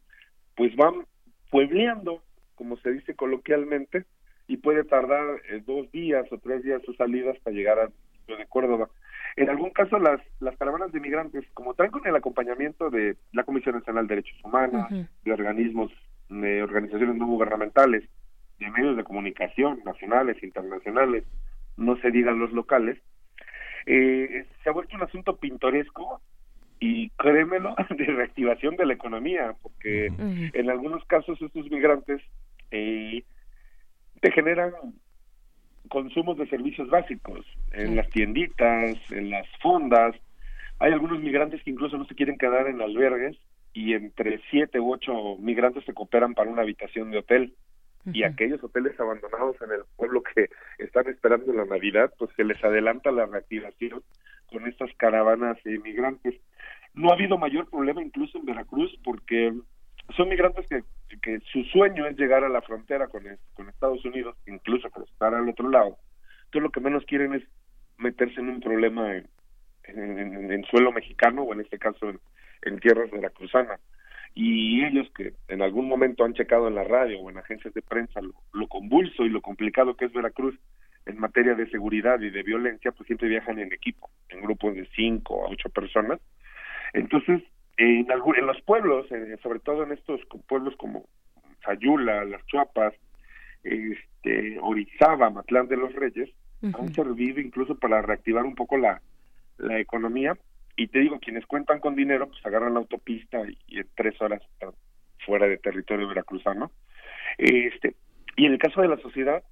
[0.55, 1.05] pues van
[1.49, 2.23] puebleando,
[2.55, 4.05] como se dice coloquialmente,
[4.47, 7.91] y puede tardar eh, dos días o tres días su salida hasta llegar a
[8.27, 8.89] de Córdoba.
[9.35, 13.43] En algún caso, las, las caravanas de migrantes, como traen con el acompañamiento de la
[13.43, 14.87] Comisión Nacional de Derechos Humanos,
[15.23, 15.91] de organismos,
[16.29, 18.07] de organizaciones no gubernamentales,
[18.59, 21.23] de medios de comunicación nacionales, internacionales,
[21.77, 22.99] no se digan los locales,
[23.85, 26.21] eh, se ha vuelto un asunto pintoresco
[26.79, 30.11] y créemelo, de reactivación de la economía, porque
[30.53, 32.21] en algunos casos estos migrantes
[32.71, 33.23] eh,
[34.21, 34.73] te generan
[35.89, 40.15] consumos de servicios básicos, en las tienditas, en las fondas.
[40.79, 43.37] Hay algunos migrantes que incluso no se quieren quedar en albergues
[43.73, 47.53] y entre siete u ocho migrantes se cooperan para una habitación de hotel.
[48.11, 52.61] Y aquellos hoteles abandonados en el pueblo que están esperando la Navidad, pues se les
[52.61, 54.03] adelanta la reactivación
[54.47, 56.35] con estas caravanas de migrantes.
[56.93, 59.53] No ha habido mayor problema incluso en Veracruz porque
[60.15, 60.83] son migrantes que,
[61.21, 63.23] que su sueño es llegar a la frontera con,
[63.53, 65.97] con Estados Unidos, incluso estar al otro lado.
[66.45, 67.43] Entonces lo que menos quieren es
[67.97, 69.27] meterse en un problema en,
[70.51, 72.19] en, suelo mexicano o en este caso en,
[72.63, 73.79] en tierras veracruzanas.
[74.35, 77.81] Y ellos que en algún momento han checado en la radio o en agencias de
[77.81, 80.55] prensa lo, lo convulso y lo complicado que es Veracruz
[81.05, 84.87] en materia de seguridad y de violencia, pues siempre viajan en equipo, en grupos de
[84.95, 86.19] cinco a ocho personas.
[86.93, 87.41] Entonces,
[87.77, 91.05] en, en los pueblos, eh, sobre todo en estos pueblos como
[91.63, 92.93] Sayula, Las Chuapas,
[93.63, 96.29] este, Orizaba, Matlán de los Reyes,
[96.61, 99.01] han servido incluso para reactivar un poco la,
[99.57, 100.37] la economía.
[100.77, 104.41] Y te digo, quienes cuentan con dinero, pues agarran la autopista y, en tres horas
[104.53, 104.71] están
[105.25, 106.71] fuera de territorio veracruzano.
[107.37, 107.95] Este,
[108.37, 109.43] y en el caso de la sociedad,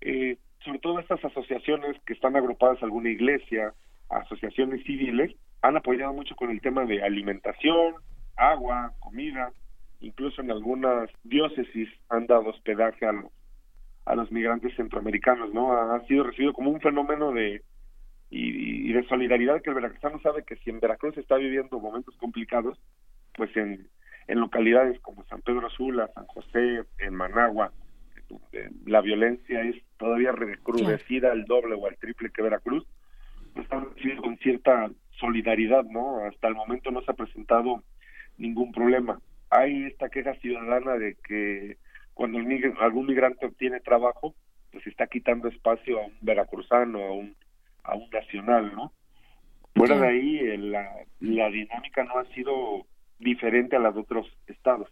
[0.00, 3.74] eh, sobre todo estas asociaciones que están agrupadas a alguna iglesia,
[4.10, 7.94] asociaciones civiles, han apoyado mucho con el tema de alimentación,
[8.36, 9.52] agua, comida,
[10.00, 13.30] incluso en algunas diócesis han dado hospedaje a los,
[14.06, 15.72] a los migrantes centroamericanos, ¿no?
[15.72, 17.62] Ha, sido recibido como un fenómeno de
[18.30, 22.78] y, de solidaridad que el veracruzano sabe que si en Veracruz está viviendo momentos complicados,
[23.34, 23.88] pues en,
[24.28, 27.72] en localidades como San Pedro Sula, San José, en Managua,
[28.86, 32.86] la violencia es todavía recrudecida al doble o al triple que Veracruz,
[33.56, 36.24] están recibiendo con cierta solidaridad, ¿no?
[36.24, 37.82] Hasta el momento no se ha presentado
[38.38, 39.20] ningún problema.
[39.50, 41.76] Hay esta queja ciudadana de que
[42.14, 42.38] cuando
[42.80, 44.34] algún migrante obtiene trabajo,
[44.72, 47.36] pues está quitando espacio a un veracruzano, a un,
[47.82, 48.92] a un nacional, ¿no?
[49.74, 50.88] Fuera de ahí, la,
[51.20, 52.86] la dinámica no ha sido
[53.18, 54.88] diferente a las de otros estados.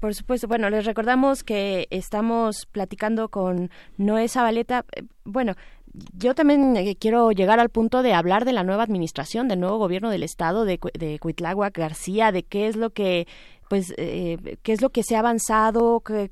[0.00, 4.84] Por supuesto, bueno, les recordamos que estamos platicando con Noé Zabaleta.
[5.24, 5.54] Bueno,
[6.12, 9.78] yo también eh, quiero llegar al punto de hablar de la nueva administración, del nuevo
[9.78, 13.26] gobierno del estado de, de Cuitláhuac García, de qué es lo que
[13.68, 16.30] pues eh, qué es lo que se ha avanzado, qué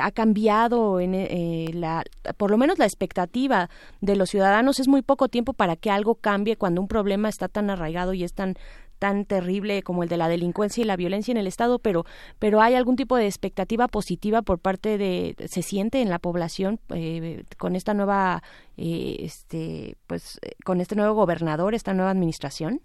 [0.00, 2.04] ha cambiado en eh, la,
[2.36, 3.68] por lo menos la expectativa
[4.00, 4.80] de los ciudadanos.
[4.80, 8.24] Es muy poco tiempo para que algo cambie cuando un problema está tan arraigado y
[8.24, 8.54] es tan
[8.98, 12.04] tan terrible como el de la delincuencia y la violencia en el estado, pero
[12.38, 16.78] pero hay algún tipo de expectativa positiva por parte de se siente en la población
[16.94, 18.42] eh, con esta nueva
[18.76, 22.80] eh, este pues eh, con este nuevo gobernador, esta nueva administración.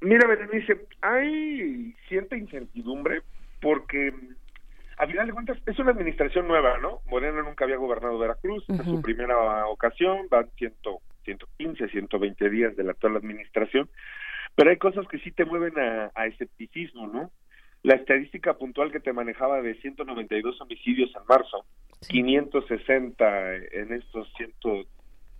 [0.00, 3.22] Mira, Berenice, hay cierta incertidumbre
[3.60, 4.12] porque
[4.98, 7.00] a final de cuentas es una administración nueva, ¿no?
[7.06, 12.84] Moreno nunca había gobernado Veracruz, es su primera ocasión, van ciento, 115, 120 días de
[12.84, 13.88] la actual administración
[14.54, 17.30] pero hay cosas que sí te mueven a, escepticismo, ¿no?
[17.82, 21.64] La estadística puntual que te manejaba de 192 homicidios en marzo,
[22.08, 24.52] 560 en estos 100,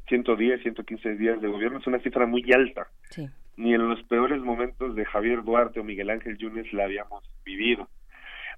[0.09, 2.89] 110, 115 días de gobierno es una cifra muy alta.
[3.57, 7.89] Ni en los peores momentos de Javier Duarte o Miguel Ángel Yunes la habíamos vivido.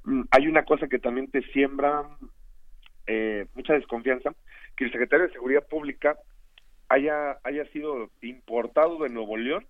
[0.04, 2.04] Mm, hay una cosa que también te siembra
[3.06, 4.30] eh, mucha desconfianza,
[4.76, 6.16] que el secretario de Seguridad Pública
[6.88, 9.66] haya, haya sido importado de Nuevo León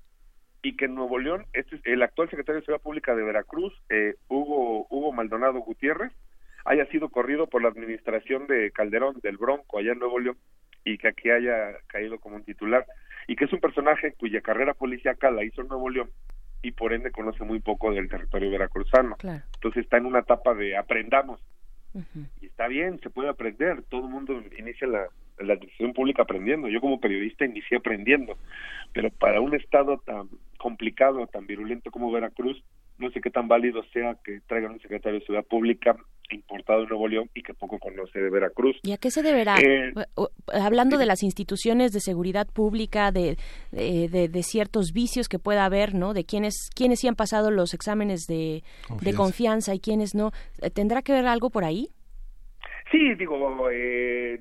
[0.65, 4.15] y que en Nuevo León, este, el actual secretario de Seguridad Pública de Veracruz, eh,
[4.29, 6.11] Hugo, Hugo Maldonado Gutiérrez,
[6.65, 10.39] haya sido corrido por la administración de Calderón, del Bronco, allá en Nuevo León,
[10.83, 12.87] y que aquí haya caído como un titular,
[13.29, 16.11] y que es un personaje cuya carrera policíaca la hizo en Nuevo León
[16.63, 19.17] y por ende conoce muy poco del territorio veracruzano.
[19.23, 21.41] Entonces está en una etapa de aprendamos.
[22.41, 25.09] Y está bien, se puede aprender, todo el mundo inicia la,
[25.39, 26.69] la administración pública aprendiendo.
[26.69, 28.37] Yo como periodista inicié aprendiendo,
[28.93, 30.29] pero para un estado tan
[30.59, 32.63] complicado, tan virulento como Veracruz,
[32.99, 35.97] no sé qué tan válido sea que traigan un secretario de Ciudad Pública
[36.31, 38.77] importado de Nuevo León y que poco conoce de Veracruz.
[38.83, 39.57] ¿Y a qué se deberá?
[39.59, 39.93] Eh,
[40.53, 43.37] hablando de las instituciones de seguridad pública, de,
[43.73, 46.15] de, ciertos vicios que pueda haber, ¿no?
[46.15, 50.31] De quienes, quienes sí han pasado los exámenes de confianza, de confianza y quienes no.
[50.73, 51.89] ¿Tendrá que ver algo por ahí?
[52.91, 54.41] Sí, digo, eh,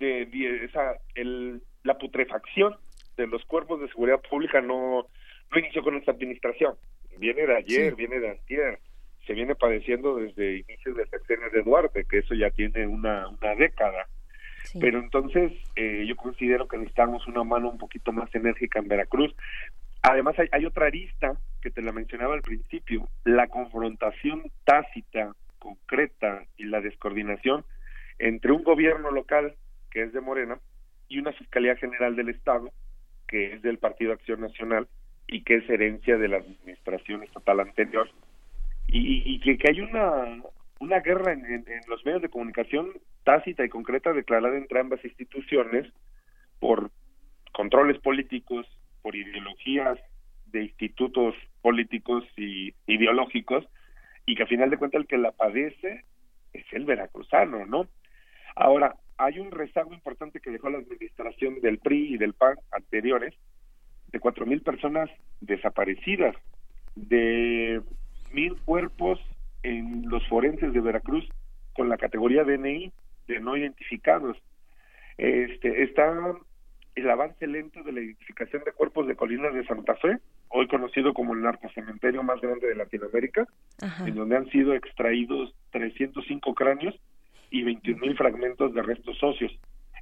[0.00, 2.74] de, esa, el, la putrefacción
[3.16, 5.06] de los cuerpos de seguridad pública no,
[5.50, 6.74] no inició con esta administración.
[7.18, 8.78] Viene de ayer, viene de antier,
[9.26, 13.54] se viene padeciendo desde inicios de sexenio de Duarte, que eso ya tiene una, una
[13.54, 14.06] década.
[14.78, 19.34] Pero entonces eh, yo considero que necesitamos una mano un poquito más enérgica en Veracruz.
[20.02, 26.44] Además hay, hay otra arista que te la mencionaba al principio, la confrontación tácita, concreta
[26.56, 27.64] y la descoordinación
[28.18, 29.54] entre un gobierno local
[29.90, 30.58] que es de Morena,
[31.08, 32.70] y una Fiscalía General del Estado,
[33.26, 34.88] que es del Partido Acción Nacional
[35.26, 38.10] y que es herencia de la administración estatal anterior.
[38.92, 40.42] Y, que, que, hay una,
[40.80, 42.90] una guerra en, en, los medios de comunicación
[43.22, 45.86] tácita y concreta declarada entre ambas instituciones
[46.58, 46.90] por
[47.52, 48.66] controles políticos,
[49.02, 49.98] por ideologías
[50.46, 53.64] de institutos políticos y ideológicos,
[54.26, 56.04] y que a final de cuentas el que la padece
[56.52, 57.86] es el veracruzano, ¿no?
[58.56, 63.34] Ahora, hay un rezago importante que dejó la administración del PRI y del PAN anteriores
[64.12, 65.10] de cuatro mil personas
[65.42, 66.34] desaparecidas,
[66.96, 67.82] de
[68.32, 69.20] mil cuerpos
[69.62, 71.28] en los forenses de Veracruz
[71.74, 72.92] con la categoría DNI
[73.28, 74.38] de no identificados.
[75.18, 76.10] Este está
[76.94, 80.16] el avance lento de la identificación de cuerpos de colinas de Santa Fe,
[80.48, 83.46] hoy conocido como el narcocementerio más grande de Latinoamérica,
[84.06, 86.98] en donde han sido extraídos 305 cráneos
[87.50, 89.52] y 21 mil fragmentos de restos óseos.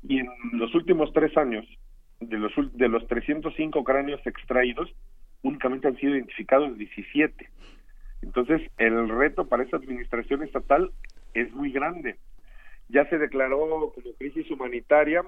[0.03, 1.67] Y en los últimos tres años,
[2.21, 4.93] de los, de los 305 cráneos extraídos,
[5.43, 7.49] únicamente han sido identificados 17.
[8.23, 10.91] Entonces, el reto para esta administración estatal
[11.35, 12.17] es muy grande.
[12.89, 15.23] Ya se declaró como crisis humanitaria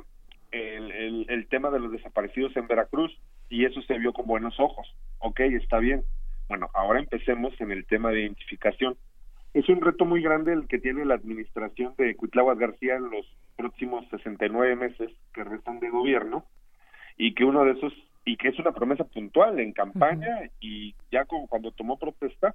[0.50, 3.16] el, el, el tema de los desaparecidos en Veracruz
[3.48, 4.86] y eso se vio con buenos ojos.
[5.18, 6.02] Ok, está bien.
[6.48, 8.96] Bueno, ahora empecemos en el tema de identificación
[9.52, 13.26] es un reto muy grande el que tiene la administración de Cuitláhuac García en los
[13.56, 16.44] próximos 69 meses que restan de gobierno
[17.16, 17.92] y que uno de esos
[18.24, 22.54] y que es una promesa puntual en campaña y ya como cuando tomó protesta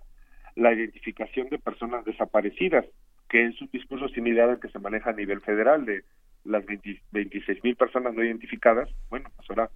[0.55, 2.85] la identificación de personas desaparecidas
[3.29, 6.03] que es un discurso similar al que se maneja a nivel federal de
[6.45, 6.63] las
[7.11, 9.69] 26 mil personas no identificadas bueno pues ahora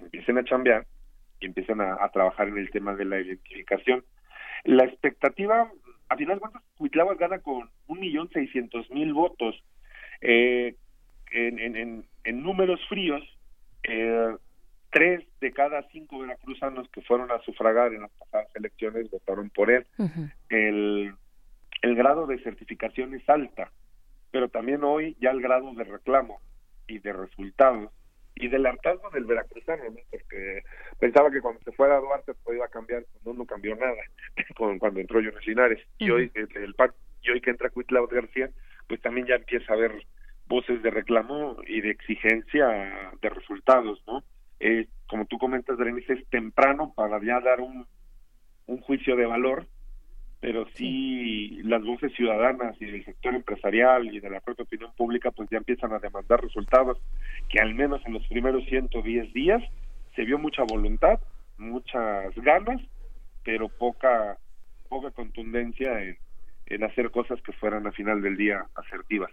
[0.00, 0.86] empiecen a chambear
[1.40, 4.04] y empiezan a, a trabajar en el tema de la identificación.
[4.64, 5.70] La expectativa
[6.14, 9.54] a final de cuentas, Cuitláhuac gana con un millón seiscientos mil votos.
[10.20, 10.76] Eh,
[11.32, 13.22] en, en, en, números fríos,
[13.82, 14.36] eh,
[14.90, 19.70] tres de cada cinco veracruzanos que fueron a sufragar en las pasadas elecciones votaron por
[19.70, 19.84] él.
[20.48, 21.12] el,
[21.82, 23.72] el grado de certificación es alta,
[24.30, 26.40] pero también hoy ya el grado de reclamo
[26.86, 27.90] y de resultados
[28.36, 30.00] y del hartazgo del veracruzano, ¿no?
[30.10, 30.62] porque
[30.98, 34.02] pensaba que cuando se fuera Duarte pues iba a cambiar, no, no cambió nada
[34.56, 35.80] cuando entró Jonas Linares.
[35.98, 36.74] Y hoy el,
[37.22, 38.50] y hoy que entra Cuitlao García,
[38.88, 39.92] pues también ya empieza a haber
[40.46, 42.66] voces de reclamo y de exigencia
[43.20, 44.22] de resultados, ¿no?
[44.60, 47.86] Eh, como tú comentas, Berenice, es temprano para ya dar un,
[48.66, 49.66] un juicio de valor,
[50.44, 55.30] pero sí, las voces ciudadanas y del sector empresarial y de la propia opinión pública
[55.30, 56.98] pues ya empiezan a demandar resultados
[57.48, 59.62] que al menos en los primeros 110 días
[60.14, 61.18] se vio mucha voluntad,
[61.56, 62.78] muchas ganas,
[63.42, 64.36] pero poca
[64.90, 66.18] poca contundencia en,
[66.66, 69.30] en hacer cosas que fueran al final del día asertivas.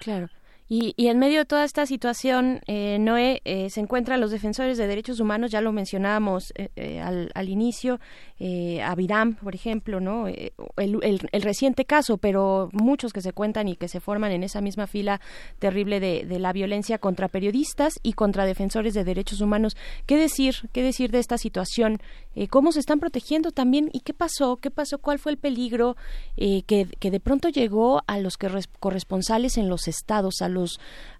[0.00, 0.28] Claro.
[0.72, 4.78] Y, y, en medio de toda esta situación, eh, Noé, eh, se encuentran los defensores
[4.78, 7.98] de derechos humanos, ya lo mencionábamos eh, eh al, al, inicio,
[8.38, 10.28] eh, Abiram, por ejemplo, ¿no?
[10.28, 14.60] Eh, el, reciente caso, pero muchos que se cuentan y que se forman en esa
[14.60, 15.20] misma fila
[15.58, 19.76] terrible de, de, la violencia contra periodistas y contra defensores de derechos humanos.
[20.06, 21.98] ¿Qué decir, qué decir de esta situación?
[22.48, 23.90] ¿Cómo se están protegiendo también?
[23.92, 24.58] ¿Y qué pasó?
[24.58, 24.98] ¿Qué pasó?
[24.98, 25.96] ¿Cuál fue el peligro
[26.36, 28.48] que, que de pronto llegó a los que
[28.78, 30.59] corresponsales en los estados, a los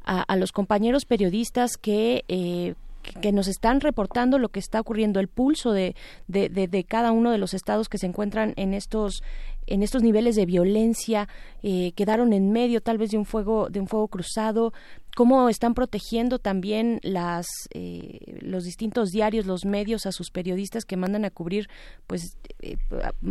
[0.05, 2.75] a, los compañeros periodistas que eh,
[3.21, 5.95] que nos están reportando lo que está ocurriendo, el pulso de,
[6.29, 9.23] de, de, cada uno de los estados que se encuentran en estos
[9.67, 11.29] en estos niveles de violencia
[11.63, 14.73] eh, quedaron en medio tal vez de un fuego de un fuego cruzado.
[15.17, 20.97] Cómo están protegiendo también las eh, los distintos diarios los medios a sus periodistas que
[20.97, 21.69] mandan a cubrir
[22.07, 22.77] pues eh,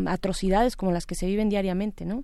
[0.06, 2.24] atrocidades como las que se viven diariamente no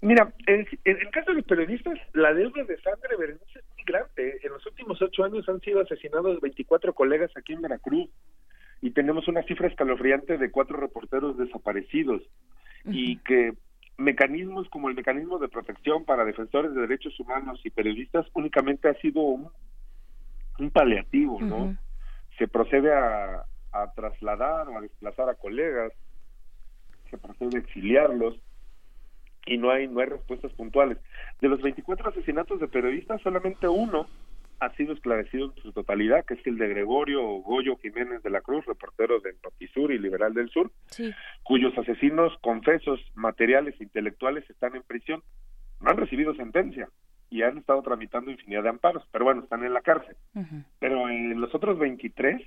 [0.00, 4.38] Mira, en, el caso de los periodistas, la deuda de sangre Berenice es muy grande.
[4.42, 8.08] En los últimos ocho años han sido asesinados 24 colegas aquí en Veracruz.
[8.80, 12.22] Y tenemos una cifra escalofriante de cuatro reporteros desaparecidos.
[12.84, 13.54] Y que
[13.96, 18.94] mecanismos como el mecanismo de protección para defensores de derechos humanos y periodistas únicamente ha
[19.00, 19.50] sido un,
[20.72, 21.76] paliativo, ¿no?
[22.38, 25.92] Se procede a, a trasladar o a desplazar a colegas,
[27.10, 28.38] se procede a exiliarlos
[29.48, 30.98] y no hay no hay respuestas puntuales.
[31.40, 34.06] De los 24 asesinatos de periodistas, solamente uno
[34.60, 38.40] ha sido esclarecido en su totalidad, que es el de Gregorio Goyo Jiménez de la
[38.40, 40.70] Cruz, reportero de Notisur y Liberal del Sur,
[41.44, 45.22] cuyos asesinos confesos, materiales e intelectuales están en prisión.
[45.80, 46.88] No han recibido sentencia
[47.30, 50.16] y han estado tramitando infinidad de amparos, pero bueno, están en la cárcel.
[50.80, 52.42] Pero en los otros 23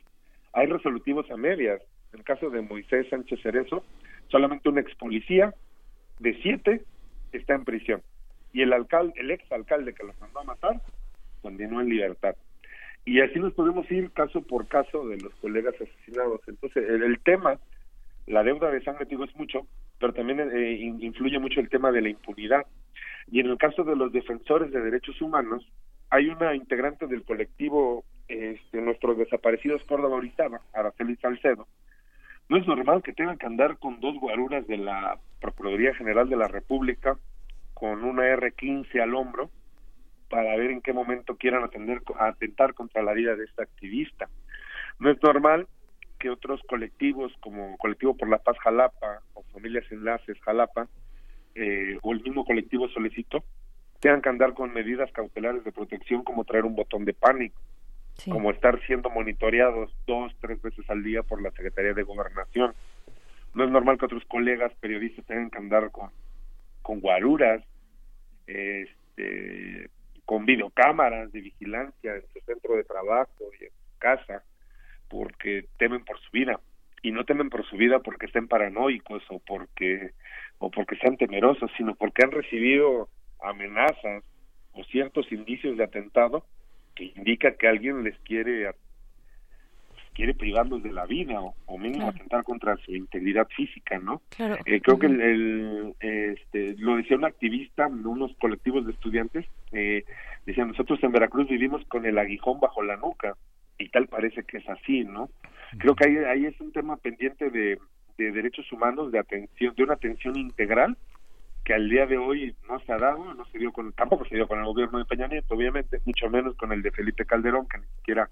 [0.53, 1.81] hay resolutivos a medias.
[2.11, 3.85] En el caso de Moisés Sánchez Cerezo,
[4.27, 5.53] solamente un ex policía
[6.21, 6.83] de siete
[7.31, 8.01] está en prisión
[8.53, 10.81] y el alcalde, el ex alcalde que los mandó a matar,
[11.41, 12.35] continúa en libertad.
[13.05, 16.41] Y así nos podemos ir caso por caso de los colegas asesinados.
[16.47, 17.59] Entonces, el, tema,
[18.27, 19.65] la deuda de sangre, digo, es mucho,
[19.99, 22.65] pero también eh, influye mucho el tema de la impunidad.
[23.31, 25.67] Y en el caso de los defensores de derechos humanos,
[26.11, 31.67] hay una integrante del colectivo este, Nuestros Desaparecidos Córdoba Orizaba, Araceli Salcedo,
[32.51, 36.35] no es normal que tengan que andar con dos guaruras de la Procuraduría General de
[36.35, 37.17] la República
[37.73, 39.49] con una R-15 al hombro
[40.29, 44.27] para ver en qué momento quieran atender, atentar contra la vida de esta activista.
[44.99, 45.65] No es normal
[46.19, 50.89] que otros colectivos como Colectivo por la Paz Jalapa o Familias Enlaces Jalapa
[51.55, 53.45] eh, o el mismo colectivo Solicito
[54.01, 57.61] tengan que andar con medidas cautelares de protección como traer un botón de pánico
[58.29, 62.73] como estar siendo monitoreados dos, tres veces al día por la Secretaría de Gobernación.
[63.53, 66.09] No es normal que otros colegas periodistas tengan que andar con,
[66.81, 67.63] con guaruras,
[68.47, 69.89] este,
[70.25, 74.43] con videocámaras de vigilancia en su centro de trabajo y en su casa,
[75.09, 76.59] porque temen por su vida.
[77.03, 80.11] Y no temen por su vida porque estén paranoicos o porque,
[80.59, 83.09] o porque sean temerosos, sino porque han recibido
[83.41, 84.23] amenazas
[84.73, 86.45] o ciertos indicios de atentado
[86.95, 88.69] que indica que alguien les quiere
[90.13, 94.21] quiere privarlos de la vida o, o mínimo atentar contra su integridad física, ¿no?
[94.65, 100.03] Eh, creo que el, este, lo decía un activista unos colectivos de estudiantes, eh,
[100.45, 103.35] decían, nosotros en Veracruz vivimos con el aguijón bajo la nuca
[103.77, 105.29] y tal parece que es así, ¿no?
[105.77, 107.79] Creo que ahí, ahí es un tema pendiente de,
[108.17, 110.97] de derechos humanos, de atención, de una atención integral
[111.71, 114.35] que al día de hoy no se ha dado, no se dio con, tampoco se
[114.35, 117.65] dio con el gobierno de Peña Nieto, obviamente, mucho menos con el de Felipe Calderón,
[117.69, 118.29] que ni siquiera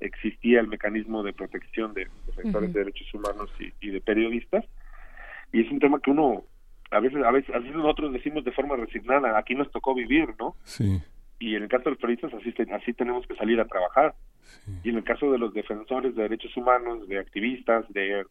[0.00, 3.50] existía el mecanismo de protección de defensores de derechos humanos
[3.82, 4.64] y, de periodistas.
[5.52, 6.44] Y es un tema que uno,
[6.90, 10.56] a veces, a veces, así nosotros decimos de forma resignada, aquí nos tocó vivir, ¿no?
[10.64, 10.98] Sí.
[11.38, 14.14] Y en el caso de los periodistas así, así tenemos que salir a trabajar.
[14.82, 18.24] Y en el caso de los defensores de derechos humanos, de activistas, de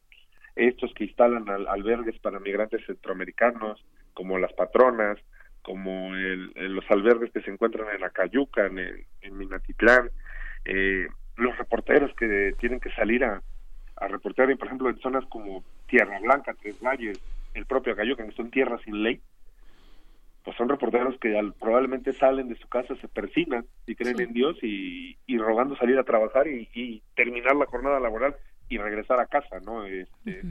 [0.55, 3.85] estos que instalan albergues para migrantes centroamericanos,
[4.17, 5.19] como las patronas,
[5.61, 10.09] como el, los albergues que se encuentran en Acayuca, en, en Minatitlán,
[10.65, 13.43] eh, los reporteros que tienen que salir a,
[13.97, 17.21] a reportear, por ejemplo, en zonas como Tierra Blanca, Tres Valles,
[17.53, 19.21] el propio Acayuca, que son tierras sin ley,
[20.43, 24.57] pues son reporteros que probablemente salen de su casa, se persinan y creen en Dios
[24.63, 28.35] y, y, rogando salir a trabajar y, terminar la jornada laboral
[28.67, 29.85] y regresar a casa, ¿no?
[29.85, 30.41] Este,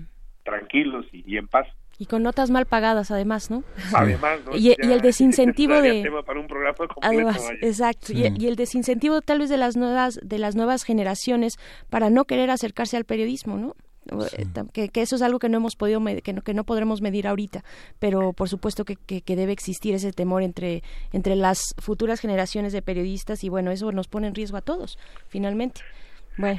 [0.45, 1.67] Tranquilos y en paz.
[1.99, 3.65] Y con notas mal pagadas, además, ¿no?
[3.95, 4.57] Además, ¿no?
[4.57, 6.03] y, el desincentivo de...
[6.03, 8.13] Tema para un programa además, exacto.
[8.13, 11.55] Y, el desincentivo tal vez de las nuevas de las nuevas generaciones
[11.89, 13.75] para no querer acercarse al periodismo, ¿no?
[14.09, 17.01] Eh, que, que, eso es algo que no hemos podido que no, que no podremos
[17.01, 17.65] medir ahorita
[17.99, 22.73] pero por supuesto que, que, que, debe existir ese temor entre entre las futuras generaciones
[22.73, 24.97] de periodistas y bueno eso nos pone en riesgo a todos
[25.27, 25.81] finalmente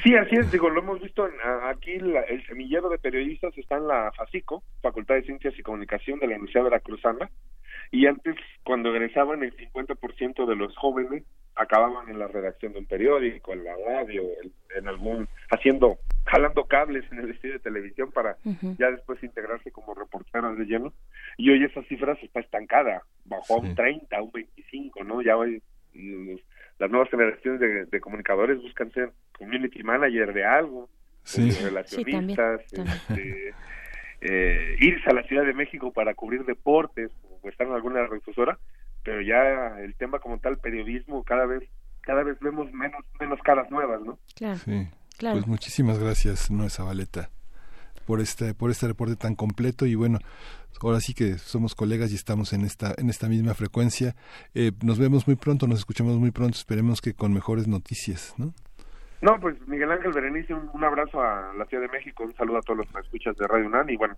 [0.04, 1.28] Sí, así es, digo, lo hemos visto
[1.70, 6.28] aquí, el semillero de periodistas está en la FACICO, Facultad de Ciencias y Comunicación de
[6.28, 7.30] la Universidad Veracruzana,
[7.92, 11.24] y antes, cuando egresaban, el 50% de los jóvenes
[11.56, 14.24] acababan en la redacción de un periódico, en la radio,
[14.76, 18.36] en, algún, haciendo, jalando cables en el estudio de televisión para
[18.78, 20.94] ya después integrarse como reporteros de lleno,
[21.38, 25.22] y hoy esa cifra está estancada, bajó a un 30, a un 25, ¿no?
[25.22, 25.62] Ya hoy
[26.80, 30.90] las nuevas generaciones de, comunicadores buscan ser community manager de algo,
[31.64, 33.54] relacionistas, este,
[34.22, 38.58] eh, irse a la Ciudad de México para cubrir deportes o estar en alguna redifusora,
[39.04, 41.64] pero ya el tema como tal, periodismo, cada vez
[42.02, 44.18] cada vez vemos menos menos caras nuevas, ¿no?
[44.36, 44.58] Claro.
[44.58, 44.88] Sí.
[45.18, 45.38] Claro.
[45.38, 47.30] Pues muchísimas gracias, Noé Zabaleta,
[48.08, 50.20] por este por este reporte tan completo y bueno,
[50.82, 54.16] ahora sí que somos colegas y estamos en esta en esta misma frecuencia.
[54.56, 58.54] Eh, nos vemos muy pronto, nos escuchamos muy pronto, esperemos que con mejores noticias, ¿no?
[59.22, 62.62] No, pues Miguel Ángel Berenice, un, abrazo a la Ciudad de México, un saludo a
[62.62, 64.16] todos los que escuchas de Radio UNAM y bueno,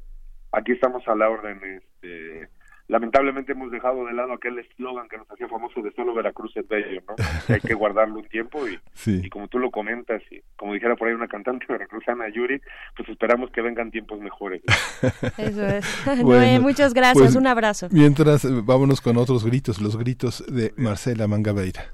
[0.52, 1.60] aquí estamos a la orden.
[1.64, 2.50] Este,
[2.90, 6.68] lamentablemente hemos dejado de lado aquel eslogan que nos hacía famoso de solo Veracruz es
[6.68, 7.16] bello, ¿no?
[7.54, 8.78] Hay que guardarlo un tiempo y,
[9.26, 12.60] y como tú lo comentas y como dijera por ahí una cantante veracruzana, Yuri,
[12.98, 14.62] pues esperamos que vengan tiempos mejores.
[15.38, 16.62] Eso es.
[16.62, 17.88] muchas gracias, pues, un abrazo.
[17.92, 21.94] Mientras, vámonos con otros gritos, los gritos de Marcela Mangabeira.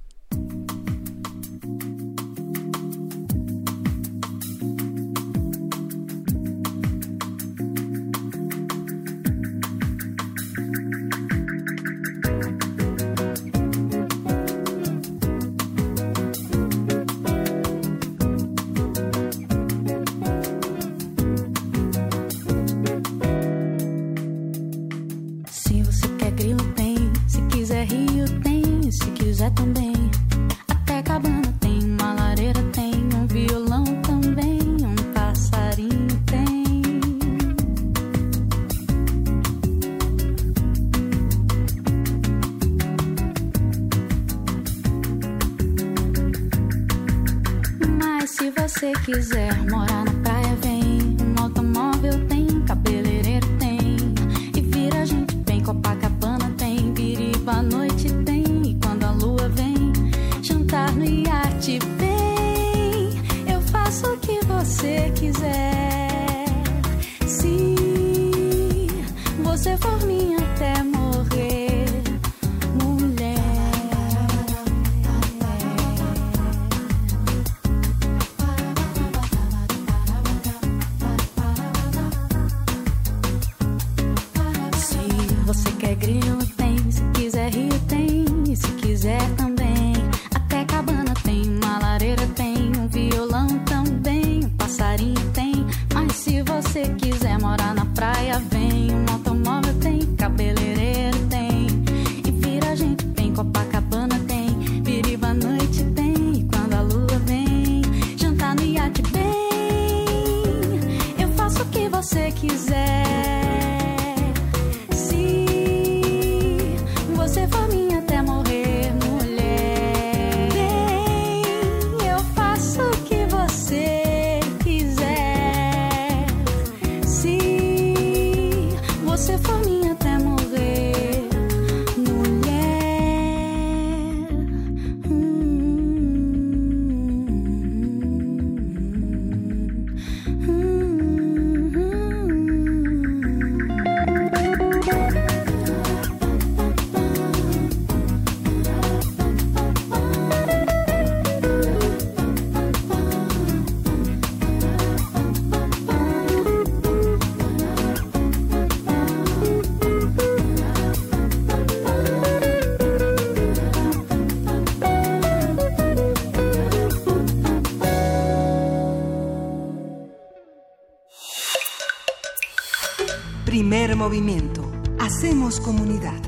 [174.06, 174.72] Movimiento.
[175.00, 176.22] Hacemos comunidad.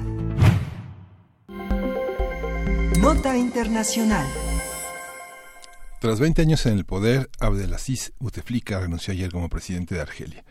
[2.99, 4.25] Nota Internacional.
[6.01, 10.43] Tras 20 años en el poder, Abdelaziz Bouteflika renunció ayer como presidente de Argelia.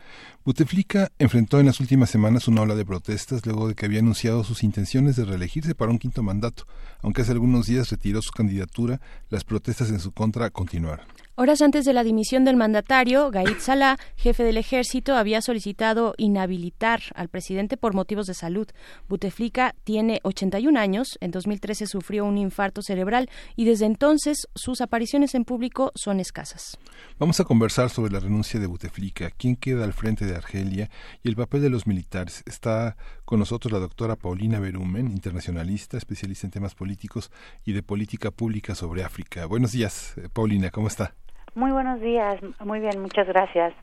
[0.47, 4.45] Bouteflika enfrentó en las últimas semanas una ola de protestas luego de que había anunciado
[4.45, 6.65] sus intenciones de reelegirse para un quinto mandato.
[7.01, 11.05] Aunque hace algunos días retiró su candidatura, las protestas en su contra continuaron.
[11.39, 16.99] Horas antes de la dimisión del mandatario, Gaid Salah, jefe del ejército, había solicitado inhabilitar
[17.13, 18.67] al presidente por motivos de salud.
[19.07, 25.35] Buteflika tiene 81 años, en 2013 sufrió un infarto cerebral y desde entonces sus apariciones
[25.35, 26.79] en público son escasas.
[27.19, 30.89] Vamos a conversar sobre la renuncia de Buteflika, quién queda al frente de Argelia
[31.23, 32.43] y el papel de los militares.
[32.45, 32.95] Está
[33.25, 37.31] con nosotros la doctora Paulina Berumen, internacionalista, especialista en temas políticos
[37.65, 39.45] y de política pública sobre África.
[39.45, 41.13] Buenos días, eh, Paulina, ¿cómo está?
[41.55, 43.73] Muy buenos días, muy bien, muchas gracias.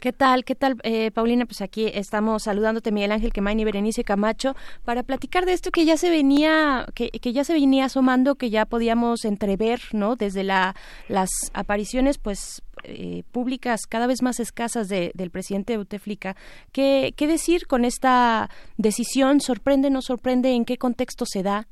[0.00, 0.44] ¿Qué tal?
[0.44, 1.46] ¿Qué tal, eh, Paulina?
[1.46, 4.54] Pues aquí estamos saludándote, Miguel Ángel Quemain y Berenice Camacho,
[4.84, 8.50] para platicar de esto que ya se venía, que, que ya se venía asomando, que
[8.50, 10.14] ya podíamos entrever, ¿no?
[10.16, 10.74] Desde la,
[11.08, 16.34] las apariciones, pues, eh, públicas cada vez más escasas de, del presidente Bouteflika.
[16.72, 19.40] ¿Qué, ¿Qué decir con esta decisión?
[19.40, 20.54] ¿Sorprende, no sorprende?
[20.54, 21.66] ¿En qué contexto se da?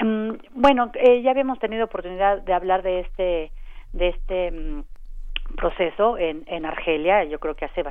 [0.00, 3.50] Um, bueno, eh, ya habíamos tenido oportunidad de hablar de este,
[3.92, 4.84] de este um,
[5.56, 7.82] proceso en, en Argelia, yo creo que hace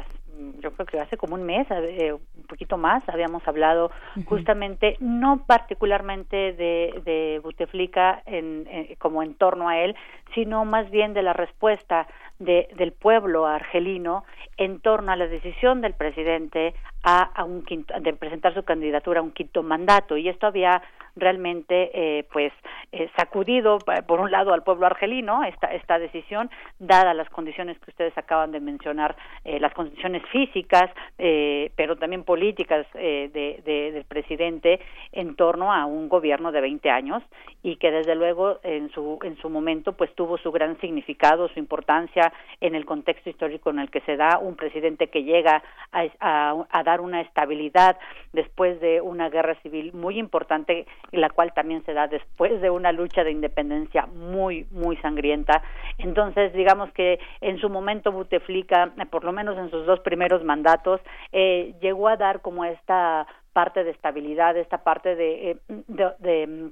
[0.59, 3.91] yo creo que hace como un mes, eh, un poquito más, habíamos hablado
[4.25, 8.67] justamente, no particularmente de, de Bouteflika en,
[8.99, 9.95] como en torno a él,
[10.33, 12.07] sino más bien de la respuesta
[12.39, 14.25] de, del pueblo argelino
[14.57, 16.73] en torno a la decisión del presidente
[17.05, 20.17] a, un de presentar su candidatura a un quinto mandato.
[20.17, 20.81] Y esto había
[21.15, 22.51] realmente eh, pues
[22.91, 26.49] eh, sacudido eh, por un lado al pueblo argelino esta esta decisión
[26.79, 29.15] dadas las condiciones que ustedes acaban de mencionar
[29.45, 34.79] eh, las condiciones físicas eh, pero también políticas de, de, del presidente
[35.11, 37.23] en torno a un gobierno de 20 años
[37.63, 41.59] y que desde luego en su en su momento pues tuvo su gran significado su
[41.59, 45.63] importancia en el contexto histórico en el que se da un presidente que llega
[45.93, 47.97] a, a, a dar una estabilidad
[48.33, 52.91] después de una guerra civil muy importante la cual también se da después de una
[52.91, 55.61] lucha de independencia muy, muy sangrienta.
[55.97, 61.01] Entonces, digamos que en su momento Buteflika, por lo menos en sus dos primeros mandatos,
[61.31, 66.67] eh, llegó a dar como esta parte de estabilidad, esta parte de, eh, mm,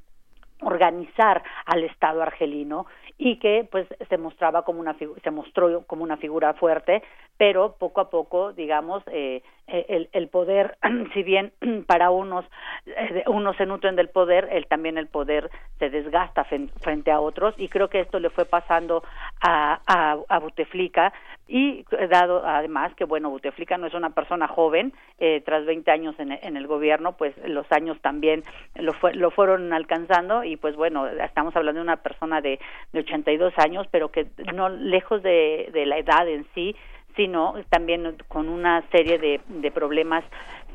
[0.61, 2.85] organizar al Estado argelino
[3.17, 7.03] y que pues se mostraba como una se mostró como una figura fuerte
[7.37, 10.77] pero poco a poco digamos eh, eh, el, el poder
[11.13, 11.53] si bien
[11.87, 12.45] para unos
[12.85, 17.53] eh, unos se nutren del poder el también el poder se desgasta frente a otros
[17.57, 19.03] y creo que esto le fue pasando
[19.43, 21.13] a a, a Buteflika
[21.47, 26.15] y dado además que bueno Buteflika no es una persona joven eh, tras 20 años
[26.17, 28.43] en, en, el gobierno pues los años también
[28.75, 30.43] lo fue, lo fueron alcanzando.
[30.43, 32.59] Y pues bueno estamos hablando de una persona de,
[32.93, 36.75] de 82 años pero que no lejos de, de la edad en sí
[37.15, 40.23] sino también con una serie de, de problemas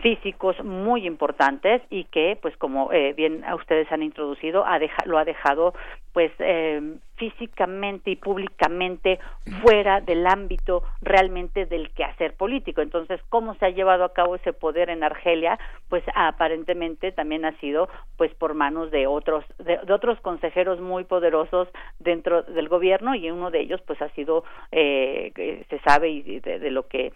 [0.03, 5.19] físicos muy importantes y que pues como eh, bien ustedes han introducido ha deja, lo
[5.19, 5.75] ha dejado
[6.13, 6.81] pues eh,
[7.19, 9.19] físicamente y públicamente
[9.63, 12.81] fuera del ámbito realmente del quehacer político.
[12.81, 15.59] Entonces cómo se ha llevado a cabo ese poder en Argelia
[15.89, 21.05] pues aparentemente también ha sido pues por manos de otros de, de otros consejeros muy
[21.05, 21.69] poderosos
[21.99, 26.59] dentro del gobierno y uno de ellos pues ha sido eh, se sabe y de,
[26.59, 27.13] de lo que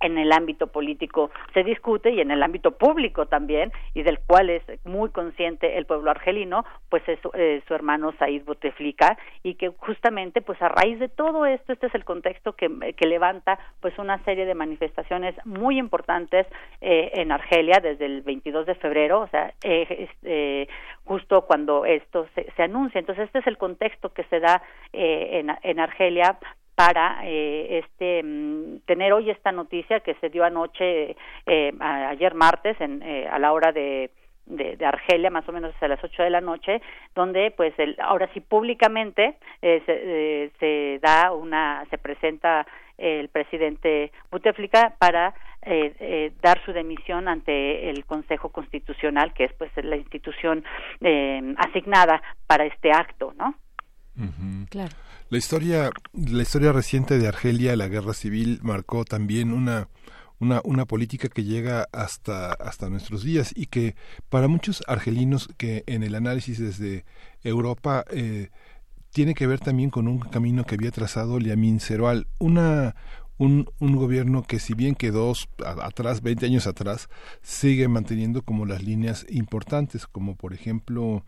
[0.00, 4.50] en el ámbito político se discute y en el ámbito público también y del cual
[4.50, 9.68] es muy consciente el pueblo argelino pues es eh, su hermano Said Bouteflika y que
[9.68, 13.98] justamente pues a raíz de todo esto este es el contexto que, que levanta pues
[13.98, 16.46] una serie de manifestaciones muy importantes
[16.80, 20.68] eh, en Argelia desde el 22 de febrero o sea eh, eh,
[21.04, 22.98] justo cuando esto se, se, anuncia.
[22.98, 24.62] Entonces este es el contexto que se da
[24.92, 26.38] eh, en, en Argelia
[26.80, 32.80] para eh, este mm, tener hoy esta noticia que se dio anoche eh, ayer martes
[32.80, 34.10] en, eh, a la hora de,
[34.46, 36.80] de, de, Argelia, más o menos a las ocho de la noche,
[37.14, 42.66] donde pues el, ahora sí públicamente eh, se, eh, se, da una, se presenta
[42.96, 49.52] el presidente Buteflika para eh, eh, dar su demisión ante el Consejo Constitucional, que es
[49.52, 50.64] pues la institución
[51.02, 53.54] eh, asignada para este acto, ¿no?
[54.16, 54.68] Uh -huh.
[54.70, 55.09] Claro.
[55.30, 59.88] La historia, la historia reciente de Argelia, la guerra civil, marcó también una,
[60.40, 63.94] una, una política que llega hasta, hasta nuestros días y que
[64.28, 67.04] para muchos argelinos que en el análisis desde
[67.44, 68.48] Europa eh,
[69.12, 72.96] tiene que ver también con un camino que había trazado Liamin Seroal, una,
[73.38, 75.32] un, un, gobierno que si bien quedó
[75.80, 77.08] atrás, 20 años atrás,
[77.40, 81.24] sigue manteniendo como las líneas importantes, como por ejemplo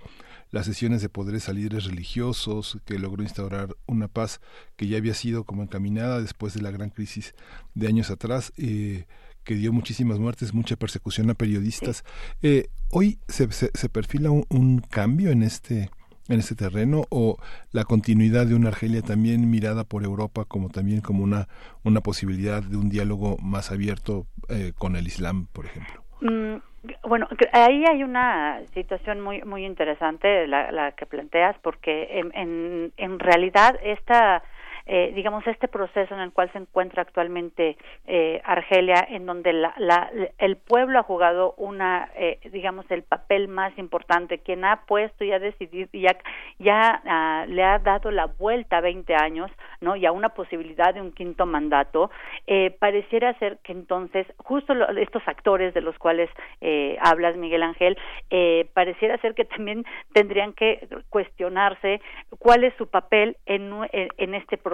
[0.52, 4.40] las sesiones de poderes a líderes religiosos, que logró instaurar una paz
[4.76, 7.34] que ya había sido como encaminada después de la gran crisis
[7.74, 9.06] de años atrás, eh,
[9.44, 12.04] que dio muchísimas muertes, mucha persecución a periodistas.
[12.42, 15.90] Eh, hoy se, se, se perfila un, un, cambio en este
[16.28, 17.36] en este terreno o
[17.72, 21.48] la continuidad de una Argelia también mirada por Europa como también como una
[21.82, 26.04] una posibilidad de un diálogo más abierto eh, con el Islam, por ejemplo.
[26.20, 26.71] Mm
[27.04, 32.92] bueno, ahí hay una situación muy muy interesante la, la que planteas porque en, en,
[32.96, 34.42] en realidad esta
[34.86, 37.76] eh, digamos, este proceso en el cual se encuentra actualmente
[38.06, 43.48] eh, Argelia, en donde la, la, el pueblo ha jugado una, eh, digamos, el papel
[43.48, 46.16] más importante, quien ha puesto y ha decidido y ya,
[46.58, 49.50] ya ah, le ha dado la vuelta a 20 años,
[49.80, 49.96] ¿no?
[49.96, 52.10] Y a una posibilidad de un quinto mandato,
[52.46, 56.30] eh, pareciera ser que entonces, justo estos actores de los cuales
[56.60, 57.96] eh, hablas, Miguel Ángel,
[58.30, 62.00] eh, pareciera ser que también tendrían que cuestionarse
[62.38, 64.71] cuál es su papel en, en, este proceso,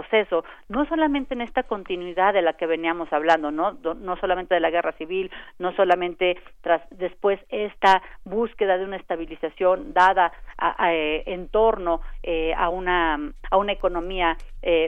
[0.68, 3.72] no solamente en esta continuidad de la que veníamos hablando, ¿no?
[3.72, 9.92] No solamente de la guerra civil, no solamente tras después esta búsqueda de una estabilización
[9.92, 10.32] dada
[11.26, 12.00] en torno
[12.56, 14.36] a una a una economía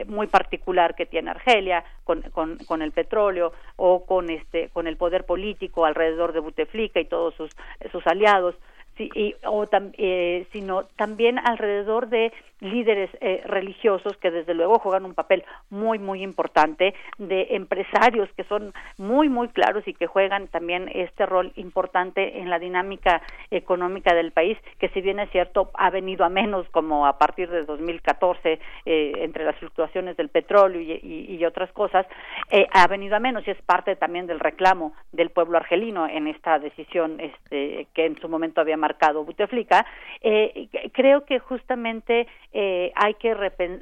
[0.07, 4.97] muy particular que tiene Argelia con, con, con, el petróleo o con este con el
[4.97, 7.51] poder político alrededor de Buteflika y todos sus
[7.91, 8.55] sus aliados
[9.01, 15.15] y, o eh, sino también alrededor de líderes eh, religiosos que desde luego juegan un
[15.15, 20.89] papel muy muy importante de empresarios que son muy muy claros y que juegan también
[20.93, 25.89] este rol importante en la dinámica económica del país que si bien es cierto ha
[25.89, 31.41] venido a menos como a partir de 2014 eh, entre las fluctuaciones del petróleo y,
[31.41, 32.05] otras cosas
[32.51, 36.27] eh, ha venido a menos y es parte también del reclamo del pueblo argelino en
[36.27, 38.90] esta decisión este, que en su momento había marcado
[39.23, 39.85] Buteflika
[40.21, 43.35] eh, creo que justamente eh, hay que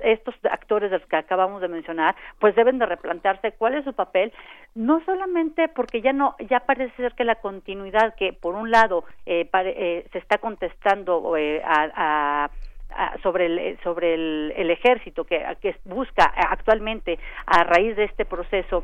[0.03, 3.93] estos actores de los que acabamos de mencionar pues deben de replantearse cuál es su
[3.93, 4.31] papel
[4.75, 9.03] no solamente porque ya no ya parece ser que la continuidad que por un lado
[9.25, 12.49] eh, eh se está contestando eh, a,
[12.91, 18.83] a sobre el sobre el, el ejército que busca actualmente a raíz de este proceso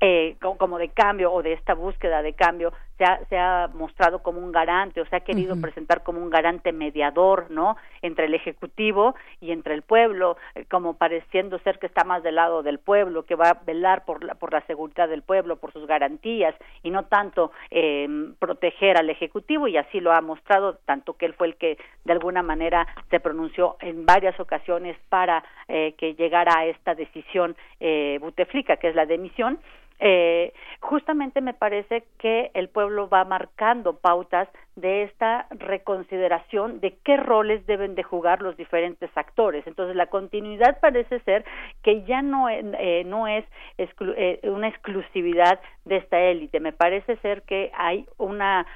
[0.00, 4.22] eh, como de cambio o de esta búsqueda de cambio se ha, se ha mostrado
[4.22, 8.34] como un garante o se ha querido presentar como un garante mediador no entre el
[8.34, 12.78] ejecutivo y entre el pueblo eh, como pareciendo ser que está más del lado del
[12.78, 16.54] pueblo que va a velar por la por la seguridad del pueblo por sus garantías
[16.82, 18.08] y no tanto eh,
[18.38, 22.12] proteger al ejecutivo y así lo ha mostrado tanto que él fue el que de
[22.12, 28.18] alguna manera se pronunció en varias ocasiones para eh, que llegara a esta decisión eh,
[28.20, 29.58] Buteflika que es la demisión
[30.00, 34.48] eh, justamente me parece que el pueblo va marcando pautas
[34.80, 39.66] de esta reconsideración de qué roles deben de jugar los diferentes actores.
[39.66, 41.44] Entonces, la continuidad parece ser
[41.82, 43.44] que ya no, eh, no es
[43.78, 46.60] eh, una exclusividad de esta élite.
[46.60, 48.66] Me parece ser que hay una,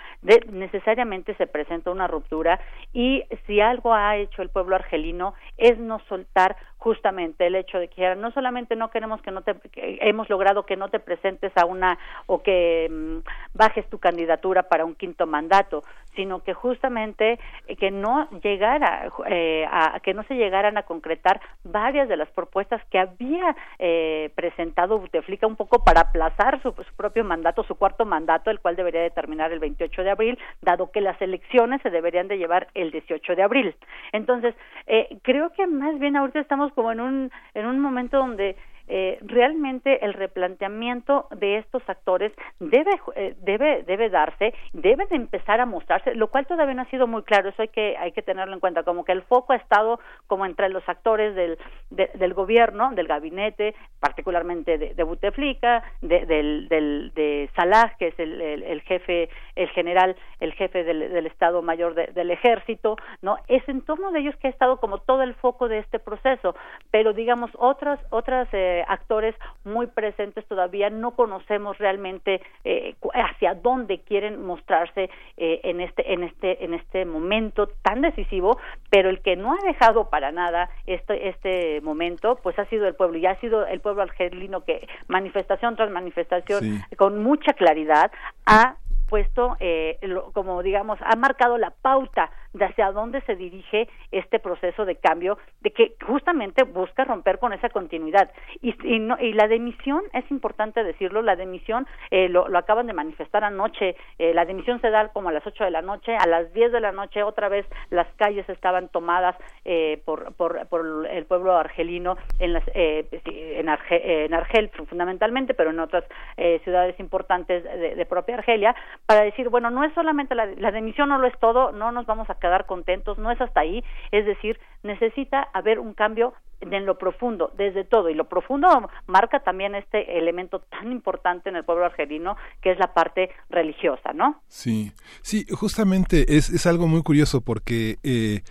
[0.50, 2.60] necesariamente se presenta una ruptura
[2.92, 7.88] y si algo ha hecho el pueblo argelino es no soltar justamente el hecho de
[7.88, 11.64] que no solamente no queremos que no te, hemos logrado que no te presentes a
[11.64, 15.82] una o que mm, bajes tu candidatura para un quinto mandato,
[16.14, 21.40] sino que justamente eh, que no llegara eh, a que no se llegaran a concretar
[21.64, 27.24] varias de las propuestas que había eh, presentado Buteflika un poco para aplazar su, propio
[27.24, 31.00] mandato, su cuarto mandato, el cual debería de terminar el 28 de abril, dado que
[31.00, 33.74] las elecciones se deberían de llevar el 18 de abril.
[34.12, 34.54] Entonces,
[34.86, 39.18] eh, creo que más bien ahorita estamos como en un en un momento donde eh,
[39.22, 45.66] realmente el replanteamiento de estos actores debe eh, debe debe darse debe de empezar a
[45.66, 48.52] mostrarse lo cual todavía no ha sido muy claro eso hay que hay que tenerlo
[48.54, 51.58] en cuenta como que el foco ha estado como entre los actores del
[51.90, 58.18] del gobierno del gabinete particularmente de, de Buteflika de, del, del de Salah que es
[58.18, 63.80] el, el, jefe el general el jefe del, estado mayor del ejército no es en
[63.82, 66.54] torno de ellos que ha estado como todo el foco de este proceso
[66.90, 69.34] pero digamos otras otras eh, actores
[69.64, 70.46] muy presentes.
[70.46, 76.74] Todavía no conocemos realmente eh, hacia dónde quieren mostrarse eh, en este en este en
[76.74, 78.58] este momento tan decisivo
[78.90, 82.94] pero el que no ha dejado para nada este este momento pues ha sido el
[82.94, 88.10] pueblo y ha sido el pueblo argelino que manifestación tras manifestación con mucha claridad
[88.46, 88.76] ha
[89.08, 89.98] puesto, eh,
[90.32, 95.38] como digamos, ha marcado la pauta de hacia dónde se dirige este proceso de cambio,
[95.60, 98.30] de que justamente busca romper con esa continuidad.
[98.62, 102.86] Y, y, no, y la demisión, es importante decirlo, la demisión, eh, lo, lo, acaban
[102.86, 106.16] de manifestar anoche, eh, la demisión se da como a las 8 de la noche,
[106.16, 110.66] a las 10 de la noche otra vez las calles estaban tomadas eh, por, por,
[110.68, 116.04] por, el pueblo argelino en, las, eh, en, Argel, en Argel fundamentalmente, pero en otras
[116.36, 118.74] eh, ciudades importantes de, de propia Argelia,
[119.06, 122.06] para decir, bueno, no es solamente la, la demisión, no lo es todo, no nos
[122.06, 126.84] vamos a quedar contentos, no es hasta ahí, es decir, necesita haber un cambio en
[126.84, 128.68] lo profundo, desde todo, y lo profundo
[129.06, 134.12] marca también este elemento tan importante en el pueblo argelino, que es la parte religiosa,
[134.12, 134.42] ¿no?
[134.46, 134.92] Sí,
[135.22, 138.42] sí, justamente es, es algo muy curioso porque eh,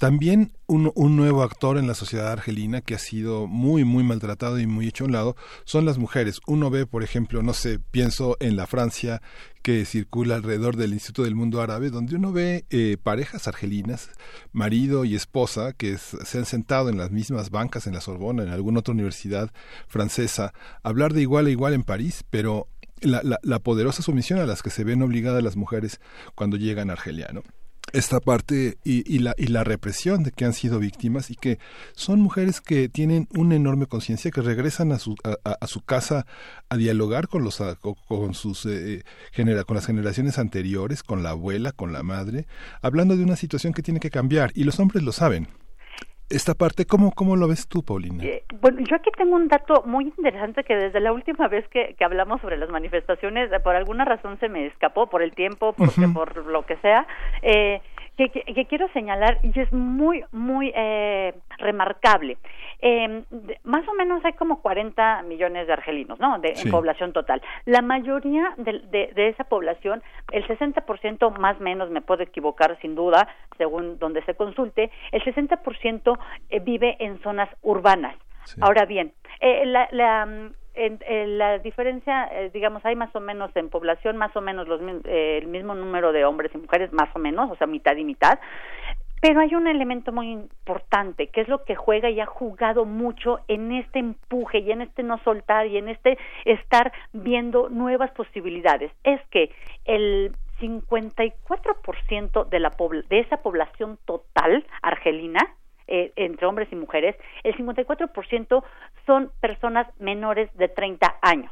[0.00, 4.66] También un, nuevo actor en la sociedad argelina que ha sido muy, muy maltratado y
[4.66, 5.36] muy hecho a un lado
[5.66, 6.40] son las mujeres.
[6.46, 9.20] Uno ve, por ejemplo, no sé, pienso en la Francia
[9.60, 14.08] que circula alrededor del Instituto del Mundo Árabe, donde uno ve eh, parejas argelinas,
[14.52, 18.48] marido y esposa, que se han sentado en las mismas bancas en la Sorbona, en
[18.48, 19.50] alguna otra universidad
[19.86, 22.68] francesa, hablar de igual a igual en París, pero
[23.02, 26.00] la, la, la poderosa sumisión a las que se ven obligadas las mujeres
[26.34, 27.42] cuando llegan a Argelia, ¿no?
[27.92, 31.58] Esta parte y, la, y la represión de que han sido víctimas y que
[31.94, 36.26] son mujeres que tienen una enorme conciencia, que regresan a su, a, su casa
[36.68, 37.62] a dialogar con, los,
[38.08, 39.02] con, sus, eh,
[39.32, 42.46] genera, con las generaciones anteriores, con la abuela, con la madre,
[42.82, 44.52] hablando de una situación que tiene que cambiar.
[44.54, 45.48] Y los hombres lo saben
[46.30, 48.22] esta parte, ¿cómo, cómo lo ves tú, Paulina?
[48.24, 51.94] Eh, bueno, yo aquí tengo un dato muy interesante que desde la última vez que,
[51.98, 56.06] que hablamos sobre las manifestaciones, por alguna razón se me escapó, por el tiempo, porque,
[56.14, 57.06] por lo que sea,
[57.42, 57.82] eh,
[58.28, 62.36] que, quiero señalar y es muy, muy eh, remarcable.
[62.82, 63.22] Eh,
[63.64, 66.38] más o menos hay como 40 millones de argelinos, ¿no?
[66.38, 67.42] De, En población total.
[67.64, 70.02] La mayoría de, de, esa población,
[70.32, 73.28] el 60% más o menos, me puedo equivocar sin duda,
[73.58, 76.18] según donde se consulte, el 60%
[76.50, 78.16] eh, vive en zonas urbanas.
[78.60, 80.50] Ahora bien, eh, la, la,
[80.80, 84.80] en, la diferencia, eh, digamos, hay más o menos en población, más o menos los,
[85.04, 88.04] eh, el mismo número de hombres y mujeres, más o menos, o sea, mitad y
[88.04, 88.38] mitad.
[89.20, 93.40] Pero hay un elemento muy importante, que es lo que juega y ha jugado mucho
[93.48, 96.16] en este empuje y en este no soltar y en este
[96.46, 98.90] estar viendo nuevas posibilidades.
[99.04, 99.50] Es que
[99.84, 102.72] el 54% de, la
[103.10, 105.40] de esa población total argelina
[105.90, 108.64] eh, entre hombres y mujeres, el 54%
[109.06, 111.50] son personas menores de 30 años,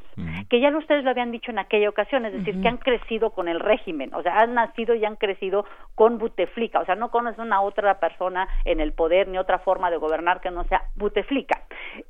[0.49, 3.49] que ya ustedes lo habían dicho en aquella ocasión, es decir, que han crecido con
[3.49, 7.47] el régimen, o sea, han nacido y han crecido con Buteflika, o sea, no conocen
[7.47, 11.63] una otra persona en el poder ni otra forma de gobernar que no sea Buteflika.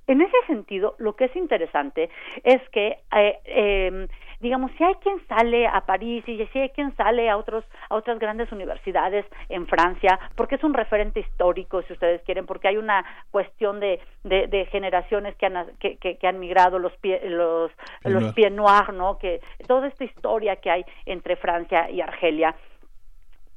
[0.07, 2.11] En ese sentido, lo que es interesante
[2.45, 4.09] es que eh, eh,
[4.41, 7.97] digamos, si hay quien sale a París y si hay quien sale a otros a
[7.97, 12.77] otras grandes universidades en Francia, porque es un referente histórico, si ustedes quieren, porque hay
[12.77, 17.71] una cuestión de, de, generaciones que han que, que, han migrado los pie, los
[18.05, 19.19] los pieds noirs, ¿no?
[19.19, 22.55] Que toda esta historia que hay entre Francia y Argelia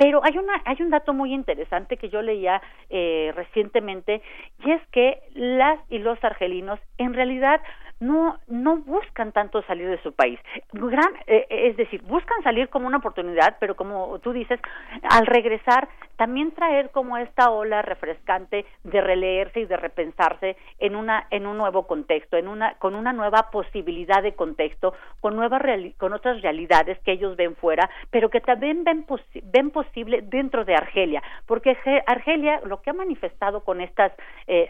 [0.01, 2.59] pero hay una hay un dato muy interesante que yo leía
[2.89, 4.23] eh, recientemente
[4.65, 7.61] y es que las y los argelinos en realidad
[8.01, 10.39] no no buscan tanto salir de su país.
[10.73, 14.59] Gran eh, es decir buscan salir como una oportunidad pero como tú dices
[15.03, 15.87] al regresar
[16.22, 21.57] también traer como esta ola refrescante de releerse y de repensarse en una en un
[21.57, 25.64] nuevo contexto en una con una nueva posibilidad de contexto con nuevas
[25.98, 29.03] con otras realidades que ellos ven fuera pero que también ven
[29.45, 31.23] ven posible dentro de Argelia.
[31.48, 31.76] Porque
[32.06, 34.11] Argelia lo que ha manifestado con estas
[34.45, 34.69] eh,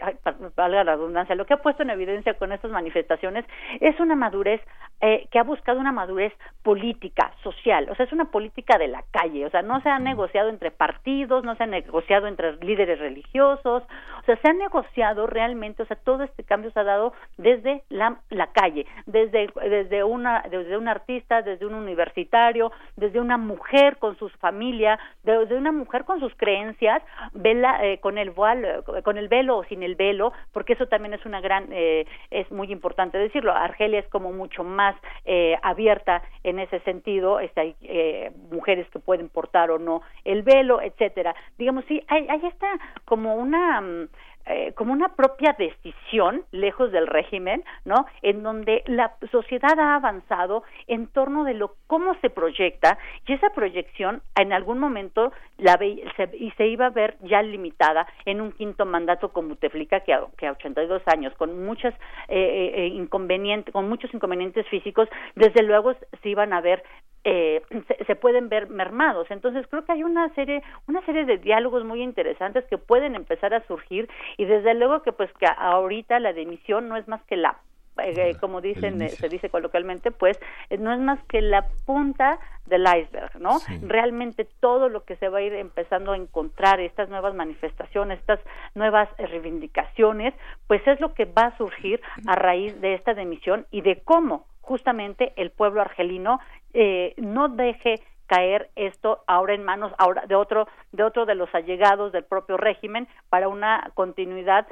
[0.56, 3.44] valga la redundancia lo que ha puesto en evidencia con estas manifestaciones
[3.80, 4.62] es una madurez
[5.02, 9.02] eh, que ha buscado una madurez política, social, o sea, es una política de la
[9.10, 12.98] calle, o sea, no se ha negociado entre partidos, no se ha negociado entre líderes
[12.98, 17.12] religiosos, o sea, se ha negociado realmente, o sea, todo este cambio se ha dado
[17.36, 18.18] desde la,
[18.52, 24.28] calle, desde, desde, una, desde un artista, desde un universitario, desde una mujer con su
[24.28, 27.02] familia, desde una mujer con sus creencias,
[27.32, 31.14] vela, eh, con el voile, con el velo o sin el velo, porque eso también
[31.14, 33.52] es una gran, eh, es muy importante decirlo.
[33.52, 34.94] Argelia es como mucho más
[35.24, 37.40] eh, abierta en ese sentido.
[37.40, 41.21] Este, hay eh, mujeres que pueden portar o no el velo, etcétera.
[41.58, 42.68] Digamos, sí, hay, hay está
[43.04, 44.08] como una mm,
[44.44, 48.06] eh, como una propia decisión lejos del régimen, ¿no?
[48.22, 53.50] En donde la sociedad ha avanzado en torno de lo cómo se proyecta y esa
[53.50, 58.50] proyección en algún momento la se, y se iba a ver ya limitada en un
[58.50, 61.94] quinto mandato con Buteflika que a, que a 82 años con muchas
[62.26, 66.82] eh, eh, inconvenientes con muchos inconvenientes físicos desde luego se iban a ver
[67.24, 67.62] eh,
[68.06, 69.30] se, pueden ver mermados.
[69.30, 73.54] Entonces creo que hay una serie, una serie de diálogos muy interesantes que pueden empezar
[73.54, 77.36] a surgir y desde luego que pues que ahorita la dimisión no es más que
[77.36, 77.58] la
[77.98, 80.40] eh, como dicen, eh, se dice coloquialmente, pues
[80.78, 83.58] no es más que la punta del iceberg, ¿no?
[83.82, 88.40] Realmente todo lo que se va a ir empezando a encontrar, estas nuevas manifestaciones, estas
[88.74, 90.32] nuevas reivindicaciones,
[90.68, 94.46] pues es lo que va a surgir a raíz de esta dimisión y de cómo
[94.62, 96.40] justamente el pueblo argelino
[96.72, 101.54] eh, no deje caer esto ahora en manos ahora de otro de otro de los
[101.54, 104.66] allegados del propio régimen para una continuidad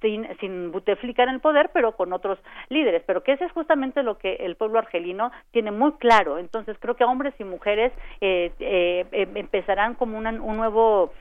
[0.00, 2.38] sin, sin Buteflika en el poder, pero con otros
[2.68, 3.02] líderes.
[3.06, 6.38] Pero que ese es justamente lo que el pueblo argelino tiene muy claro.
[6.38, 11.12] Entonces creo que hombres y mujeres eh, eh, em, empezarán como un nuevo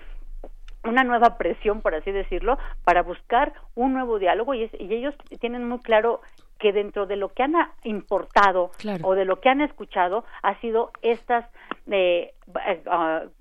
[0.83, 5.67] una nueva presión, por así decirlo, para buscar un nuevo diálogo y, y ellos tienen
[5.67, 6.21] muy claro
[6.57, 7.53] que dentro de lo que han
[7.83, 8.71] importado
[9.03, 11.45] o de lo que han escuchado ha sido estas
[11.91, 12.33] eh,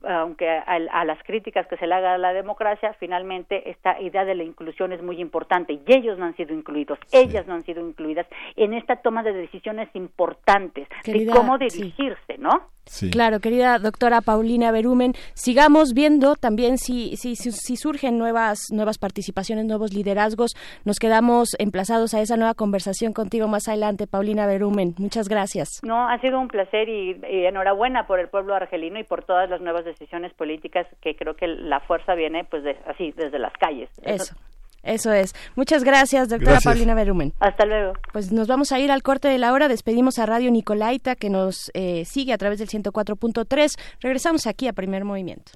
[0.03, 4.35] aunque a, las críticas que se le haga a la democracia, finalmente esta idea de
[4.35, 7.87] la inclusión es muy importante y ellos no han sido incluidos, ellas no han sido
[7.87, 12.71] incluidas en esta toma de decisiones importantes de cómo dirigirse, ¿no?
[13.11, 19.65] Claro, querida doctora Paulina Berumen, sigamos viendo también si, si, si, surgen nuevas, nuevas participaciones,
[19.65, 20.55] nuevos liderazgos.
[20.85, 24.95] Nos quedamos emplazados a esa nueva conversación contigo más adelante, Paulina Berumen.
[24.99, 25.81] Muchas gracias.
[25.83, 29.63] No, ha sido un placer y, enhorabuena por el pueblo argelino y por todas las
[29.63, 33.89] nuevas decisiones políticas que creo que la fuerza viene pues así, desde las calles.
[34.03, 34.35] Eso.
[34.83, 35.35] Eso es.
[35.57, 37.33] Muchas gracias, doctora Paulina Berumen.
[37.41, 37.95] Hasta luego.
[38.13, 39.69] Pues nos vamos a ir al corte de la hora.
[39.69, 43.81] Despedimos a Radio Nicolaita, que nos eh, sigue a través del 104.3.
[44.01, 45.53] Regresamos aquí a Primer Movimiento.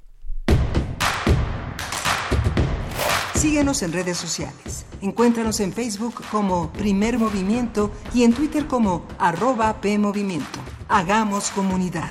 [3.35, 4.87] Síguenos en redes sociales.
[5.03, 10.59] Encuéntranos en Facebook como Primer Movimiento y en Twitter como arroba PMovimiento.
[10.89, 12.11] Hagamos comunidad.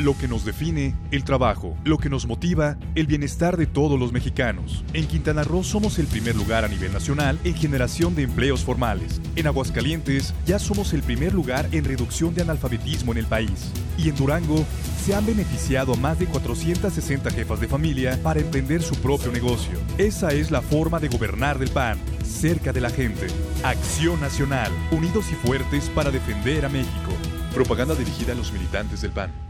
[0.00, 1.76] Lo que nos define, el trabajo.
[1.84, 4.82] Lo que nos motiva, el bienestar de todos los mexicanos.
[4.94, 9.20] En Quintana Roo somos el primer lugar a nivel nacional en generación de empleos formales.
[9.36, 13.70] En Aguascalientes ya somos el primer lugar en reducción de analfabetismo en el país.
[13.98, 14.64] Y en Durango
[15.04, 19.78] se han beneficiado a más de 460 jefas de familia para emprender su propio negocio.
[19.98, 23.26] Esa es la forma de gobernar del PAN, cerca de la gente.
[23.64, 27.12] Acción Nacional, unidos y fuertes para defender a México.
[27.54, 29.49] Propaganda dirigida a los militantes del PAN.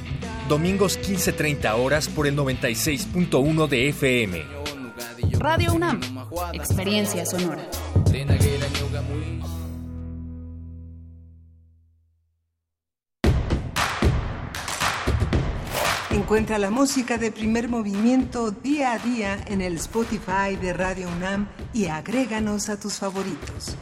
[0.48, 4.42] domingos 15.30 horas por el 96.1 de FM.
[5.38, 6.00] Radio UNAM,
[6.54, 7.68] experiencia sonora.
[16.10, 21.48] Encuentra la música de primer movimiento día a día en el Spotify de Radio UNAM
[21.74, 23.76] y agréganos a tus favoritos.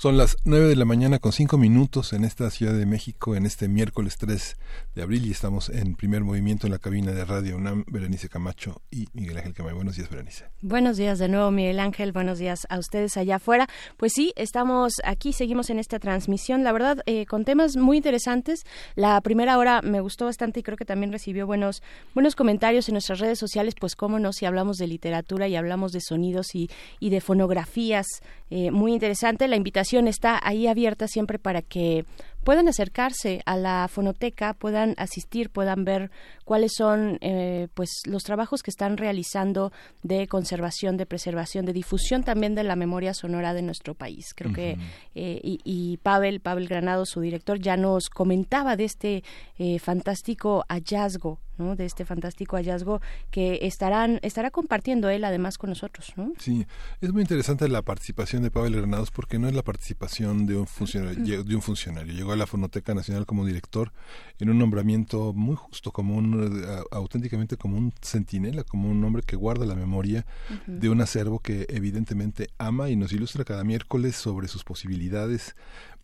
[0.00, 3.44] Son las nueve de la mañana con cinco minutos en esta Ciudad de México en
[3.44, 4.56] este miércoles 3
[4.94, 8.80] de abril y estamos en primer movimiento en la cabina de Radio UNAM, Berenice Camacho
[8.92, 9.74] y Miguel Ángel Camacho.
[9.74, 10.44] Buenos días, Berenice.
[10.62, 12.12] Buenos días de nuevo, Miguel Ángel.
[12.12, 13.66] Buenos días a ustedes allá afuera.
[13.96, 18.66] Pues sí, estamos aquí, seguimos en esta transmisión, la verdad, eh, con temas muy interesantes.
[18.94, 21.82] La primera hora me gustó bastante y creo que también recibió buenos,
[22.14, 25.90] buenos comentarios en nuestras redes sociales, pues cómo no, si hablamos de literatura y hablamos
[25.90, 26.70] de sonidos y,
[27.00, 28.06] y de fonografías,
[28.50, 29.48] eh, muy interesante.
[29.48, 32.04] La invitación está ahí abierta siempre para que
[32.44, 36.10] puedan acercarse a la fonoteca, puedan asistir, puedan ver
[36.44, 42.24] cuáles son eh, pues los trabajos que están realizando de conservación, de preservación, de difusión
[42.24, 44.32] también de la memoria sonora de nuestro país.
[44.34, 44.78] Creo que
[45.14, 49.24] eh, y, Pavel, Pavel Granado, su director, ya nos comentaba de este
[49.58, 53.00] eh, fantástico hallazgo de este fantástico hallazgo
[53.30, 56.12] que estarán estará compartiendo él además con nosotros.
[56.16, 56.32] ¿no?
[56.38, 56.66] Sí,
[57.00, 60.66] es muy interesante la participación de Pavel Granados porque no es la participación de un
[60.66, 62.12] funcionario, de un funcionario.
[62.28, 63.90] Llegó a la Fonoteca Nacional como director
[64.38, 69.34] en un nombramiento muy justo, como un auténticamente como un centinela, como un hombre que
[69.34, 70.26] guarda la memoria
[70.66, 75.56] de un acervo que evidentemente ama y nos ilustra cada miércoles sobre sus posibilidades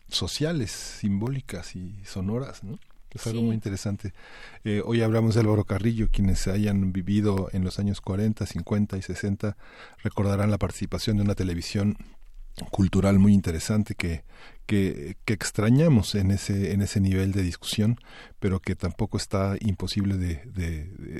[0.07, 2.79] sociales, simbólicas y sonoras, ¿no?
[3.11, 4.11] Es algo muy interesante.
[4.63, 9.03] Eh, hoy hablamos de Álvaro Carrillo, quienes hayan vivido en los años 40, 50 y
[9.03, 9.57] 60
[10.01, 11.97] recordarán la participación de una televisión
[12.71, 14.23] cultural muy interesante que,
[14.65, 17.99] que, extrañamos en ese, en ese nivel de discusión,
[18.39, 20.41] pero que tampoco está imposible de,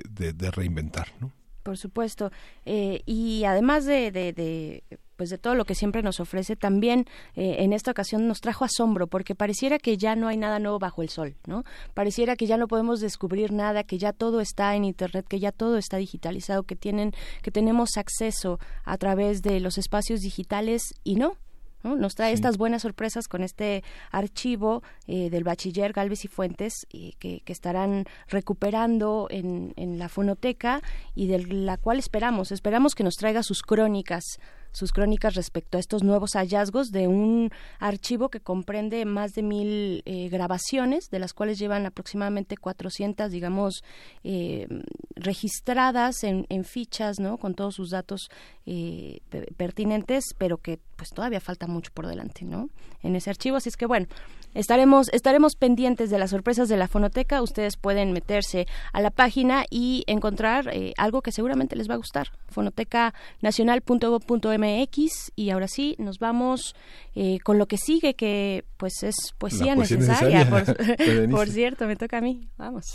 [0.09, 1.07] de, reinventar.
[1.19, 1.31] ¿no?
[1.63, 2.31] Por supuesto.
[2.65, 4.83] Eh, y además de, de,
[5.15, 7.05] pues de todo lo que siempre nos ofrece, también
[7.35, 10.79] eh, en esta ocasión nos trajo asombro, porque pareciera que ya no hay nada nuevo
[10.79, 11.63] bajo el sol, ¿no?
[11.93, 15.51] Pareciera que ya no podemos descubrir nada, que ya todo está en internet, que ya
[15.51, 21.15] todo está digitalizado, que tienen, que tenemos acceso a través de los espacios digitales y
[21.15, 21.37] no,
[21.85, 27.13] nos trae estas buenas sorpresas con este archivo eh, del bachiller Galvez y Fuentes eh,
[27.19, 30.81] que, que, estarán recuperando en, en la fonoteca
[31.13, 34.39] y de la cual esperamos, esperamos que nos traiga sus crónicas
[34.75, 37.49] sus crónicas respecto a estos nuevos hallazgos de un
[37.79, 43.83] archivo que comprende más de mil eh, grabaciones, de las cuales llevan aproximadamente 400, digamos,
[44.23, 44.67] eh,
[45.15, 47.37] registradas en, fichas, ¿no?
[47.37, 48.29] Con todos sus datos
[48.65, 49.21] eh,
[49.55, 52.69] pertinentes, pero que pues todavía falta mucho por delante, ¿no?
[53.01, 54.07] En ese archivo, así es que bueno,
[54.55, 57.43] estaremos estaremos pendientes de las sorpresas de la fonoteca.
[57.43, 62.31] Ustedes pueden meterse a la página y encontrar algo que seguramente les va a gustar.
[62.49, 66.75] fonotecanacional.gov.mx y ahora sí nos vamos
[67.15, 70.49] eh, con lo que sigue que pues es poesía, necesaria,
[71.29, 72.47] Por, cierto me toca a mí.
[72.57, 72.85] Vamos.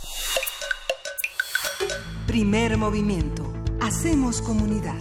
[2.26, 3.52] Primer movimiento.
[3.80, 5.00] Hacemos comunidad.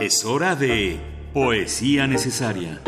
[0.00, 2.80] Es hora de poesía necesaria.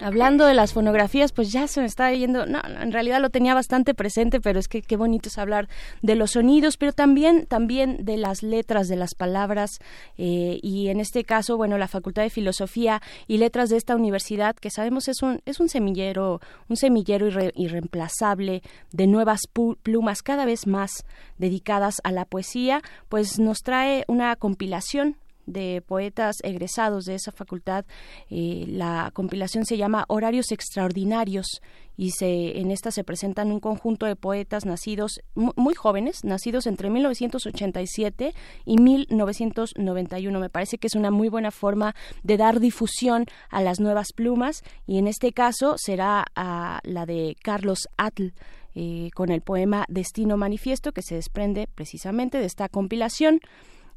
[0.00, 3.54] Hablando de las fonografías, pues ya se me está yendo, no, en realidad lo tenía
[3.54, 5.66] bastante presente, pero es que qué bonito es hablar
[6.02, 9.78] de los sonidos, pero también, también de las letras, de las palabras,
[10.18, 14.56] eh, y en este caso, bueno, la Facultad de Filosofía y Letras de esta universidad,
[14.56, 19.40] que sabemos es un, es un semillero, un semillero irreemplazable de nuevas
[19.82, 21.06] plumas cada vez más
[21.38, 27.84] dedicadas a la poesía, pues nos trae una compilación de poetas egresados de esa facultad.
[28.30, 31.60] Eh, la compilación se llama Horarios Extraordinarios
[31.96, 36.90] y se, en esta se presentan un conjunto de poetas nacidos muy jóvenes, nacidos entre
[36.90, 38.34] 1987
[38.64, 40.40] y 1991.
[40.40, 44.62] Me parece que es una muy buena forma de dar difusión a las nuevas plumas
[44.86, 48.32] y en este caso será a la de Carlos Atl.
[48.76, 53.38] Eh, con el poema Destino Manifiesto que se desprende precisamente de esta compilación.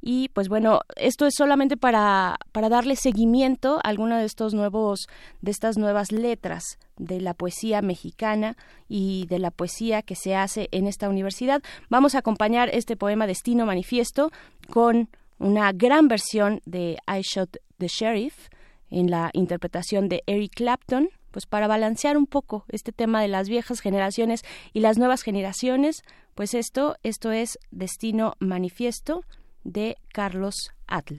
[0.02, 5.08] Y pues bueno, esto es solamente para, para darle seguimiento a alguna de estos nuevos,
[5.42, 6.64] de estas nuevas letras
[6.98, 8.56] de la poesía mexicana
[8.88, 11.62] y de la poesía que se hace en esta universidad.
[11.90, 14.32] Vamos a acompañar este poema Destino Manifiesto
[14.70, 15.10] con
[15.40, 18.50] una gran versión de I Shot the Sheriff
[18.90, 23.50] en la interpretación de Eric Clapton, pues para balancear un poco este tema de las
[23.50, 24.42] viejas generaciones
[24.74, 26.02] y las nuevas generaciones,
[26.36, 29.24] pues esto, esto es Destino Manifiesto
[29.68, 31.16] de Carlos Atl.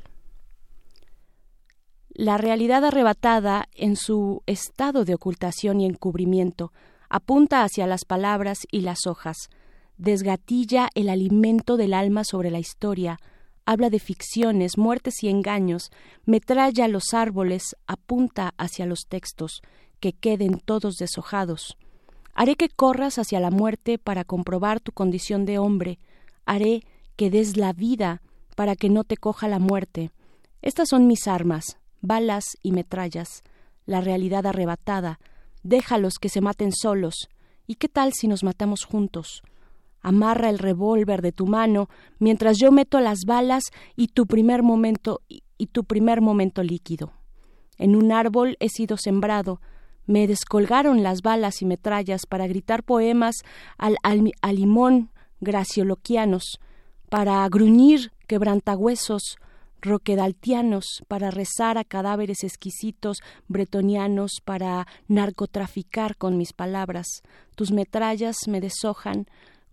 [2.08, 6.72] La realidad arrebatada en su estado de ocultación y encubrimiento
[7.10, 9.50] apunta hacia las palabras y las hojas,
[9.98, 13.18] desgatilla el alimento del alma sobre la historia,
[13.66, 15.90] habla de ficciones, muertes y engaños,
[16.24, 19.60] metralla los árboles, apunta hacia los textos,
[20.00, 21.76] que queden todos deshojados.
[22.34, 25.98] Haré que corras hacia la muerte para comprobar tu condición de hombre,
[26.46, 26.82] haré
[27.16, 28.22] que des la vida
[28.58, 30.10] para que no te coja la muerte.
[30.62, 33.44] Estas son mis armas, balas y metrallas,
[33.86, 35.20] la realidad arrebatada.
[35.62, 37.28] Déjalos que se maten solos.
[37.68, 39.42] ¿Y qué tal si nos matamos juntos?
[40.00, 43.62] Amarra el revólver de tu mano mientras yo meto las balas
[43.94, 47.12] y tu primer momento y tu primer momento líquido.
[47.76, 49.60] En un árbol he sido sembrado,
[50.04, 53.36] me descolgaron las balas y metrallas para gritar poemas
[53.76, 56.58] al, al, limón gracioloquianos,
[57.08, 59.36] para gruñir quebrantahuesos
[59.80, 67.22] roquedaltianos, para rezar a cadáveres exquisitos bretonianos, para narcotraficar con mis palabras.
[67.54, 69.26] Tus metrallas me deshojan,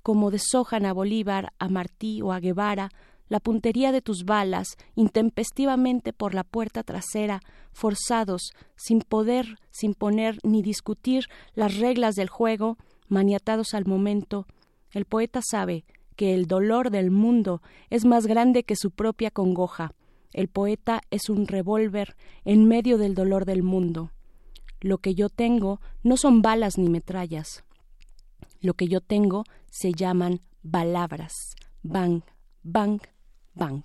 [0.03, 2.89] como deshojan a Bolívar, a Martí o a Guevara,
[3.27, 7.41] la puntería de tus balas, intempestivamente por la puerta trasera,
[7.73, 11.25] forzados, sin poder, sin poner ni discutir
[11.55, 14.45] las reglas del juego, maniatados al momento.
[14.91, 15.85] El poeta sabe
[16.15, 19.93] que el dolor del mundo es más grande que su propia congoja.
[20.31, 24.11] El poeta es un revólver en medio del dolor del mundo.
[24.81, 27.63] Lo que yo tengo no son balas ni metrallas.
[28.59, 31.55] Lo que yo tengo se llaman palabras.
[31.83, 32.23] Bang,
[32.63, 32.99] bang,
[33.53, 33.83] bang.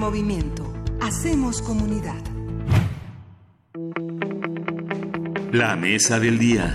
[0.00, 0.72] Movimiento.
[1.02, 2.22] Hacemos comunidad.
[5.52, 6.72] La mesa del día.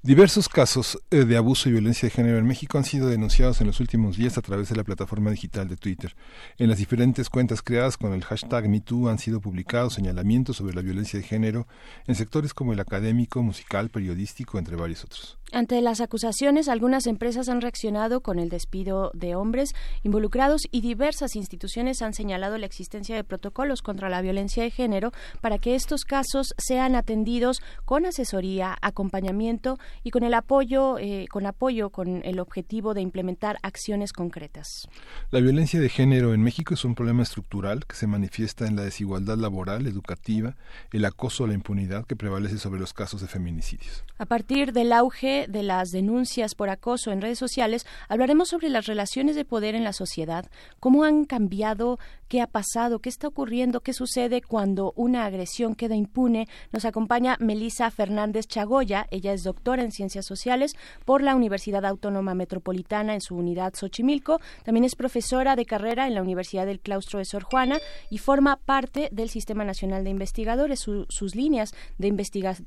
[0.00, 3.66] Diversos casos eh, de abuso y violencia de género en México han sido denunciados en
[3.66, 6.16] los últimos días a través de la plataforma digital de Twitter.
[6.56, 10.80] En las diferentes cuentas creadas con el hashtag MeToo han sido publicados señalamientos sobre la
[10.80, 11.68] violencia de género
[12.06, 15.41] en sectores como el académico, musical, periodístico, entre varios otros.
[15.54, 21.36] Ante las acusaciones, algunas empresas han reaccionado con el despido de hombres involucrados y diversas
[21.36, 25.12] instituciones han señalado la existencia de protocolos contra la violencia de género
[25.42, 31.44] para que estos casos sean atendidos con asesoría, acompañamiento y con el apoyo, eh, con
[31.44, 34.88] apoyo con el objetivo de implementar acciones concretas.
[35.30, 38.84] La violencia de género en México es un problema estructural que se manifiesta en la
[38.84, 40.56] desigualdad laboral, educativa,
[40.92, 44.02] el acoso a la impunidad que prevalece sobre los casos de feminicidios.
[44.16, 48.86] A partir del auge de las denuncias por acoso en redes sociales, hablaremos sobre las
[48.86, 50.46] relaciones de poder en la sociedad,
[50.80, 51.98] cómo han cambiado,
[52.32, 56.48] qué ha pasado, qué está ocurriendo, qué sucede cuando una agresión queda impune.
[56.72, 62.34] Nos acompaña Melisa Fernández Chagoya, ella es doctora en Ciencias Sociales por la Universidad Autónoma
[62.34, 67.18] Metropolitana en su unidad Xochimilco, también es profesora de carrera en la Universidad del Claustro
[67.18, 67.78] de Sor Juana
[68.08, 70.80] y forma parte del Sistema Nacional de Investigadores.
[70.80, 72.12] sus líneas de,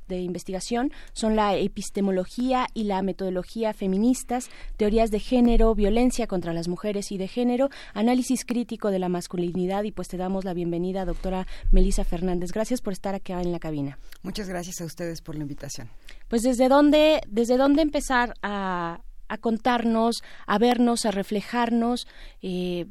[0.08, 6.68] de investigación son la epistemología y la metodología feministas, teorías de género, violencia contra las
[6.68, 11.06] mujeres y de género, análisis crítico de la masculinidad y pues te damos la bienvenida,
[11.06, 12.52] doctora Melisa Fernández.
[12.52, 13.98] Gracias por estar acá en la cabina.
[14.22, 15.90] Muchas gracias a ustedes por la invitación.
[16.28, 19.00] Pues desde dónde, desde dónde empezar a,
[19.30, 22.06] a contarnos, a vernos, a reflejarnos.
[22.42, 22.88] Eh,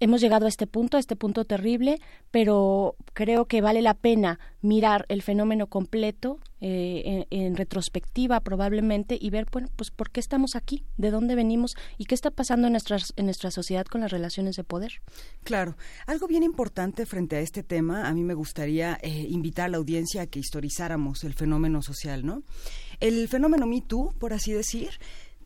[0.00, 2.00] hemos llegado a este punto, a este punto terrible,
[2.30, 9.30] pero creo que vale la pena mirar el fenómeno completo eh, en, retrospectiva probablemente y
[9.30, 12.74] ver bueno pues por qué estamos aquí de dónde venimos y qué está pasando en
[12.74, 15.00] nuestras en nuestra sociedad con las relaciones de poder
[15.42, 15.76] claro.
[16.06, 19.78] Algo bien importante frente a este tema a mí me gustaría eh, invitar a la
[19.78, 22.42] audiencia a que historizáramos el fenómeno social no
[23.00, 24.90] el fenómeno Me Too por así decir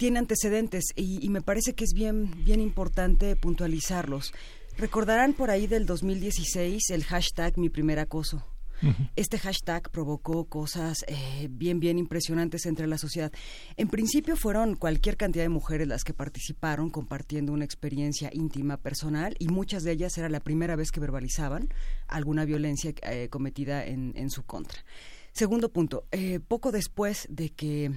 [0.05, 4.35] tiene antecedentes y, y, me parece que es bien, bien importante puntualizarlos.
[4.77, 8.45] Recordarán por ahí del 2016 el hashtag mi primer acoso.
[9.17, 13.33] Este hashtag provocó cosas eh, bien, bien impresionantes entre la sociedad.
[13.79, 19.37] En principio fueron cualquier cantidad de mujeres las que participaron compartiendo una experiencia íntima, personal,
[19.39, 21.71] y muchas de ellas era la primera vez que verbalizaban
[22.09, 24.85] alguna violencia eh, cometida en, en, su contra.
[25.33, 27.91] Segundo punto, eh, poco después de que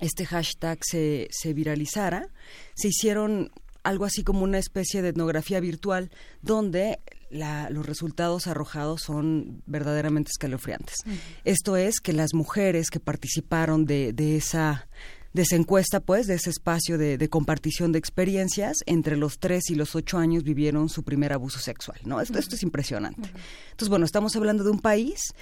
[0.00, 2.28] este hashtag se, se viralizara,
[2.74, 3.50] se hicieron
[3.82, 6.10] algo así como una especie de etnografía virtual
[6.42, 6.98] donde
[7.30, 10.96] los resultados arrojados son verdaderamente escalofriantes.
[11.44, 14.88] Esto es que las mujeres que participaron de, de esa
[15.36, 19.74] de esa encuesta, pues, de ese espacio de, compartición de experiencias, entre los 3 y
[19.74, 22.22] los 8 años vivieron su primer abuso sexual, ¿no?
[22.22, 23.28] Esto, esto es impresionante.
[23.70, 25.34] Entonces, bueno, estamos hablando de un país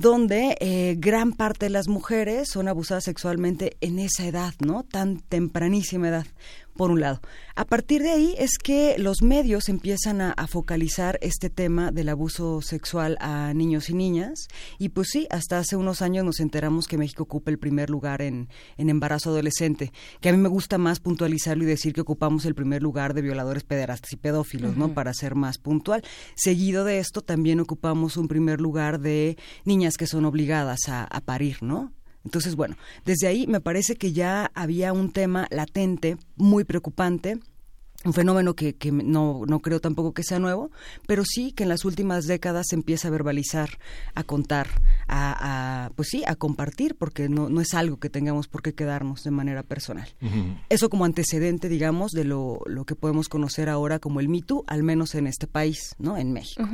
[0.00, 4.82] donde eh, gran parte de las mujeres son abusadas sexualmente en esa edad, ¿no?
[4.82, 6.26] Tan tempranísima edad
[6.80, 7.20] por un lado.
[7.56, 12.62] A partir de ahí es que los medios empiezan a, focalizar este tema del abuso
[12.62, 14.48] sexual a niños y niñas
[14.78, 18.22] y pues sí, hasta hace unos años nos enteramos que México ocupa el primer lugar
[18.22, 18.48] en,
[18.78, 19.92] embarazo adolescente,
[20.22, 23.20] que a mí me gusta más puntualizarlo y decir que ocupamos el primer lugar de
[23.20, 24.94] violadores, pederastas y pedófilos, ¿no?
[24.94, 26.02] Para ser más puntual.
[26.34, 29.36] Seguido de esto también ocupamos un primer lugar de
[29.66, 31.92] niñas que son obligadas a, a parir, ¿no?
[32.24, 37.38] Entonces, bueno, desde ahí me parece que ya había un tema latente, muy preocupante,
[38.04, 40.70] un fenómeno que, que no, no, creo tampoco que sea nuevo,
[41.06, 43.78] pero sí que en las últimas décadas se empieza a verbalizar,
[44.14, 44.68] a contar,
[45.06, 49.22] a, pues sí, a compartir, porque no, no es algo que tengamos por qué quedarnos
[49.22, 50.08] de manera personal.
[50.70, 54.82] Eso como antecedente, digamos, de lo, lo, que podemos conocer ahora como el Me al
[54.82, 56.16] menos en este país, ¿no?
[56.16, 56.66] En México.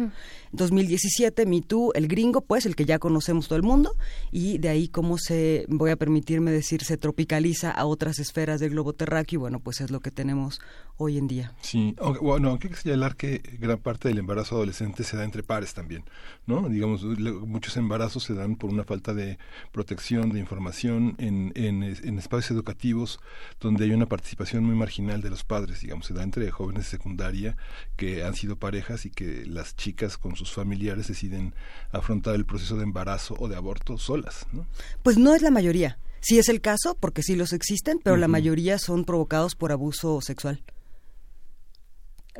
[0.56, 1.62] 2017, Me
[1.94, 3.94] el gringo, pues, el que ya conocemos todo el mundo,
[4.30, 8.70] y de ahí cómo se, voy a permitirme decir, se tropicaliza a otras esferas del
[8.70, 10.60] globo terráqueo, y bueno, pues es lo que tenemos
[10.98, 11.52] hoy en día.
[11.60, 15.74] Sí, bueno, hay que señalar que gran parte del embarazo adolescente se da entre pares
[15.74, 16.04] también,
[16.46, 16.68] ¿no?
[16.68, 19.38] Digamos, muchos embarazos se dan por una falta de
[19.72, 23.20] protección, de información en, en, en espacios educativos
[23.60, 26.90] donde hay una participación muy marginal de los padres, digamos, se da entre jóvenes de
[26.90, 27.56] secundaria
[27.96, 31.54] que han sido parejas y que las chicas con sus familiares deciden
[31.92, 34.66] afrontar el proceso de embarazo o de aborto solas, ¿no?
[35.02, 35.98] Pues no es la mayoría.
[36.20, 40.20] Sí es el caso, porque sí los existen, pero la mayoría son provocados por abuso
[40.20, 40.60] sexual.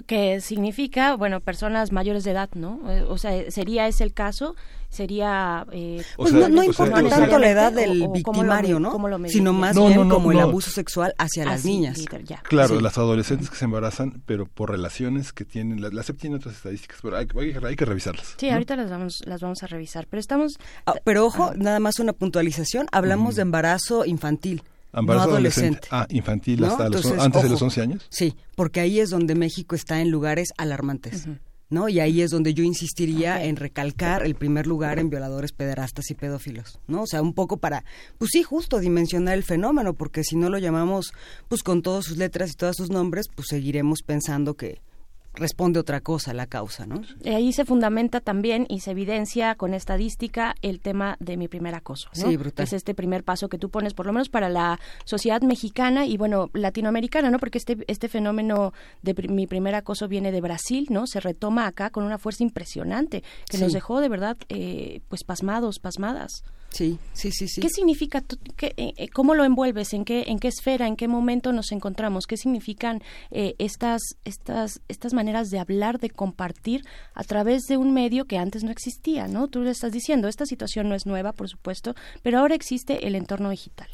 [0.06, 2.80] Que significa, bueno, personas mayores de edad, ¿no?
[2.90, 4.54] Eh, O sea, sería ese el caso,
[4.90, 5.66] sería...
[5.72, 8.80] eh, Pues no, no importa o sea, tanto la edad del o cómo lo victimario,
[8.80, 8.90] ¿no?
[8.90, 11.64] cómo lo me- Sino más No, bien no, no, como el abuso sexual hacia las
[11.64, 11.98] niñas.
[12.24, 12.42] ya.
[12.42, 12.82] Claro, Sí.
[12.82, 16.54] las adolescentes que se embarazan, pero por relaciones que tienen, la, la SEP tiene otras
[16.56, 18.34] estadísticas, pero hay, hay- hay que revisarlas.
[18.38, 18.52] Sí, ¿no?
[18.54, 20.58] ahorita las vamos, las vamos a revisar, pero estamos...
[20.86, 24.62] Ah, pero ojo, nada más una puntualización, hablamos de embarazo infantil.
[24.92, 25.88] Embarazo no adolescente.
[25.90, 26.68] Ah, infantil ¿no?
[26.68, 28.06] hasta los, antes de los 11 años.
[28.08, 31.26] Sí, porque ahí es donde México está en lugares alarmantes.
[31.68, 31.88] ¿No?
[31.88, 36.14] Y ahí es donde yo insistiría en recalcar el primer lugar en violadores, pederastas y
[36.14, 37.02] pedófilos, ¿no?
[37.02, 37.84] O sea, un poco para,
[38.18, 41.12] pues sí, justo dimensionar el fenómeno, porque si no lo llamamos,
[41.48, 44.80] pues con todas sus letras y todos sus nombres, pues seguiremos pensando que
[45.36, 47.02] responde otra cosa a la causa, ¿no?
[47.22, 51.74] Eh, Ahí se fundamenta también y se evidencia con estadística el tema de mi primer
[51.74, 52.08] acoso.
[52.16, 52.28] ¿no?
[52.28, 52.64] Sí, brutal.
[52.64, 56.16] Es este primer paso que tú pones, por lo menos para la sociedad mexicana y,
[56.16, 57.38] bueno, latinoamericana, ¿no?
[57.38, 61.06] Porque este, este fenómeno de pri- mi primer acoso viene de Brasil, ¿no?
[61.06, 63.62] Se retoma acá con una fuerza impresionante que Sí.
[63.62, 66.42] nos dejó de verdad, eh, pues, pasmados, pasmadas.
[66.76, 67.62] Sí, sí, sí, sí.
[67.62, 68.22] ¿Qué significa?
[68.56, 69.94] qué, eh, eh, ¿Cómo lo envuelves?
[69.94, 70.86] ¿En qué, ¿En qué esfera?
[70.86, 72.26] ¿En qué momento nos encontramos?
[72.26, 77.94] ¿Qué significan eh, estas, estas, estas maneras de hablar, de compartir a través de un
[77.94, 79.26] medio que antes no existía?
[79.26, 79.48] ¿no?
[79.48, 83.14] Tú le estás diciendo, esta situación no es nueva, por supuesto, pero ahora existe el
[83.14, 83.88] entorno digital.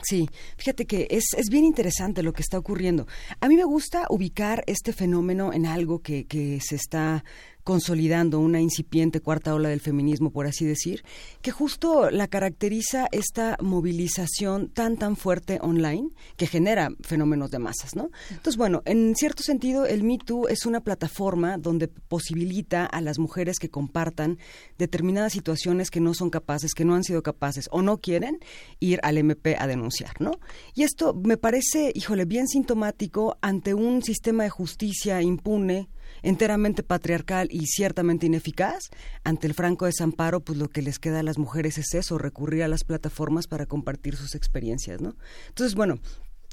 [0.00, 3.08] Sí, fíjate que es, es bien interesante lo que está ocurriendo.
[3.40, 7.24] A mí me gusta ubicar este fenómeno en algo que, que se está
[7.68, 11.04] consolidando, una incipiente cuarta ola del feminismo, por así decir,
[11.42, 17.94] que justo la caracteriza esta movilización tan, tan fuerte online que genera fenómenos de masas,
[17.94, 18.08] ¿no?
[18.30, 23.18] Entonces, bueno, en cierto sentido, el Me Too es una plataforma donde posibilita a las
[23.18, 24.38] mujeres que compartan
[24.78, 28.38] determinadas situaciones que no son capaces, que no han sido capaces o no quieren
[28.80, 30.40] ir al MP a denunciar, ¿no?
[30.74, 35.90] Y esto me parece, híjole, bien sintomático ante un sistema de justicia impune
[36.22, 38.90] enteramente patriarcal y ciertamente ineficaz,
[39.24, 42.62] ante el franco desamparo, pues lo que les queda a las mujeres es eso, recurrir
[42.62, 45.16] a las plataformas para compartir sus experiencias, ¿no?
[45.48, 45.98] Entonces, bueno,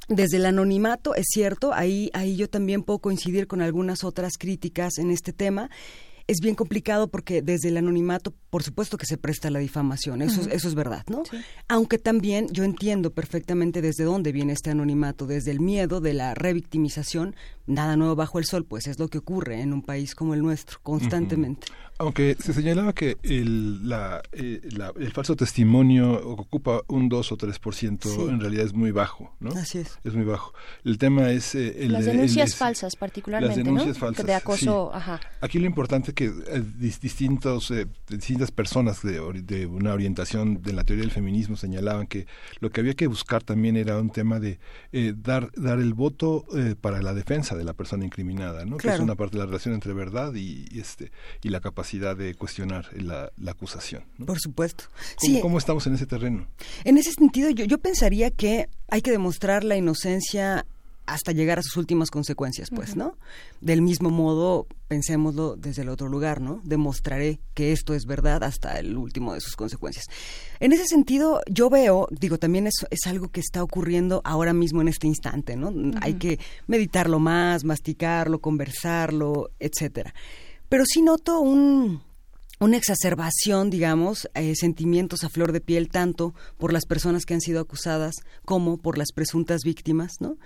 [0.07, 4.97] desde el anonimato, es cierto, ahí, ahí yo también puedo coincidir con algunas otras críticas
[4.97, 5.69] en este tema.
[6.27, 10.23] Es bien complicado porque desde el anonimato, por supuesto que se presta a la difamación,
[10.23, 11.21] eso, eso es verdad, ¿no?
[11.67, 16.33] Aunque también yo entiendo perfectamente desde dónde viene este anonimato, desde el miedo de la
[16.33, 17.35] revictimización,
[17.67, 20.41] nada nuevo bajo el sol, pues es lo que ocurre en un país como el
[20.41, 21.67] nuestro, constantemente.
[21.97, 27.37] Aunque se señalaba que el, la, eh, la- el falso testimonio ocupa un 2 o
[27.37, 28.21] 3%, Sí.
[28.29, 29.51] en realidad es muy bajo, ¿no?
[29.51, 29.97] Así es.
[30.03, 30.53] Es muy bajo.
[30.83, 31.55] El tema es...
[31.55, 33.99] eh, el, Las el- denuncias es- falsas, particularmente, Las denuncias ¿no?
[34.01, 34.97] falsas, De acoso, sí.
[34.97, 35.21] ajá.
[35.39, 40.61] Aquí lo importante es que eh, dis- distintos, eh, distintas personas de, de una orientación
[40.61, 42.27] de la teoría del feminismo señalaban que
[42.59, 44.59] lo que había que buscar también era un tema de
[44.91, 48.71] eh, dar, dar el voto eh, para la defensa de la persona incriminada, ¿no?
[48.75, 49.03] que es Claro.
[49.05, 52.89] una parte de la relación entre verdad y, y este y la capacidad de cuestionar
[52.93, 54.03] la, la acusación.
[54.17, 54.25] ¿no?
[54.25, 54.85] Por supuesto.
[54.89, 56.47] ¿Cómo, Sí, cómo estamos en ese terreno?
[56.83, 60.65] En ese sentido, yo, yo pensaría que hay que demostrar la inocencia
[61.05, 63.17] hasta llegar a sus últimas consecuencias, pues, ¿no?
[63.61, 66.61] Del mismo modo, pensémoslo desde el otro lugar, ¿no?
[66.63, 70.05] Demostraré que esto es verdad hasta el último de sus consecuencias.
[70.59, 74.81] En ese sentido, yo veo, digo, también es, es algo que está ocurriendo ahora mismo
[74.81, 75.71] en este instante, ¿no?
[76.01, 80.13] Hay que meditarlo más, masticarlo, conversarlo, etcétera.
[80.69, 82.01] Pero sí noto un,
[82.59, 87.41] una exacerbación, digamos, eh, sentimientos a flor de piel tanto por las personas que han
[87.41, 90.37] sido acusadas como por las presuntas víctimas, ¿no?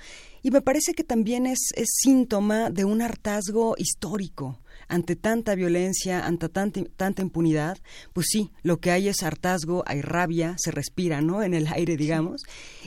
[0.41, 6.25] Y me parece que también es, es síntoma de un hartazgo histórico ante tanta violencia,
[6.25, 7.77] ante tanta, tanta impunidad.
[8.11, 11.41] Pues sí, lo que hay es hartazgo, hay rabia, se respira, ¿no?
[11.41, 12.41] En el aire, digamos.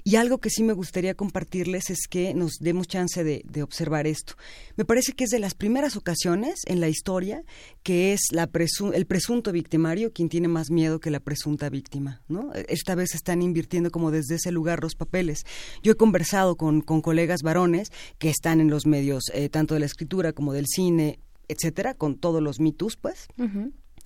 [0.05, 4.07] Y algo que sí me gustaría compartirles es que nos demos chance de, de observar
[4.07, 4.35] esto.
[4.77, 7.45] Me parece que es de las primeras ocasiones en la historia
[7.83, 12.21] que es la presu- el presunto victimario quien tiene más miedo que la presunta víctima,
[12.29, 12.53] ¿no?
[12.69, 15.45] Esta vez están invirtiendo como desde ese lugar los papeles.
[15.83, 19.81] Yo he conversado con, con colegas varones que están en los medios eh, tanto de
[19.81, 21.19] la escritura como del cine,
[21.53, 23.27] etcétera, con todos los mitos, pues,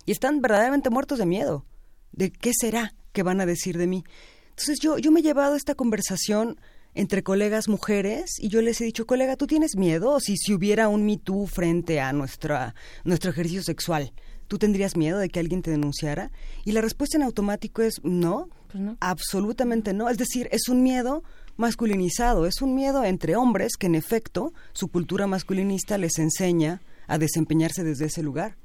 [0.05, 1.65] y están verdaderamente muertos de miedo.
[2.13, 4.05] ¿De qué será que van a decir de mí?
[4.51, 6.59] Entonces yo, yo me he llevado esta conversación
[6.95, 10.19] entre colegas mujeres y yo les he dicho, colega, ¿tú tienes miedo?
[10.19, 14.13] Si, si hubiera un Me Too frente a nuestra, nuestro ejercicio sexual,
[14.49, 16.31] ¿tú tendrías miedo de que alguien te denunciara?
[16.65, 18.49] Y la respuesta en automático es no,
[19.01, 20.09] absolutamente no.
[20.09, 21.23] Es decir, es un miedo
[21.57, 27.19] masculinizado, es un miedo entre hombres que en efecto su cultura masculinista les enseña a
[27.19, 28.57] desempeñarse desde ese lugar.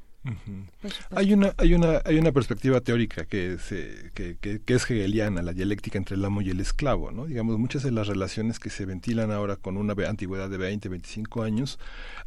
[1.10, 5.42] Hay una, hay una, hay una perspectiva teórica que, se, que, que, que, es hegeliana,
[5.42, 7.26] la dialéctica entre el amo y el esclavo, ¿no?
[7.26, 11.42] Digamos, muchas de las relaciones que se ventilan ahora con una antigüedad de 20, 25
[11.42, 11.80] años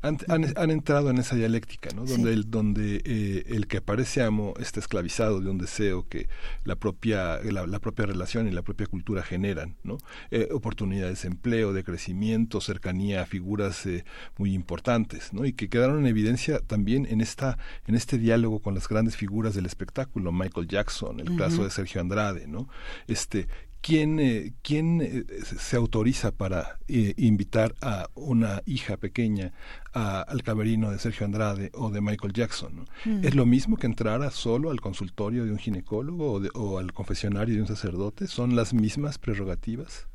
[0.02, 2.04] han, han, han entrado en esa dialéctica, ¿no?
[2.04, 2.34] Donde, sí.
[2.34, 6.28] el, donde eh, el que parece amo está esclavizado de un deseo que
[6.64, 9.98] la propia, la, la propia relación y la propia cultura generan, ¿no?
[10.32, 14.04] Eh, oportunidades de empleo, de crecimiento, cercanía a figuras eh,
[14.36, 15.44] muy importantes, ¿no?
[15.44, 17.56] Y que quedaron en evidencia también en esta
[17.86, 21.38] en este diálogo con las grandes figuras del espectáculo, Michael Jackson, el uh -huh.
[21.38, 22.68] caso de Sergio Andrade, ¿no?
[23.06, 23.46] Este,
[23.84, 29.52] ¿quién, eh, quién eh, se autoriza para eh, invitar a una hija pequeña
[29.92, 32.88] a, al camerino de Sergio Andrade o de Michael Jackson?
[33.22, 36.94] ¿Es lo mismo que entrara solo al consultorio de un ginecólogo o, de, o al
[36.94, 38.26] confesionario de un sacerdote?
[38.26, 40.06] ¿Son las mismas prerrogativas?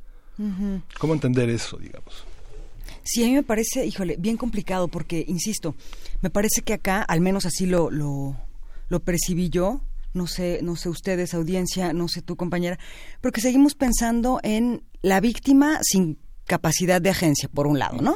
[0.99, 2.25] ¿Cómo entender eso, digamos?
[3.11, 5.75] Sí, a mí me parece, híjole, bien complicado porque, insisto,
[6.21, 8.38] me parece que acá, al menos así lo, lo,
[8.88, 9.81] lo percibí yo,
[10.13, 12.77] no sé, no sé ustedes, audiencia, no sé tu compañera,
[13.19, 18.15] porque seguimos pensando en la víctima sin capacidad de agencia, por un lado, ¿no?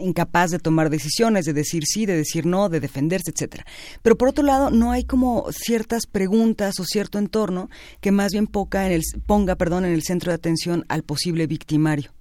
[0.00, 3.64] Incapaz de tomar decisiones, de decir sí, de decir no, de defenderse, etcétera.
[4.02, 8.48] Pero por otro lado, no hay como ciertas preguntas o cierto entorno que más bien
[8.48, 12.15] ponga en el, ponga, perdón, en el centro de atención al posible victimario.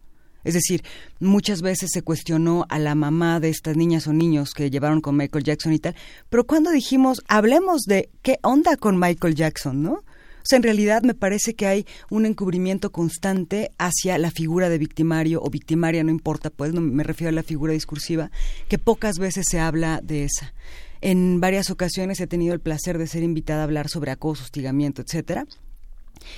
[0.45, 0.83] Es decir,
[1.19, 5.17] muchas veces se cuestionó a la mamá de estas niñas o niños que llevaron con
[5.17, 5.95] Michael Jackson y tal,
[6.29, 9.91] pero cuando dijimos, hablemos de qué onda con Michael Jackson, ¿no?
[9.93, 14.77] O sea, en realidad me parece que hay un encubrimiento constante hacia la figura de
[14.77, 18.29] victimario o victimaria, no importa, pues no me refiero a la figura discursiva,
[18.69, 20.53] que pocas veces se habla de esa.
[21.01, 25.01] En varias ocasiones he tenido el placer de ser invitada a hablar sobre acoso, hostigamiento,
[25.01, 25.47] etcétera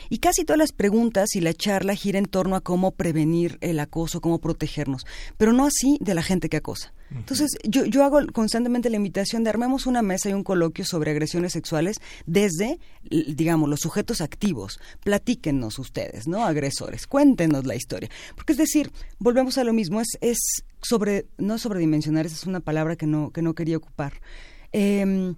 [0.10, 3.80] y casi todas las preguntas y la charla gira en torno a cómo prevenir el
[3.80, 5.06] acoso, cómo protegernos,
[5.38, 6.94] pero no así de la gente que acosa.
[7.10, 11.12] Entonces, yo, yo hago constantemente la invitación de armemos una mesa y un coloquio sobre
[11.12, 14.80] agresiones sexuales desde, digamos, los sujetos activos.
[15.04, 16.44] Platíquenos ustedes, ¿no?
[16.44, 18.10] Agresores, cuéntenos la historia.
[18.36, 20.38] Porque es decir, volvemos a lo mismo, es, es
[20.82, 24.20] sobre, no sobredimensionar, esa es una palabra que no, que no quería ocupar.
[24.74, 25.34] Eh,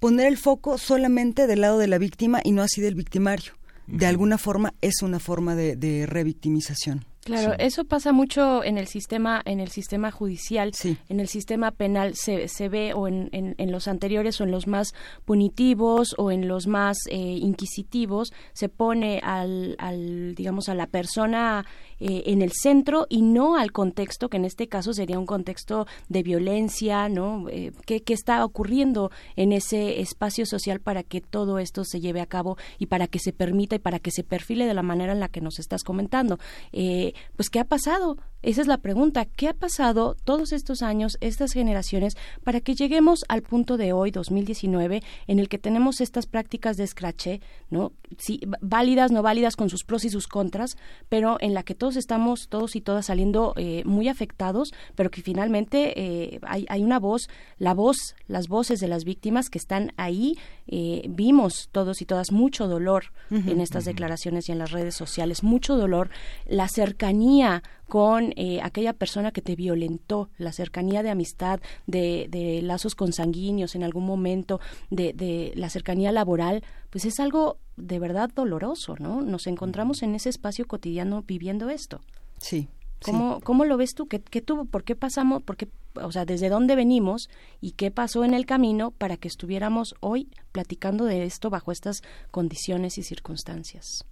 [0.00, 3.54] poner el foco solamente del lado de la víctima y no así del victimario
[3.86, 7.04] de alguna forma es una forma de, de revictimización.
[7.24, 7.56] Claro, sí.
[7.60, 10.98] eso pasa mucho en el sistema, en el sistema judicial, sí.
[11.08, 14.50] en el sistema penal se, se ve o en, en, en, los anteriores o en
[14.50, 14.92] los más
[15.24, 21.64] punitivos o en los más eh, inquisitivos se pone al, al, digamos a la persona
[22.06, 25.86] eh, en el centro y no al contexto que en este caso sería un contexto
[26.10, 27.48] de violencia, ¿no?
[27.48, 32.20] Eh, ¿qué, ¿Qué está ocurriendo en ese espacio social para que todo esto se lleve
[32.20, 35.14] a cabo y para que se permita y para que se perfile de la manera
[35.14, 36.38] en la que nos estás comentando?
[36.72, 38.18] Eh, pues ¿qué ha pasado?
[38.44, 39.24] Esa es la pregunta.
[39.24, 42.14] ¿Qué ha pasado todos estos años, estas generaciones,
[42.44, 46.84] para que lleguemos al punto de hoy, 2019, en el que tenemos estas prácticas de
[46.84, 47.40] escrache,
[47.70, 47.92] ¿no?
[48.18, 50.76] Sí, válidas, no válidas, con sus pros y sus contras,
[51.08, 55.22] pero en la que todos estamos, todos y todas saliendo eh, muy afectados, pero que
[55.22, 59.92] finalmente eh, hay, hay, una voz, la voz, las voces de las víctimas que están
[59.96, 60.36] ahí.
[60.66, 63.92] Eh, vimos todos y todas mucho dolor uh -huh, en estas uh -huh.
[63.92, 66.10] declaraciones y en las redes sociales, mucho dolor,
[66.46, 72.62] la cercanía con eh, aquella persona que te violentó, la cercanía de amistad, de, de
[72.62, 78.30] lazos consanguíneos en algún momento, de, de, la cercanía laboral, pues es algo de verdad
[78.34, 79.20] doloroso, ¿no?
[79.20, 82.00] Nos encontramos en ese espacio cotidiano viviendo esto.
[82.38, 82.68] Sí.
[83.02, 83.42] ¿Cómo, sí.
[83.44, 84.06] ¿cómo lo ves tú?
[84.06, 84.64] ¿Qué, ¿Qué, tuvo?
[84.64, 85.42] ¿Por qué pasamos?
[85.42, 87.28] ¿Por qué, o sea, desde dónde venimos
[87.60, 92.02] y qué pasó en el camino para que estuviéramos hoy platicando de esto bajo estas
[92.30, 94.06] condiciones y circunstancias?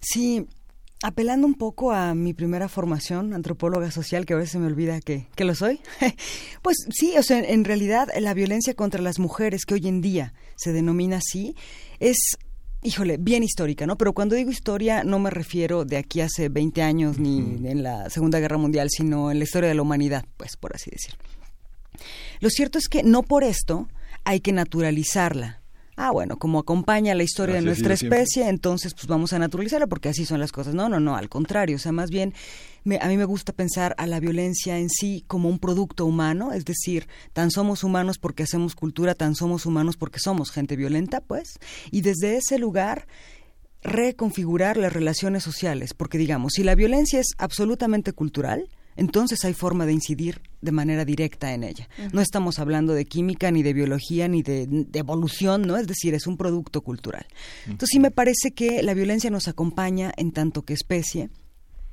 [0.00, 0.46] Sí,
[1.02, 5.26] apelando un poco a mi primera formación, antropóloga social, que a veces me olvida que,
[5.34, 5.80] que lo soy,
[6.62, 10.34] pues sí, o sea, en realidad la violencia contra las mujeres, que hoy en día
[10.56, 11.54] se denomina así,
[12.00, 12.36] es
[12.82, 13.96] híjole, bien histórica, ¿no?
[13.96, 18.08] Pero cuando digo historia no me refiero de aquí hace 20 años ni en la
[18.10, 21.14] Segunda Guerra Mundial, sino en la historia de la humanidad, pues por así decir.
[22.40, 23.88] Lo cierto es que no por esto
[24.24, 25.60] hay que naturalizarla
[25.98, 28.50] ah, bueno, como acompaña la historia así de nuestra especie, siempre.
[28.50, 30.74] entonces pues vamos a naturalizarla porque así son las cosas.
[30.74, 32.32] No, no, no, al contrario, o sea, más bien
[32.84, 36.52] me, a mí me gusta pensar a la violencia en sí como un producto humano,
[36.52, 41.20] es decir, tan somos humanos porque hacemos cultura, tan somos humanos porque somos gente violenta,
[41.20, 41.58] pues,
[41.90, 43.08] y desde ese lugar
[43.82, 48.68] reconfigurar las relaciones sociales, porque digamos, si la violencia es absolutamente cultural,
[48.98, 51.88] entonces hay forma de incidir de manera directa en ella.
[51.98, 52.12] Uh -huh.
[52.14, 55.76] No estamos hablando de química, ni de biología, ni de, de, evolución, ¿no?
[55.76, 57.24] Es decir, es un producto cultural.
[57.28, 57.70] Uh -huh.
[57.72, 61.30] Entonces sí me parece que la violencia nos acompaña en tanto que especie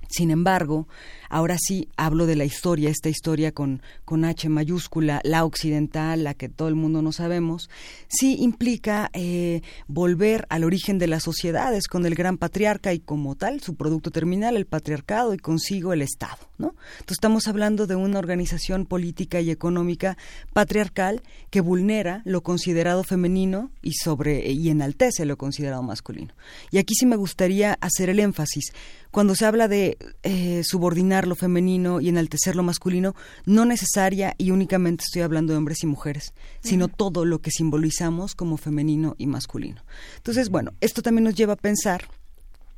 [0.08, 0.88] Sin embargo,
[1.36, 6.34] ahora sí hablo de la historia, esta historia con, con H mayúscula, la occidental, la
[6.34, 7.70] que todo el mundo no sabemos,
[8.08, 13.36] sí implica eh, volver al origen de las sociedades con el gran patriarca y como
[13.36, 16.38] tal su producto terminal, el patriarcado y consigo el Estado.
[16.58, 16.70] ¿no?
[17.00, 20.18] Entonces estamos hablando de una organización política y económica
[20.54, 26.34] patriarcal que vulnera lo considerado femenino y, sobre, y enaltece lo considerado masculino.
[26.72, 28.72] Y aquí sí me gustaría hacer el énfasis
[29.16, 34.52] cuando se habla de eh, subordinar lo femenino y enaltecer lo masculino, no necesaria y
[34.52, 39.28] únicamente estoy hablando de hombres y mujeres, sino todo lo que simbolizamos como femenino y
[39.28, 39.84] masculino.
[40.18, 42.08] Entonces, bueno, esto también nos lleva a pensar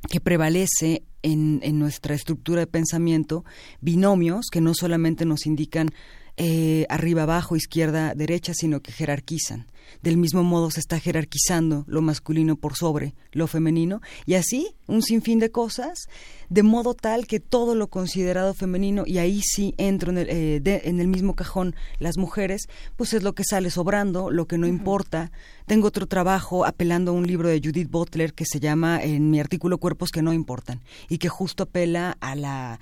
[0.08, 3.44] que prevalece en, en nuestra estructura de pensamiento
[3.80, 5.90] binomios que no solamente nos indican
[6.38, 9.66] eh, arriba, abajo, izquierda, derecha, sino que jerarquizan.
[10.02, 15.00] Del mismo modo se está jerarquizando lo masculino por sobre lo femenino y así un
[15.02, 16.08] sinfín de cosas,
[16.50, 20.60] de modo tal que todo lo considerado femenino, y ahí sí entro en el, eh,
[20.60, 24.58] de- en el mismo cajón las mujeres, pues es lo que sale sobrando, lo que
[24.58, 25.32] no importa.
[25.66, 29.40] Tengo otro trabajo apelando a un libro de Judith Butler que se llama en mi
[29.40, 32.78] artículo Cuerpos que no importan y que justo apela a la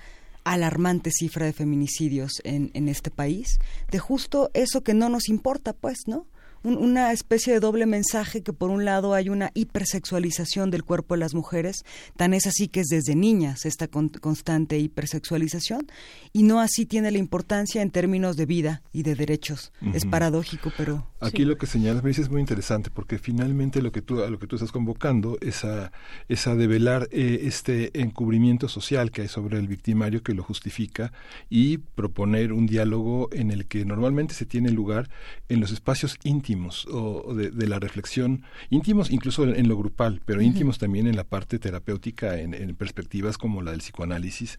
[0.53, 3.59] alarmante cifra de feminicidios en, en este país,
[3.91, 6.27] de justo eso que no nos importa, pues, ¿no?
[6.67, 11.13] Un- una especie de doble mensaje que por un lado hay una hipersexualización del cuerpo
[11.15, 11.83] de las mujeres,
[12.17, 15.87] tan es así que es desde niñas esta con- constante hipersexualización,
[16.33, 19.71] y no así tiene la importancia en términos de vida y de derechos.
[19.93, 21.07] Es paradójico, pero...
[21.19, 21.45] Aquí sí.
[21.45, 24.37] lo que señalas me dice es muy interesante porque finalmente lo que tú a lo
[24.37, 25.91] que tú estás convocando es a,
[26.29, 31.11] es a develar eh, este encubrimiento social que hay sobre el victimario que lo justifica
[31.49, 35.09] y proponer un diálogo en el que normalmente se tiene lugar
[35.49, 39.77] en los espacios íntimos o, o de, de la reflexión íntimos incluso en, en lo
[39.77, 44.57] grupal pero íntimos también en la parte terapéutica en, en perspectivas como la del psicoanálisis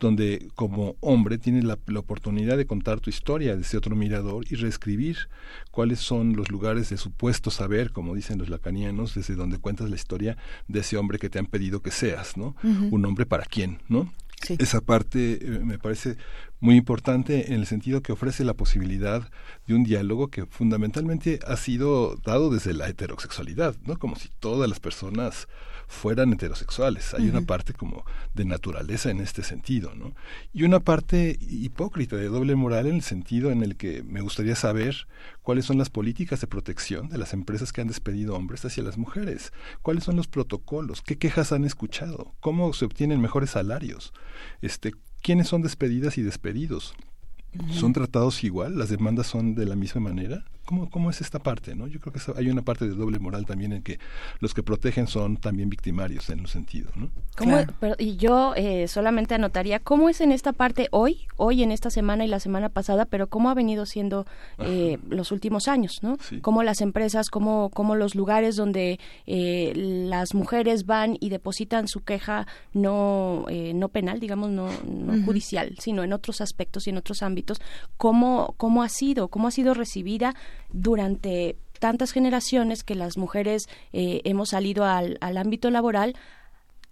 [0.00, 4.54] donde como hombre tienes la, la oportunidad de contar tu historia desde otro mirador y
[4.56, 5.28] reescribir
[5.70, 9.96] cuáles son los lugares de supuesto saber, como dicen los lacanianos, desde donde cuentas la
[9.96, 10.36] historia
[10.66, 12.54] de ese hombre que te han pedido que seas, ¿no?
[12.62, 14.12] Un hombre para quién, ¿no?
[14.42, 14.56] Sí.
[14.60, 16.16] Esa parte eh, me parece
[16.60, 19.30] muy importante en el sentido que ofrece la posibilidad
[19.66, 23.98] de un diálogo que fundamentalmente ha sido dado desde la heterosexualidad, ¿no?
[23.98, 25.48] Como si todas las personas
[25.88, 27.14] fueran heterosexuales.
[27.14, 28.04] Hay una parte como
[28.34, 30.14] de naturaleza en este sentido, ¿no?
[30.52, 34.54] Y una parte hipócrita de doble moral en el sentido en el que me gustaría
[34.54, 35.08] saber
[35.42, 38.98] cuáles son las políticas de protección de las empresas que han despedido hombres hacia las
[38.98, 44.12] mujeres, cuáles son los protocolos, qué quejas han escuchado, cómo se obtienen mejores salarios,
[44.60, 46.94] este, quiénes son despedidas y despedidos.
[47.70, 48.78] ¿Son tratados igual?
[48.78, 50.44] ¿Las demandas son de la misma manera?
[50.68, 51.74] ¿Cómo, cómo es esta parte?
[51.74, 51.86] ¿no?
[51.86, 53.98] Yo creo que hay una parte de doble moral también en que
[54.40, 56.90] los que protegen son también victimarios en un sentido.
[56.94, 57.08] ¿no?
[57.38, 61.72] ¿Cómo- pero- y yo eh, solamente anotaría cómo es en esta parte hoy, hoy en
[61.72, 64.26] esta semana y la semana pasada, pero cómo ha venido siendo
[64.58, 66.18] eh, los últimos años, ¿no?
[66.42, 72.00] Cómo las empresas, cómo, cómo los lugares donde eh, las mujeres van y depositan su
[72.04, 76.98] queja no eh, no penal, digamos, no, no judicial, sino en otros aspectos y en
[76.98, 77.58] otros ámbitos,
[77.96, 80.34] cómo cómo ha sido, cómo ha sido recibida
[80.70, 86.16] durante tantas generaciones que las mujeres eh, hemos salido al, al ámbito laboral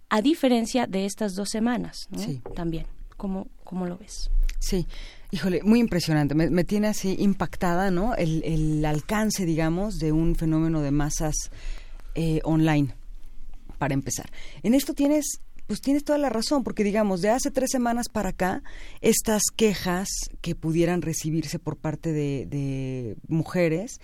[0.09, 2.19] a diferencia de estas dos semanas, ¿no?
[2.19, 2.41] Sí.
[2.55, 2.85] También,
[3.17, 4.31] ¿cómo, cómo lo ves?
[4.59, 4.87] Sí,
[5.31, 6.33] híjole, muy impresionante.
[6.33, 8.15] Me, me tiene así impactada, ¿no?
[8.15, 11.35] El, el alcance, digamos, de un fenómeno de masas
[12.15, 12.95] eh, online,
[13.77, 14.31] para empezar.
[14.63, 18.29] En esto tienes, pues tienes toda la razón, porque digamos, de hace tres semanas para
[18.29, 18.63] acá,
[19.01, 20.07] estas quejas
[20.41, 23.99] que pudieran recibirse por parte de, de mujeres,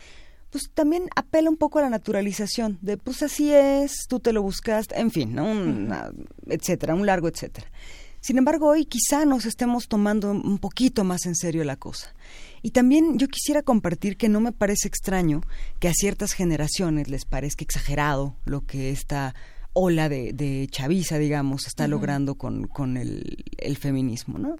[0.49, 4.43] pues también apela un poco a la naturalización, de pues así es, tú te lo
[4.43, 5.49] buscaste, en fin, ¿no?
[5.49, 6.11] Una-
[6.47, 7.71] etcétera, un largo etcétera.
[8.19, 12.13] Sin embargo, hoy quizá nos estemos tomando un poquito más en serio la cosa.
[12.61, 15.41] Y también yo quisiera compartir que no me parece extraño
[15.79, 19.35] que a ciertas generaciones les parezca exagerado lo que esta
[19.73, 24.55] ola de, de chaviza, digamos, está logrando con, con el, el feminismo, ¿no?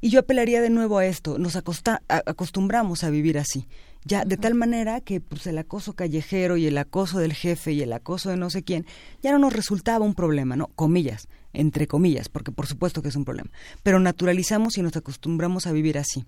[0.00, 3.66] Y yo apelaría de nuevo a esto, nos acosta- a- acostumbramos a vivir así,
[4.04, 7.80] ya de tal manera que pues, el acoso callejero y el acoso del jefe y
[7.80, 8.84] el acoso de no sé quién
[9.22, 10.66] ya no nos resultaba un problema, ¿no?
[10.76, 13.50] Comillas, entre comillas, porque por supuesto que es un problema,
[13.82, 16.26] pero naturalizamos y nos acostumbramos a vivir así.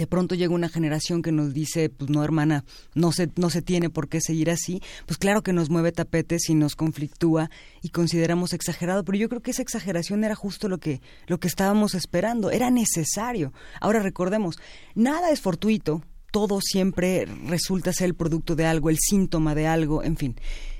[0.00, 2.64] De pronto llega una generación que nos dice, pues no hermana,
[2.94, 6.48] no se, no se tiene por qué seguir así, pues claro que nos mueve tapetes
[6.48, 7.50] y nos conflictúa
[7.82, 11.48] y consideramos exagerado, pero yo creo que esa exageración era justo lo que, lo que
[11.48, 13.52] estábamos esperando, era necesario.
[13.78, 14.56] Ahora recordemos,
[14.94, 20.02] nada es fortuito, todo siempre resulta ser el producto de algo, el síntoma de algo,
[20.02, 20.34] en fin.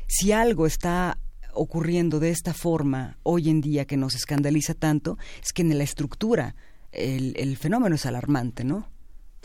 [0.06, 1.18] Si algo está
[1.52, 5.84] ocurriendo de esta forma hoy en día que nos escandaliza tanto es que en la
[5.84, 6.54] estructura
[6.90, 8.88] el, el fenómeno es alarmante, ¿no?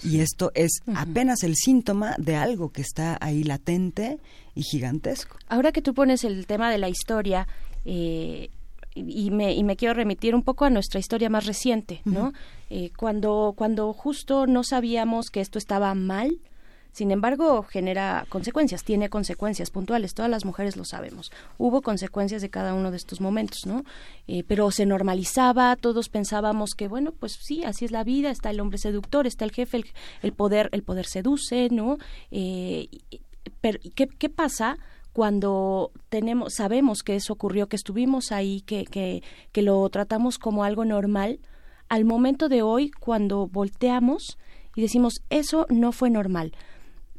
[0.04, 4.20] Y esto es apenas el síntoma de algo que está ahí latente
[4.54, 5.38] y gigantesco.
[5.48, 7.48] Ahora que tú pones el tema de la historia,
[7.86, 8.50] eh,
[8.96, 12.32] y me, y me quiero remitir un poco a nuestra historia más reciente, ¿no?
[12.70, 16.40] Eh, cuando, cuando justo no sabíamos que esto estaba mal,
[16.96, 21.30] sin embargo, genera consecuencias, tiene consecuencias puntuales, todas las mujeres lo sabemos.
[21.58, 23.84] Hubo consecuencias de cada uno de estos momentos, ¿no?
[24.30, 28.50] Eh, pero se normalizaba, todos pensábamos que, bueno, pues sí, así es la vida, está
[28.50, 29.86] el hombre seductor, está el jefe, el,
[30.22, 31.98] el poder, el poder seduce, ¿no?
[32.32, 32.88] Eh,
[33.60, 34.78] pero, ¿qué, ¿qué pasa?
[35.12, 40.66] cuando tenemos sabemos que eso ocurrió que estuvimos ahí que, que, que lo tratamos como
[40.66, 41.40] algo normal
[41.88, 44.38] al momento de hoy cuando volteamos
[44.76, 46.52] y decimos eso no fue normal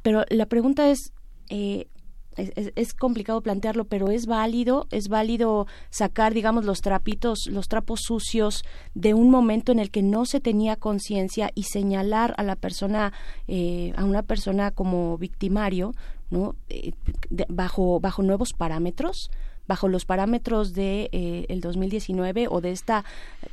[0.07, 1.13] pero la pregunta es
[1.51, 1.89] eh,
[2.37, 8.63] es, complicado plantearlo, pero es válido, es válido sacar, digamos, los trapitos, los trapos sucios
[8.95, 13.13] de un momento en el que no se tenía conciencia y señalar a la persona,
[13.49, 15.93] eh, a una persona como victimario,
[16.31, 16.55] ¿no?
[16.69, 16.93] Eh,
[17.49, 19.33] bajo, bajo nuevos parámetros
[19.67, 23.05] bajo los parámetros de eh, el 2019 o de esta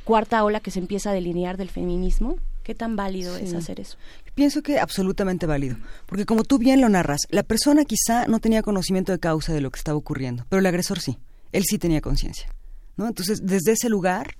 [0.04, 3.44] cuarta ola que se empieza a delinear del feminismo qué tan válido sí.
[3.44, 3.96] es hacer eso
[4.34, 5.76] pienso que absolutamente válido
[6.06, 9.60] porque como tú bien lo narras la persona quizá no tenía conocimiento de causa de
[9.60, 11.18] lo que estaba ocurriendo pero el agresor sí
[11.52, 12.48] él sí tenía conciencia
[12.96, 14.34] no entonces desde ese lugar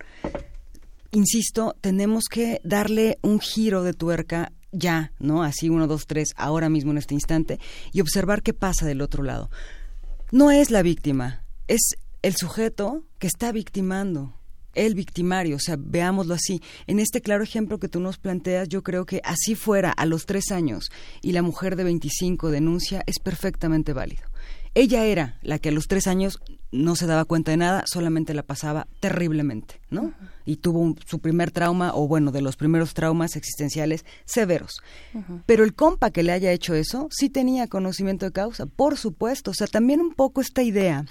[1.12, 5.43] insisto tenemos que darle un giro de tuerca ya, ¿no?
[5.43, 7.59] Así uno, dos, tres, ahora mismo en este instante,
[7.93, 9.51] y observar qué pasa del otro lado.
[10.33, 14.35] No es la víctima, es el sujeto que está victimando,
[14.75, 16.62] el victimario, o sea, veámoslo así.
[16.86, 20.27] En este claro ejemplo que tú nos planteas, yo creo que así fuera a los
[20.27, 20.91] tres años
[21.23, 24.23] y la mujer de 25 denuncia, es perfectamente válido.
[24.77, 26.41] Ella era la que a los tres años
[26.73, 30.03] no se daba cuenta de nada, solamente la pasaba terriblemente, ¿no?
[30.03, 30.31] Uh -huh.
[30.44, 34.83] Y tuvo un, su primer trauma, o bueno, de los primeros traumas existenciales severos.
[35.15, 35.43] Uh -huh.
[35.47, 39.53] Pero el compa que le haya hecho eso, sí tenía conocimiento de causa, por supuesto.
[39.53, 41.07] O sea, también un poco esta idea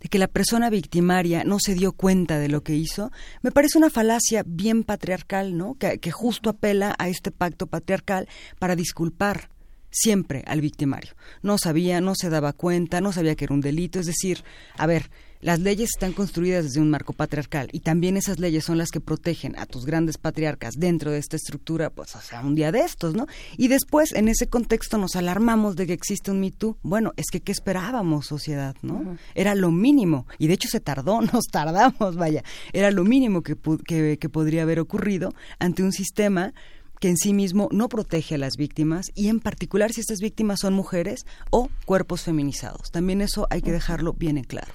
[0.00, 3.10] de que la persona victimaria no se dio cuenta de lo que hizo,
[3.42, 5.74] me parece una falacia bien patriarcal, ¿no?
[5.74, 8.28] Que, que justo apela a este pacto patriarcal
[8.58, 9.50] para disculpar
[9.90, 11.14] siempre al victimario.
[11.42, 13.98] No sabía, no se daba cuenta, no sabía que era un delito.
[13.98, 14.44] Es decir,
[14.76, 18.78] a ver, las leyes están construidas desde un marco patriarcal y también esas leyes son
[18.78, 22.54] las que protegen a tus grandes patriarcas dentro de esta estructura, pues, o sea, un
[22.54, 23.26] día de estos, ¿no?
[23.56, 26.78] Y después, en ese contexto, nos alarmamos de que existe un Me Too.
[26.82, 28.94] Bueno, es que, ¿qué esperábamos, sociedad, no?
[28.94, 29.18] Uh -huh.
[29.34, 32.42] Era lo mínimo, y de hecho se tardó, nos tardamos, vaya,
[32.72, 33.56] era lo mínimo que,
[33.86, 36.54] que, que podría haber ocurrido ante un sistema
[37.00, 40.60] que en sí mismo no protege a las víctimas y en particular si estas víctimas
[40.60, 42.90] son mujeres o cuerpos feminizados.
[42.90, 44.72] También eso hay que dejarlo bien en claro.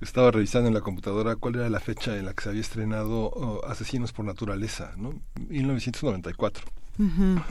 [0.00, 3.30] Estaba revisando en la computadora cuál era la fecha en la que se había estrenado
[3.30, 5.20] uh, Asesinos por Naturaleza, ¿no?
[5.48, 6.64] 1994.
[6.98, 7.44] Uh -huh.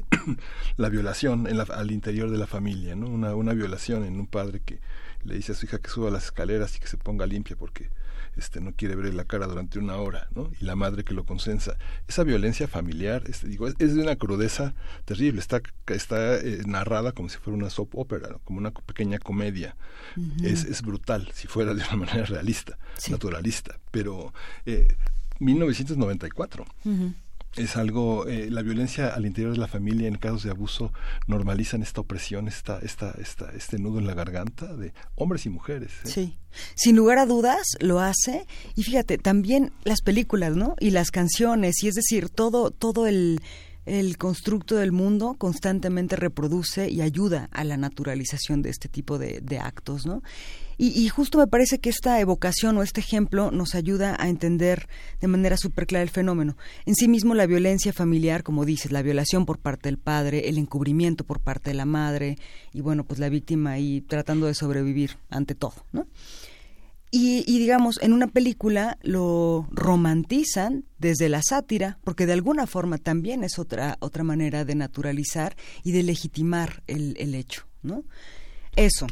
[0.77, 3.07] la violación en la, al interior de la familia, ¿no?
[3.07, 4.79] Una, una violación en un padre que
[5.23, 7.89] le dice a su hija que suba las escaleras y que se ponga limpia porque
[8.39, 10.51] este no quiere ver la cara durante una hora, ¿no?
[10.59, 11.77] Y la madre que lo consensa.
[12.07, 14.73] Esa violencia familiar, este, digo, es, es, de una crudeza
[15.05, 15.39] terrible.
[15.39, 18.39] Está, está eh, narrada como si fuera una soap opera, ¿no?
[18.39, 19.75] como una pequeña comedia.
[20.15, 20.45] Uh -huh.
[20.45, 23.11] es, es, brutal, si fuera de una manera realista, sí.
[23.11, 23.79] naturalista.
[23.91, 24.33] Pero
[24.65, 24.87] eh,
[25.39, 26.65] 1994.
[26.85, 27.13] Uh -huh
[27.55, 30.93] es algo, eh, la violencia al interior de la familia en casos de abuso
[31.27, 35.91] normalizan esta opresión, esta, esta, esta, este nudo en la garganta de hombres y mujeres.
[36.05, 36.07] ¿eh?
[36.07, 36.37] Sí,
[36.75, 38.45] sin lugar a dudas lo hace.
[38.75, 40.75] Y fíjate, también las películas, ¿no?
[40.79, 43.41] Y las canciones, y es decir, todo, todo el,
[43.85, 49.41] el constructo del mundo constantemente reproduce y ayuda a la naturalización de este tipo de,
[49.41, 50.21] de actos, ¿no?
[50.81, 54.87] Y, y, justo me parece que esta evocación o este ejemplo nos ayuda a entender
[55.19, 56.55] de manera súper clara el fenómeno.
[56.85, 60.57] En sí mismo la violencia familiar, como dices, la violación por parte del padre, el
[60.57, 62.37] encubrimiento por parte de la madre
[62.73, 66.07] y bueno, pues la víctima ahí tratando de sobrevivir ante todo, ¿no?
[67.11, 72.99] Y, y, digamos, en una película lo romantizan desde la sátira, porque de alguna forma
[72.99, 78.05] también es otra, otra manera de naturalizar y de legitimar el, el hecho, ¿no?
[78.75, 79.07] Eso,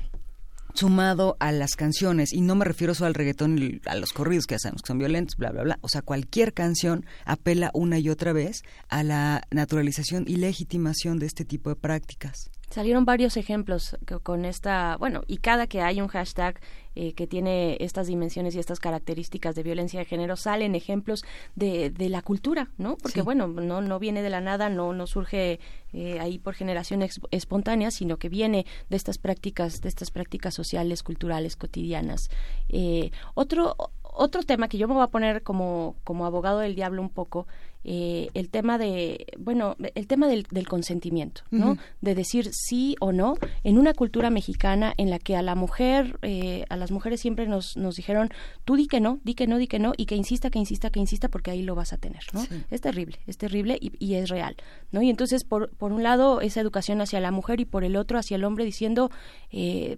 [0.77, 4.45] sumado a las canciones, y no me refiero solo al reggaetón y a los corridos
[4.45, 5.79] que hacemos, que son violentos, bla, bla, bla.
[5.81, 11.25] O sea, cualquier canción apela una y otra vez a la naturalización y legitimación de
[11.25, 12.49] este tipo de prácticas.
[12.69, 16.59] Salieron varios ejemplos con esta, bueno, y cada que hay un hashtag
[16.95, 21.23] eh, que tiene estas dimensiones y estas características de violencia de género, salen ejemplos
[21.55, 22.97] de, de la cultura, ¿no?
[22.97, 23.21] Porque, Sí.
[23.21, 25.59] bueno, no, no viene de la nada, no, no surge
[25.93, 31.03] eh, ahí por generación espontánea, sino que viene de estas prácticas, de estas prácticas sociales,
[31.03, 32.29] culturales, cotidianas.
[32.67, 37.01] Eh, otro, otro tema que yo me voy a poner como, como abogado del diablo
[37.01, 37.47] un poco,
[37.83, 41.77] eh, el tema de, bueno, el tema del, del consentimiento, ¿no?
[42.01, 46.19] De decir sí o no en una cultura mexicana en la que a la mujer,
[46.21, 48.29] eh, a las mujeres siempre nos, nos dijeron,
[48.65, 50.89] tú di que no, di que no, di que no, y que insista, que insista,
[50.89, 52.41] que insista, porque ahí lo vas a tener, ¿no?
[52.41, 52.63] Sí.
[52.69, 54.55] Es terrible, es terrible y, y es real,
[54.91, 55.01] ¿no?
[55.01, 58.19] Y entonces, por, por un lado, esa educación hacia la mujer y por el otro
[58.19, 59.11] hacia el hombre diciendo,
[59.51, 59.97] eh,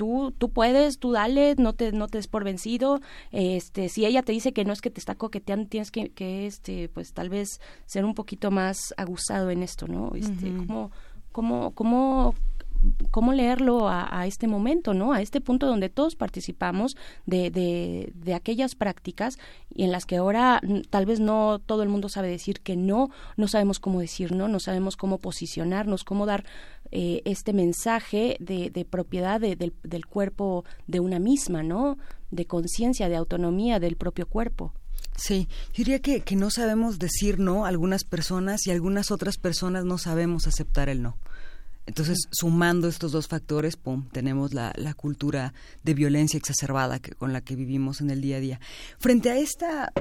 [0.00, 4.22] tú, tú puedes, tú dale, no te, no te des por vencido, este, si ella
[4.22, 7.28] te dice que no es que te está coqueteando, tienes que, que este, pues tal
[7.28, 10.12] vez ser un poquito más aguzado en esto, ¿no?
[10.14, 10.66] Este, Ujú.
[10.66, 10.90] cómo,
[11.32, 12.34] cómo, cómo,
[13.10, 15.12] cómo leerlo a, este momento, ¿no?
[15.12, 19.38] A este punto donde todos participamos de, de, aquellas prácticas
[19.74, 22.76] y en las que ahora mm, tal vez no todo el mundo sabe decir que
[22.76, 26.44] no, no sabemos cómo decir no, no sabemos cómo posicionarnos, cómo dar
[26.90, 31.98] eh, este mensaje de, de propiedad de- del, del cuerpo de una misma, ¿no?
[32.30, 34.72] De conciencia, de autonomía del propio cuerpo.
[35.16, 39.36] Sí, yo diría que, que no sabemos decir no a algunas personas y algunas otras
[39.36, 41.18] personas no sabemos aceptar el no.
[41.90, 45.52] Entonces, sumando estos dos factores, pum, tenemos la, la cultura
[45.82, 48.60] de violencia exacerbada que, con la que vivimos en el día a día.
[49.00, 49.92] Frente a esta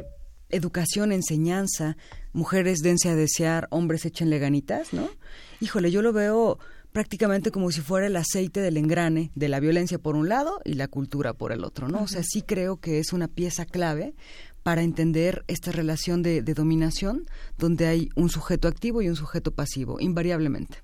[0.50, 1.98] educación, enseñanza,
[2.32, 5.10] mujeres dense a desear, hombres échenle ganitas, ¿no?
[5.62, 6.60] Híjole, yo lo veo
[6.92, 10.76] prácticamente como si fuera el aceite del engrane de la violencia por un lado y
[10.76, 12.04] la cultura por el otro, ¿no?
[12.04, 14.14] O sea, sí creo que es una pieza clave
[14.62, 17.26] para entender esta relación de, de dominación
[17.58, 20.84] donde hay un sujeto activo y un sujeto pasivo, invariablemente.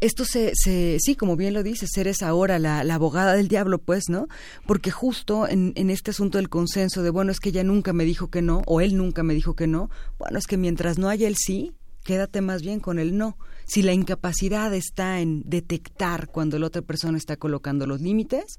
[0.00, 3.78] Esto se, se, sí, como bien lo dices, eres ahora la, la abogada del diablo,
[3.78, 4.28] pues, ¿no?
[4.66, 8.04] Porque justo en, en este asunto del consenso de, bueno, es que ella nunca me
[8.04, 11.08] dijo que no, o él nunca me dijo que no, bueno, es que mientras no
[11.10, 13.36] haya el sí, quédate más bien con el no.
[13.66, 18.58] Si la incapacidad está en detectar cuando la otra persona está colocando los límites,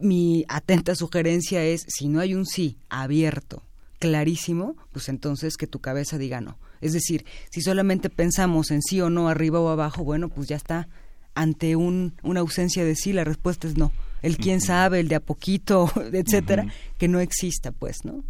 [0.00, 3.62] mi atenta sugerencia es, si no hay un sí abierto,
[3.98, 6.58] clarísimo, pues entonces que tu cabeza diga no.
[6.80, 10.56] Es decir, si solamente pensamos en sí o no, arriba o abajo, bueno, pues ya
[10.56, 10.88] está.
[11.34, 13.92] Ante un, una ausencia de sí, la respuesta es no.
[14.26, 16.66] El quién sabe, el de a poquito, etcétera,
[16.98, 18.24] que no exista, pues, ¿no?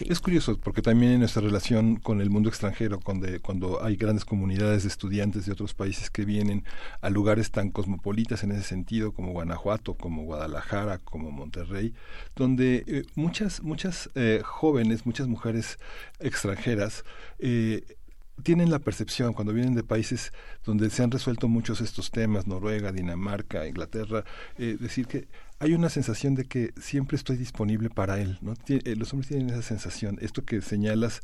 [0.00, 4.24] Es curioso porque también en nuestra relación con el mundo extranjero, cuando, cuando hay grandes
[4.24, 6.64] comunidades de estudiantes de otros países que vienen
[7.02, 11.94] a lugares tan cosmopolitas en ese sentido, como Guanajuato, como Guadalajara, como Monterrey,
[12.36, 15.78] donde eh, muchas, muchas eh, jóvenes, muchas mujeres
[16.20, 17.04] extranjeras,
[17.38, 17.97] eh,
[18.42, 20.32] tienen la percepción cuando vienen de países
[20.64, 24.24] donde se han resuelto muchos estos temas, Noruega, Dinamarca, Inglaterra,
[24.56, 28.54] eh, decir que hay una sensación de que siempre estoy disponible para él, ¿no?
[28.68, 31.22] Eh, los hombres tienen esa sensación, esto que señalas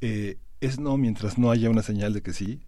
[0.00, 2.60] eh, es no mientras no haya una señal de que sí,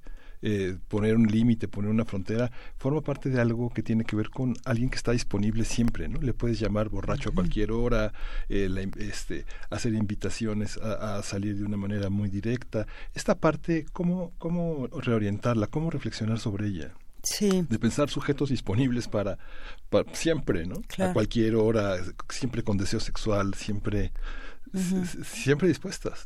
[0.43, 4.31] eh, poner un límite, poner una frontera, forma parte de algo que tiene que ver
[4.31, 6.21] con alguien que está disponible siempre, ¿no?
[6.21, 8.13] Le puedes llamar borracho a cualquier hora,
[8.49, 12.87] eh, la este, hacer invitaciones a, a salir de una manera muy directa.
[13.15, 15.67] Esta parte, ¿cómo, cómo reorientarla?
[15.67, 16.95] ¿Cómo reflexionar sobre ella?
[17.23, 17.67] Sí.
[17.69, 19.37] De pensar sujetos disponibles para,
[19.91, 20.77] para siempre, ¿no?
[20.87, 21.11] Claro.
[21.11, 21.97] A cualquier hora,
[22.29, 24.13] siempre con deseo sexual, siempre,
[25.25, 26.25] siempre dispuestas.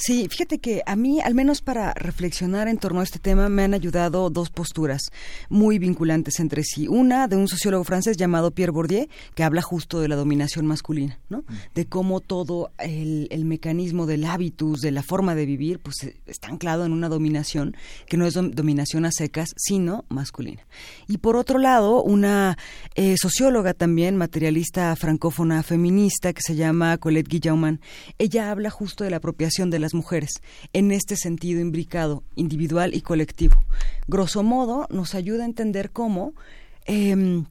[0.00, 3.64] Sí, fíjate que a mí, al menos para reflexionar en torno a este tema, me
[3.64, 5.02] han ayudado dos posturas
[5.48, 6.86] muy vinculantes entre sí.
[6.86, 11.18] Una de un sociólogo francés llamado Pierre Bourdieu, que habla justo de la dominación masculina,
[11.28, 11.42] ¿no?
[11.74, 15.96] De cómo todo el, el mecanismo del hábitus, de la forma de vivir, pues
[16.26, 20.62] está anclado en una dominación que no es dom- dominación a secas, sino masculina.
[21.08, 22.56] Y por otro lado, una
[22.94, 27.80] eh, socióloga también, materialista francófona feminista, que se llama Colette Guillaumin,
[28.18, 30.30] ella habla justo de la apropiación de mujeres,
[30.72, 33.56] en este sentido imbricado, individual y colectivo.
[34.06, 36.34] Grosso modo, nos ayuda a entender cómo
[36.86, 37.46] em,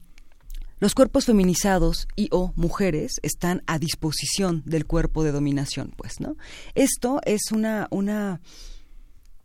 [0.80, 6.36] los cuerpos feminizados y o mujeres están a disposición del cuerpo de dominación, pues, ¿no?
[6.74, 8.40] Esto es una, una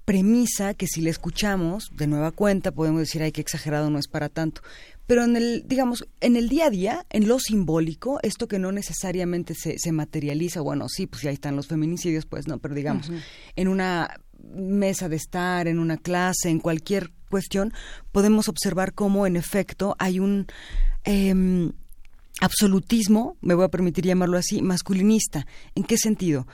[0.05, 4.07] premisa que si la escuchamos de nueva cuenta podemos decir, ay, qué exagerado, no es
[4.07, 4.61] para tanto.
[5.05, 8.71] Pero en el, digamos, en el día a día, en lo simbólico, esto que no
[8.71, 13.11] necesariamente se, se materializa, bueno, sí, pues ya están los feminicidios, pues no, pero digamos,
[13.55, 14.21] en una
[14.55, 17.73] mesa de estar, en una clase, en cualquier cuestión,
[18.11, 20.47] podemos observar cómo en efecto hay un
[21.03, 21.71] em,
[22.41, 25.47] absolutismo, me voy a permitir llamarlo así, masculinista.
[25.75, 26.47] ¿En qué sentido?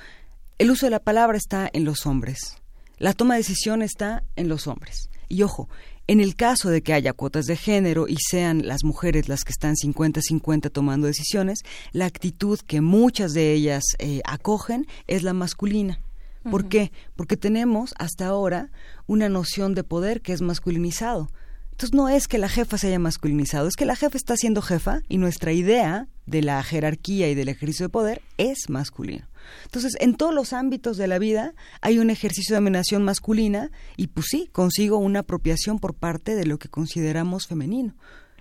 [0.57, 2.57] El uso de la palabra está en los hombres.
[2.97, 5.09] La toma de decisión está en los hombres.
[5.29, 5.69] Y ojo,
[6.09, 9.51] En el caso de que haya cuotas de género y sean las mujeres las que
[9.51, 11.59] están 50-50 tomando decisiones,
[11.91, 16.01] la actitud que muchas de ellas eh, acogen es la masculina.
[16.49, 16.91] ¿Por qué?
[17.15, 18.71] Porque tenemos hasta ahora
[19.05, 21.29] una noción de poder que es masculinizado.
[21.73, 24.63] Entonces no es que la jefa se haya masculinizado, es que la jefa está siendo
[24.63, 29.28] jefa y nuestra idea de la jerarquía y del ejercicio de poder es masculino.
[29.65, 34.07] Entonces, en todos los ámbitos de la vida hay un ejercicio de dominación masculina y
[34.07, 37.95] pues sí, consigo una apropiación por parte de lo que consideramos femenino.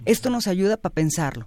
[0.04, 1.46] Esto nos ayuda para pensarlo.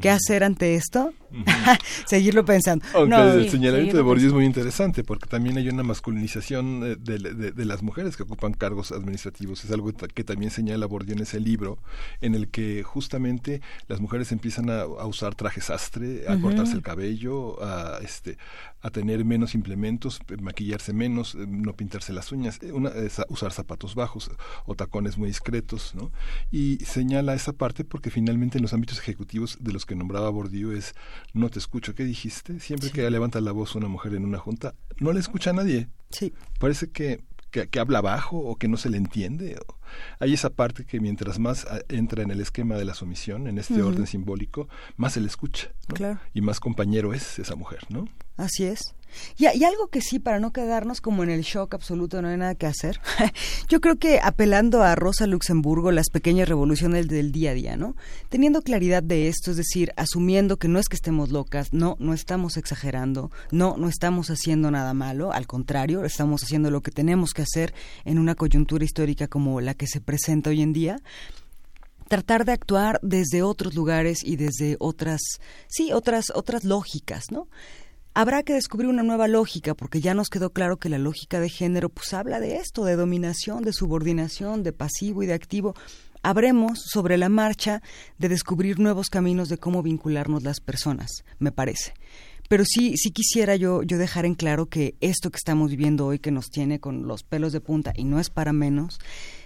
[0.00, 1.12] ¿Qué hacer ante esto?
[2.06, 2.84] Seguirlo pensando.
[2.94, 6.82] Aunque No, el sí, señalamiento de Bourdieu es muy interesante porque también hay una masculinización
[6.84, 9.64] eh, de, de- de las mujeres que ocupan cargos administrativos.
[9.64, 11.78] Es algo que también señala Bourdieu en ese libro,
[12.20, 16.82] en el que justamente las mujeres empiezan a, a usar trajes sastre, a cortarse el
[16.82, 18.38] cabello, a, este,
[18.82, 22.92] a tener menos implementos, eh, maquillarse menos, eh, no pintarse las uñas, eh, una,
[23.28, 24.30] usar zapatos bajos
[24.66, 25.94] o tacones muy discretos.
[25.94, 26.10] ¿no?
[26.50, 30.72] Y señala esa parte porque finalmente en los ámbitos ejecutivos de los que nombraba Bourdieu
[30.72, 30.94] es
[31.34, 32.60] no te escucho, ¿qué dijiste?
[32.60, 35.88] Siempre que levanta la voz una mujer en una junta, no le escucha a nadie.
[36.10, 36.32] Sí.
[36.58, 37.20] Parece que,
[37.50, 39.56] que, que habla bajo o que no se le entiende.
[39.68, 39.74] o-
[40.18, 43.58] Hay esa parte que mientras más ah, entra en el esquema de la sumisión, en
[43.58, 45.68] este orden simbólico, más se le escucha.
[45.88, 45.94] ¿no?
[45.96, 46.20] Claro.
[46.34, 48.06] Y más compañero es esa mujer, ¿no?
[48.36, 48.94] Así es.
[49.36, 52.36] Y, y algo que sí, para no quedarnos como en el shock absoluto, no hay
[52.36, 53.00] nada que hacer.
[53.68, 57.96] Yo creo que apelando a Rosa Luxemburgo, las pequeñas revoluciones del día a día, ¿no?
[58.28, 62.14] Teniendo claridad de esto, es decir, asumiendo que no es que estemos locas, no, no
[62.14, 67.32] estamos exagerando, no, no estamos haciendo nada malo, al contrario, estamos haciendo lo que tenemos
[67.32, 67.74] que hacer
[68.04, 71.00] en una coyuntura histórica como la que se presenta hoy en día
[72.08, 75.20] tratar de actuar desde otros lugares y desde otras,
[75.68, 77.46] sí, otras, otras lógicas, ¿no?
[78.20, 81.48] Habrá que descubrir una nueva lógica, porque ya nos quedó claro que la lógica de
[81.48, 85.74] género pues habla de esto, de dominación, de subordinación, de pasivo y de activo.
[86.22, 87.80] Habremos sobre la marcha
[88.18, 91.94] de descubrir nuevos caminos de cómo vincularnos las personas, me parece.
[92.50, 96.18] Pero sí, sí quisiera yo, yo dejar en claro que esto que estamos viviendo hoy,
[96.18, 98.98] que nos tiene con los pelos de punta, y no es para menos,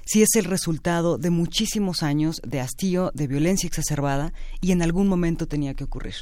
[0.07, 5.07] sí es el resultado de muchísimos años de hastío, de violencia exacerbada, y en algún
[5.07, 6.15] momento tenía que ocurrir.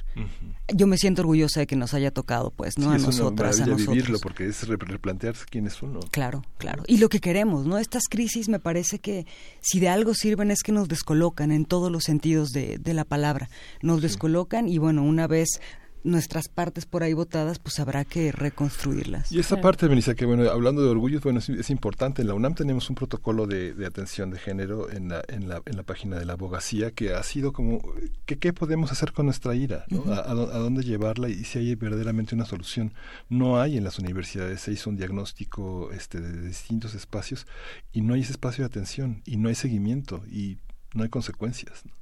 [0.75, 2.86] Yo me siento orgullosa de que nos haya tocado, pues, ¿no?
[2.86, 3.94] Sí, a es una nosotras, a nosotros.
[3.94, 6.01] vivirlo porque es re- replantearse quién es uno.
[6.11, 6.83] Claro, claro.
[6.89, 7.78] Y lo que queremos, ¿no?
[7.78, 9.25] Estas crisis me parece que
[9.61, 13.05] si de algo sirven es que nos descolocan en todos los sentidos de, de la
[13.05, 13.49] palabra.
[13.83, 15.61] Nos descolocan y bueno, una vez
[16.05, 19.31] nuestras partes por ahí votadas, pues habrá que reconstruirlas.
[19.31, 22.23] Y esa parte, Melissa, que bueno, hablando de orgullo, bueno, es, es importante.
[22.23, 25.63] En la UNAM tenemos un protocolo de, de atención de género en la, en, la,
[25.65, 27.81] en la página de la abogacía que ha sido como,
[28.27, 29.85] que, ¿qué podemos hacer con nuestra ira?
[29.91, 30.13] ¿no?
[30.13, 32.93] A, a dó- a dónde llevarla y si hay verdaderamente una solución?
[33.29, 37.47] No hay en las universidades, se hizo un diagnóstico este, de distintos espacios
[37.93, 40.59] y no hay ese espacio de atención y no hay seguimiento y
[40.95, 41.85] no hay consecuencias.
[41.85, 41.93] ¿no?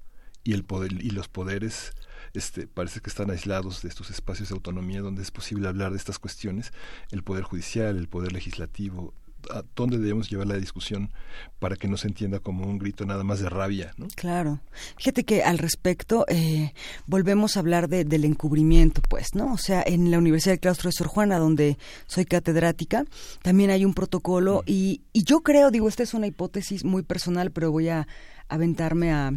[0.42, 1.92] Y, el poder, y los poderes
[2.34, 5.96] este, parece que están aislados de estos espacios de autonomía donde es posible hablar de
[5.98, 6.72] estas cuestiones,
[7.10, 9.14] el poder judicial, el poder legislativo,
[9.50, 11.10] a dónde debemos llevar la discusión
[11.60, 14.06] para que no se entienda como un grito nada más de rabia, ¿no?
[14.14, 14.60] Claro.
[14.98, 16.74] Fíjate que al respecto eh,
[17.06, 19.54] volvemos a hablar de- del encubrimiento, pues, ¿no?
[19.54, 23.06] O sea, en la Universidad del Claustro de Sor Juana, donde soy catedrática,
[23.42, 27.50] también hay un protocolo y, y yo creo, digo, esta es una hipótesis muy personal,
[27.50, 28.06] pero voy a
[28.50, 29.32] aventarme a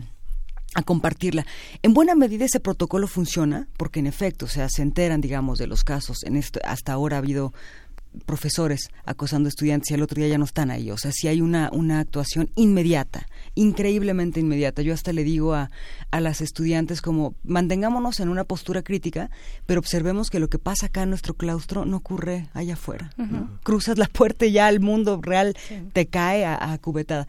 [0.75, 1.45] a compartirla.
[1.81, 5.67] En buena medida ese protocolo funciona, porque en efecto, o sea, se enteran, digamos, de
[5.67, 6.23] los casos.
[6.23, 7.53] En esto, hasta ahora ha habido
[8.25, 10.91] profesores acosando estudiantes y al otro día ya no están ahí.
[10.91, 14.81] O sea, sí hay una, una actuación inmediata, increíblemente inmediata.
[14.81, 15.71] Yo hasta le digo a,
[16.11, 19.29] a las estudiantes como mantengámonos en una postura crítica,
[19.65, 23.11] pero observemos que lo que pasa acá en nuestro claustro no ocurre allá afuera.
[23.17, 23.59] ¿no?
[23.63, 25.55] Cruzas la puerta y ya el mundo real
[25.93, 27.27] te cae a, a cubetada.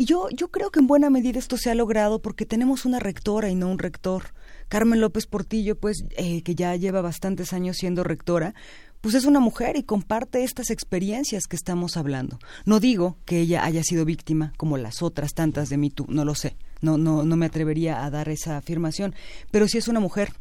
[0.00, 3.00] Y yo, yo creo que en buena medida esto se ha logrado porque tenemos una
[3.00, 4.32] rectora y no un rector.
[4.70, 8.54] Carmen López Portillo, pues, eh, que ya lleva bastantes años siendo rectora,
[9.02, 12.38] pues es una mujer y comparte estas experiencias que estamos hablando.
[12.64, 16.24] No digo que ella haya sido víctima como las otras tantas de Me Too, no
[16.24, 16.56] lo sé.
[16.80, 19.14] No, no, no me atrevería a dar esa afirmación,
[19.50, 20.32] pero sí es una mujer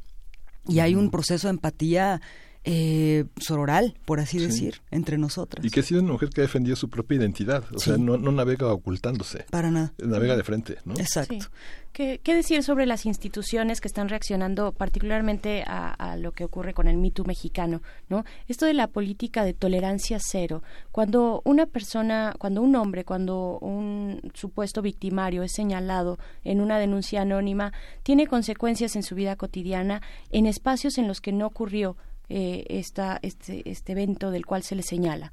[0.70, 2.22] y hay un proceso de empatía
[2.64, 4.46] eh, sororal, por así Sí.
[4.46, 5.66] decir, entre nosotras.
[5.66, 8.18] Y que ha sido una mujer que ha defendido su propia identidad, o sea, no,
[8.18, 9.46] no navega ocultándose.
[9.50, 9.94] Para nada.
[9.98, 10.94] Navega de frente, ¿no?
[10.96, 11.36] Exacto.
[11.36, 11.48] Sí.
[11.94, 16.76] ¿Qué, qué decir sobre las instituciones que están reaccionando particularmente a, a lo que ocurre
[16.76, 17.82] con el mito mexicano?
[18.10, 18.26] ¿no?
[18.48, 20.62] Esto de la política de tolerancia cero.
[20.92, 27.22] Cuando una persona, cuando un hombre, cuando un supuesto victimario es señalado en una denuncia
[27.24, 27.74] anónima,
[28.04, 31.98] tiene consecuencias en su vida cotidiana en espacios en los que no ocurrió
[32.30, 35.32] eh, esta, este, este evento del cual se le señala.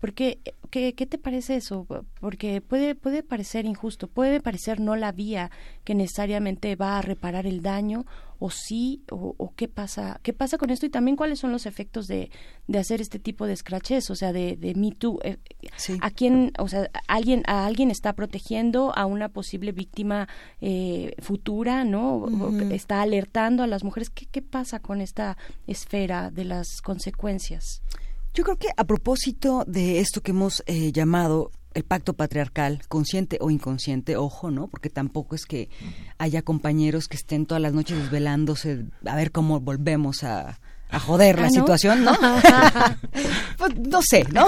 [0.00, 0.38] Porque,
[0.70, 1.86] ¿qué, ¿qué te parece eso?
[2.20, 5.50] Porque puede, puede parecer injusto, puede parecer no la vía
[5.84, 8.06] que necesariamente va a reparar el daño,
[8.38, 11.66] o sí, o, o qué pasa, qué pasa con esto, y también cuáles son los
[11.66, 12.30] efectos de,
[12.66, 15.18] de hacer este tipo de scratches, o sea, de, de Me Too.
[15.22, 15.38] Eh,
[16.00, 20.28] ¿A quién, o sea, alguien, a alguien está protegiendo a una posible víctima
[20.60, 22.26] eh, futura, ¿no?
[22.70, 24.10] Está alertando a las mujeres.
[24.10, 25.36] ¿Qué, ¿Qué pasa con esta
[25.66, 27.82] esfera de las consecuencias?
[28.34, 33.38] Yo creo que a propósito de esto que hemos eh, llamado el pacto patriarcal, consciente
[33.40, 34.68] o inconsciente, ojo, ¿no?
[34.68, 35.68] Porque tampoco es que
[36.18, 40.58] haya compañeros que estén todas las noches desvelándose a ver cómo volvemos a,
[40.90, 41.54] a joder la Ah, ¿no?
[41.54, 42.16] situación, ¿no?
[43.58, 44.46] Pues, no sé, ¿no?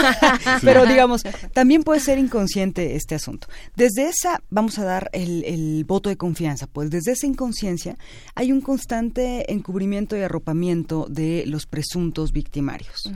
[0.62, 3.48] Pero digamos, también puede ser inconsciente este asunto.
[3.74, 7.96] Desde esa, vamos a dar el, el voto de confianza, pues desde esa inconsciencia
[8.36, 13.10] hay un constante encubrimiento y arropamiento de los presuntos victimarios.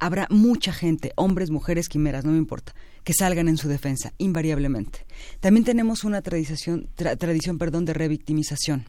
[0.00, 5.06] Habrá mucha gente, hombres, mujeres, quimeras, no me importa, que salgan en su defensa, invariablemente.
[5.40, 8.86] También tenemos una tradición, tra- tradición perdón, de revictimización.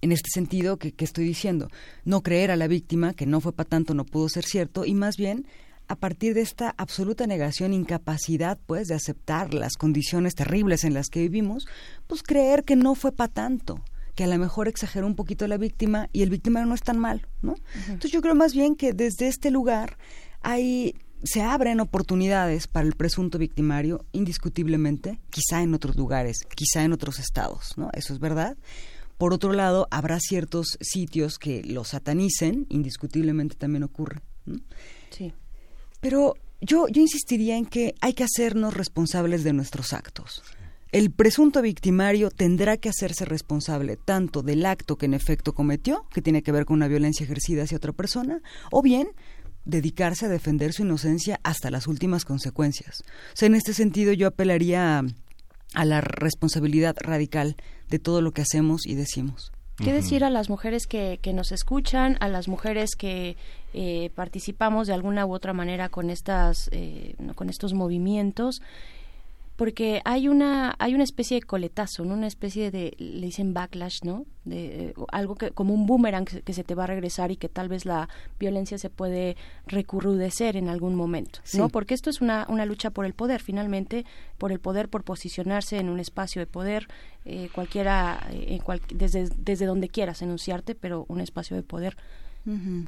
[0.00, 1.68] En este sentido, que, que estoy diciendo?
[2.04, 4.94] No creer a la víctima, que no fue para tanto, no pudo ser cierto, y
[4.94, 5.46] más bien
[5.88, 11.08] a partir de esta absoluta negación, incapacidad, pues, de aceptar las condiciones terribles en las
[11.10, 11.66] que vivimos,
[12.06, 13.84] pues creer que no fue para tanto,
[14.16, 16.98] que a lo mejor exageró un poquito la víctima y el víctima no es tan
[16.98, 17.54] mal, ¿no?
[17.84, 19.98] Entonces yo creo más bien que desde este lugar
[20.42, 26.92] hay se abren oportunidades para el presunto victimario, indiscutiblemente, quizá en otros lugares, quizá en
[26.92, 27.90] otros estados, ¿no?
[27.92, 28.56] Eso es verdad.
[29.18, 34.20] Por otro lado, habrá ciertos sitios que lo satanicen, indiscutiblemente también ocurre.
[34.44, 34.60] ¿no?
[35.10, 35.32] Sí.
[36.00, 40.42] Pero yo, yo insistiría en que hay que hacernos responsables de nuestros actos.
[40.96, 46.22] El presunto victimario tendrá que hacerse responsable tanto del acto que en efecto cometió, que
[46.22, 48.40] tiene que ver con una violencia ejercida hacia otra persona,
[48.72, 49.08] o bien
[49.66, 53.02] dedicarse a defender su inocencia hasta las últimas consecuencias.
[53.02, 55.04] O sea, en este sentido yo apelaría a,
[55.74, 57.56] a la responsabilidad radical
[57.90, 59.52] de todo lo que hacemos y decimos.
[59.76, 63.36] ¿Qué decir a las mujeres que, que nos escuchan, a las mujeres que
[63.74, 68.62] eh, participamos de alguna u otra manera con estas, eh, con estos movimientos?
[69.56, 72.12] Porque hay una, hay una especie de coletazo, ¿no?
[72.14, 74.26] Una especie de, le dicen backlash, ¿no?
[74.44, 77.36] De, eh, algo que, como un boomerang que, que se te va a regresar y
[77.36, 79.36] que tal vez la violencia se puede
[79.66, 81.66] recrudecer en algún momento, ¿no?
[81.66, 81.72] Sí.
[81.72, 84.04] Porque esto es una, una lucha por el poder, finalmente,
[84.38, 86.86] por el poder, por posicionarse en un espacio de poder,
[87.24, 91.96] eh, cualquiera, eh, cual- desde, desde donde quieras enunciarte, pero un espacio de poder.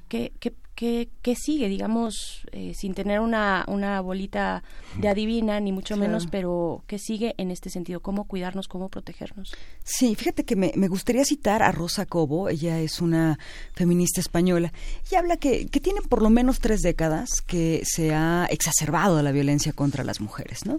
[0.08, 4.62] ¿Qué, qué, qué, qué sigue, digamos, eh, sin tener una, una bolita
[5.00, 6.08] de adivina, ni mucho Claro.
[6.08, 7.98] menos, pero qué sigue en este sentido?
[7.98, 9.50] ¿Cómo cuidarnos, cómo protegernos?
[9.82, 13.40] Sí, fíjate que me, me gustaría citar a Rosa Cobo, ella es una
[13.72, 14.72] feminista española,
[15.10, 19.32] y habla que, que tiene por lo menos tres décadas que se ha exacerbado la
[19.32, 20.76] violencia contra las mujeres, ¿no?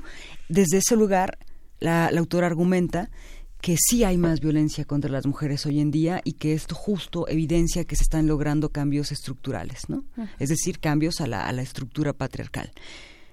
[0.48, 1.38] Desde ese lugar,
[1.82, 3.10] la, la autora argumenta
[3.62, 7.28] que sí hay más violencia contra las mujeres hoy en día y que esto justo
[7.28, 10.04] evidencia que se están logrando cambios estructurales, ¿no?
[10.40, 12.72] Es decir, cambios a la, a la estructura patriarcal.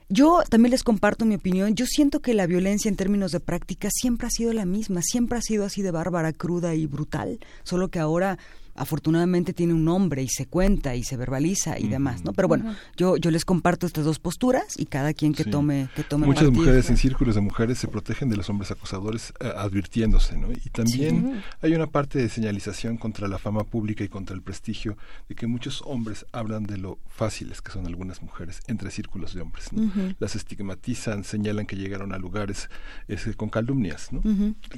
[0.09, 1.75] Yo también les comparto mi opinión.
[1.75, 5.39] Yo siento que la violencia en términos de práctica siempre ha sido la misma, siempre
[5.39, 8.39] ha sido así de bárbara, cruda y brutal, solo que ahora
[8.77, 12.33] afortunadamente tiene un nombre y se cuenta y se verbaliza y demás, ¿no?
[12.33, 15.51] Pero bueno, yo yo les comparto estas dos posturas y cada quien que Sí.
[15.51, 16.61] tome que tome Muchas partido.
[16.63, 20.51] mujeres en círculos de mujeres se protegen de los hombres acosadores eh, advirtiéndose, ¿no?
[20.53, 21.41] Y también Sí.
[21.63, 24.97] hay una parte de señalización contra la fama pública y contra el prestigio
[25.29, 29.41] de que muchos hombres hablan de lo fáciles que son algunas mujeres entre círculos de
[29.41, 29.71] hombres.
[30.19, 32.69] Las estigmatizan, señalan que llegaron a lugares
[33.09, 34.23] este, con calumnias, ¿no?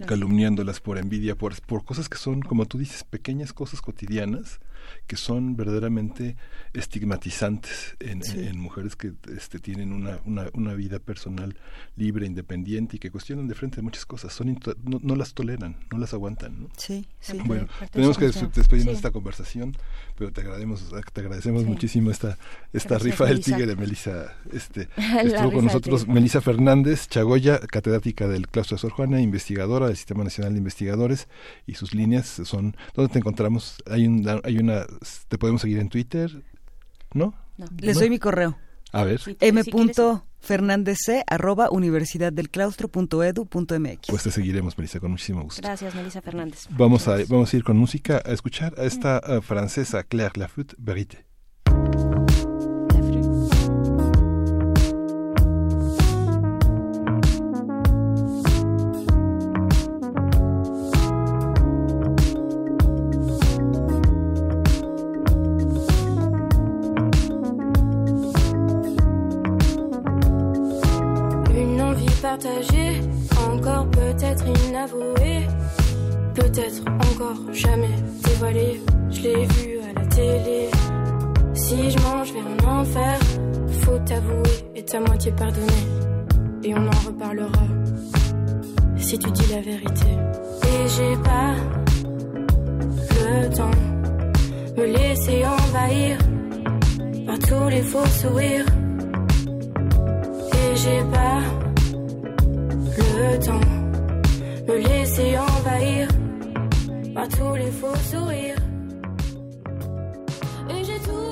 [0.06, 4.60] Calumniándolas por envidia, por, por cosas que son, como tú dices, pequeñas cosas cotidianas
[5.06, 6.36] que son verdaderamente
[6.92, 8.40] estigmatizantes en, Sí.
[8.46, 11.56] en mujeres que este, tienen una, una, una vida personal
[11.96, 14.32] libre, independiente y que cuestionan de frente muchas cosas.
[14.32, 14.48] Son
[14.84, 16.62] no, no las toleran, no las aguantan.
[16.62, 16.68] ¿no?
[16.76, 17.38] Sí, sí.
[17.44, 18.90] Bueno, tenemos que despedirnos de Sí.
[18.96, 19.76] esta conversación,
[20.16, 21.68] pero te agradecemos, te agradecemos Sí.
[21.68, 22.38] muchísimo esta,
[22.72, 24.34] esta Gracias, rifa del tigre de Melissa.
[24.52, 24.88] Este,
[25.24, 26.06] estuvo con nosotros.
[26.08, 31.28] Melissa Fernández Chagoya, catedrática del claustro de Sor Juana, investigadora del Sistema Nacional de Investigadores,
[31.66, 33.76] y sus líneas son, ¿dónde te encontramos?
[33.90, 34.77] Hay, un, hay una,
[35.28, 36.42] te podemos seguir en Twitter,
[37.12, 37.34] ¿no?
[37.78, 38.58] Les doy mi correo.
[38.92, 39.20] A ver.
[39.40, 45.60] m.fernandezc arroba universidaddelclaustro.edu.mx Pues te seguiremos, Melissa, con muchísimo gusto.
[45.62, 46.66] Gracias, Melissa Fernández.
[46.70, 50.74] Vamos a, vamos a ir con música a escuchar a esta eh, francesa Claire Lafute
[50.78, 51.27] Verité.
[76.34, 78.80] Peut-être encore jamais dévoilées.
[79.10, 80.68] Je l'ai vu à la télé.
[81.54, 83.18] Si je mange vers un enfer,
[83.82, 85.84] faut t'avouer et ta moitié pardonner.
[86.62, 87.66] Et on en reparlera
[88.96, 90.06] si tu dis la vérité.
[90.64, 91.54] Et j'ai pas
[93.24, 93.70] le temps
[94.76, 96.18] me laisser envahir
[97.26, 98.66] par tous les faux sourires.
[100.52, 101.40] Et j'ai pas
[102.98, 103.77] le temps
[104.68, 106.08] me envahir
[110.84, 111.28] j'ai tout.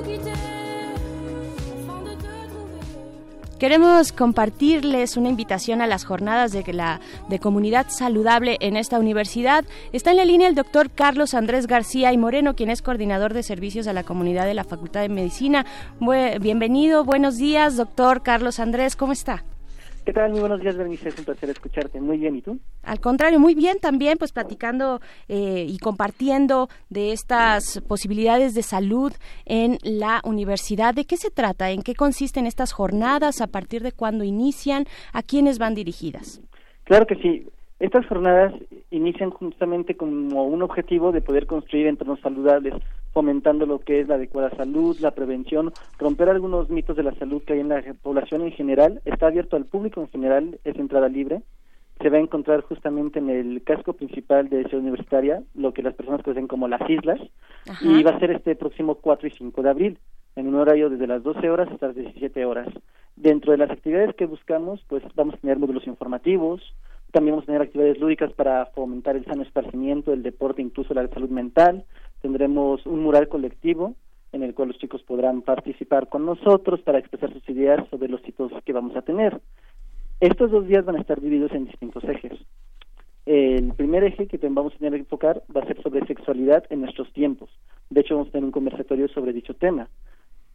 [3.59, 7.01] Queremos compartirles una invitación a las jornadas de la
[7.31, 9.65] de comunidad saludable en esta universidad.
[9.93, 13.43] Está en la línea el doctor Carlos Andrés García y Moreno, quien es coordinador de
[13.43, 15.65] servicios a la comunidad de la Facultad de Medicina.
[16.39, 19.43] Bienvenido, buenos días, doctor Carlos Andrés, ¿cómo está?
[20.07, 20.31] ¿Qué tal?
[20.31, 21.09] Muy buenos días, Bernice.
[21.09, 22.01] Es un placer escucharte.
[22.01, 22.37] Muy bien.
[22.37, 22.61] ¿Y tú?
[22.85, 29.13] Al contrario, muy bien también, pues platicando eh, y compartiendo de estas posibilidades de salud
[29.47, 30.95] en la universidad.
[30.95, 31.73] ¿De qué se trata?
[31.73, 33.41] ¿En qué consisten estas jornadas?
[33.41, 34.85] ¿A partir de cuándo inician?
[35.13, 36.41] ¿A quiénes van dirigidas?
[36.85, 37.45] Claro que sí.
[37.81, 38.55] Estas jornadas
[38.93, 42.75] inician justamente como un objetivo de poder construir entornos saludables,
[43.17, 47.43] fomentando lo que es la adecuada salud, la prevención, romper algunos mitos de la salud
[47.43, 49.01] que hay en la población en general.
[49.07, 51.41] Está abierto al público en general, es entrada libre.
[52.03, 55.95] Se va a encontrar justamente en el casco principal de Ciudad Universitaria, lo que las
[55.95, 57.19] personas conocen como las islas,
[57.67, 57.87] Ajá.
[57.87, 59.99] y va a ser este próximo 4 y 5 de abril,
[60.37, 62.69] en un horario desde las 12 horas hasta las 17 horas.
[63.17, 66.61] Dentro de las actividades que buscamos, pues vamos a tener módulos informativos,
[67.13, 71.09] también vamos a tener actividades lúdicas para fomentar el sano esparcimiento, el deporte, incluso la
[71.09, 71.87] salud mental.
[72.21, 73.95] Tendremos un mural colectivo
[74.33, 78.27] en el cual los chicos podrán participar con nosotros para expresar sus ideas sobre los
[78.27, 79.41] hitos que vamos a tener.
[80.21, 82.39] Estos dos días van a estar divididos en distintos ejes.
[83.27, 86.81] El primer eje que vamos a tener que enfocar va a ser sobre sexualidad en
[86.83, 87.51] nuestros tiempos.
[87.91, 89.89] De hecho, vamos a tener un conversatorio sobre dicho tema.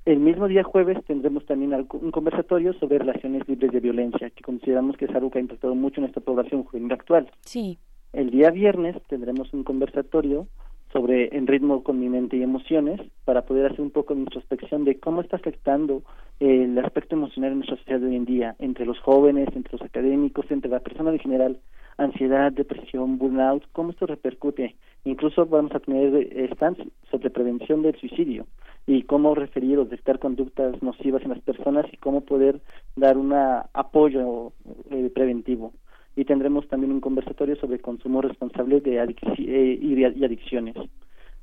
[0.05, 4.97] El mismo día jueves tendremos también un conversatorio sobre relaciones libres de violencia, que consideramos
[4.97, 7.29] que es algo que ha impactado mucho en nuestra población juvenil actual.
[7.41, 7.77] Sí.
[8.13, 10.47] El día viernes tendremos un conversatorio
[10.91, 14.83] sobre en ritmo con mi mente y emociones para poder hacer un poco de introspección
[14.83, 16.03] de cómo está afectando
[16.39, 19.73] eh, el aspecto emocional en nuestra sociedad de hoy en día, entre los jóvenes, entre
[19.73, 21.59] los académicos, entre la persona en general,
[21.97, 24.75] ansiedad, depresión, burnout, cómo esto repercute.
[25.05, 28.45] Incluso vamos a tener eh, stands sobre prevención del suicidio
[28.85, 32.59] y cómo referir o detectar conductas nocivas en las personas y cómo poder
[32.95, 34.51] dar un apoyo
[34.89, 35.73] eh, preventivo
[36.15, 40.75] y tendremos también un conversatorio sobre consumo responsable de adicci- eh, y, de- adicciones.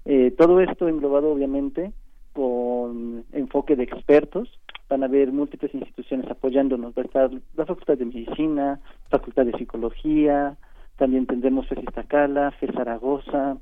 [0.04, 1.92] Eh, todo esto englobado obviamente
[2.32, 4.48] con enfoque de expertos.
[4.88, 6.94] Van a haber múltiples instituciones apoyándonos.
[6.96, 8.80] Va a estar la Facultad de Medicina,
[9.10, 10.56] Facultad de Psicología,
[10.96, 13.56] también tendremos FES Iztacala, FES Zaragoza,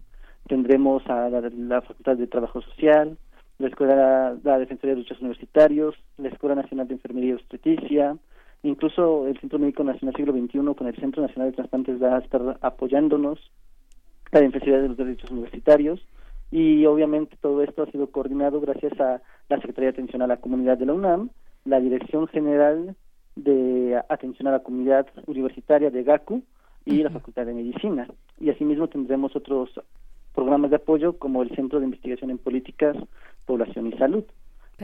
[0.46, 3.18] tendremos a la, Facultad de Trabajo Social,
[3.58, 8.16] la Escuela la Defensoría de Derechos Universitarios, la Escuela Nacional de Enfermería y Obstetricia,
[8.66, 12.20] incluso el Centro Médico Nacional Siglo XXI con el Centro Nacional de Trasplantes va a
[12.20, 13.38] estar apoyándonos,
[14.32, 16.04] la Defensoría de los Derechos Universitarios
[16.50, 20.38] y obviamente todo esto ha sido coordinado gracias a la Secretaría de Atención a la
[20.38, 21.30] Comunidad de la UNAM,
[21.64, 22.94] la Dirección General
[23.34, 26.42] de Atención a la Comunidad Universitaria de GACU
[26.84, 28.08] y la Facultad de Medicina.
[28.40, 29.70] Y asimismo tendremos otros
[30.34, 32.96] programas de apoyo como el Centro de Investigación en Políticas,
[33.44, 34.24] Población y Salud.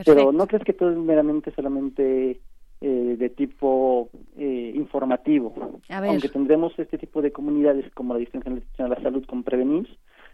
[0.05, 2.39] Pero no crees que todo es meramente solamente
[2.81, 5.79] eh, de tipo eh, informativo.
[5.89, 9.87] Aunque tendremos este tipo de comunidades como la Dirección General de la Salud con Prevenir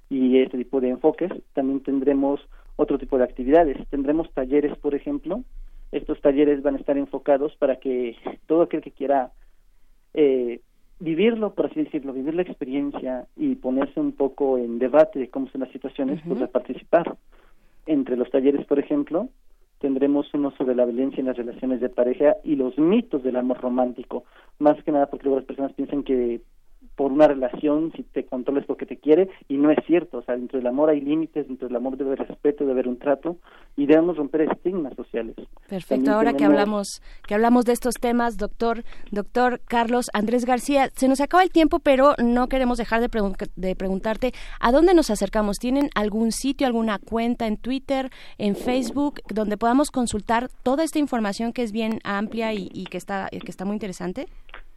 [0.09, 2.41] y este tipo de enfoques, también tendremos
[2.75, 3.77] otro tipo de actividades.
[3.89, 5.43] Tendremos talleres, por ejemplo.
[5.91, 8.15] Estos talleres van a estar enfocados para que
[8.47, 9.31] todo aquel que quiera
[10.13, 10.61] eh,
[10.99, 15.47] vivirlo, por así decirlo, vivir la experiencia y ponerse un poco en debate de cómo
[15.49, 17.17] son las situaciones, pues a participar.
[17.85, 19.29] Entre los talleres, por ejemplo,
[19.79, 23.59] tendremos uno sobre la violencia en las relaciones de pareja y los mitos del amor
[23.59, 24.25] romántico.
[24.59, 26.41] Más que nada porque luego las personas piensan que
[26.95, 30.17] por una relación, si te controlas porque te quiere, y no es cierto.
[30.17, 32.87] O sea, dentro del amor hay límites, dentro del amor debe haber respeto, debe haber
[32.89, 33.37] un trato,
[33.77, 35.35] y debemos romper estigmas sociales.
[35.67, 35.95] Perfecto.
[35.95, 41.07] También Ahora que hablamos que hablamos de estos temas, doctor doctor Carlos Andrés García, se
[41.07, 45.09] nos acaba el tiempo, pero no queremos dejar de, pregun- de preguntarte a dónde nos
[45.09, 45.57] acercamos.
[45.57, 51.53] ¿Tienen algún sitio, alguna cuenta en Twitter, en Facebook, donde podamos consultar toda esta información
[51.53, 54.27] que es bien amplia y, y que está que está muy interesante?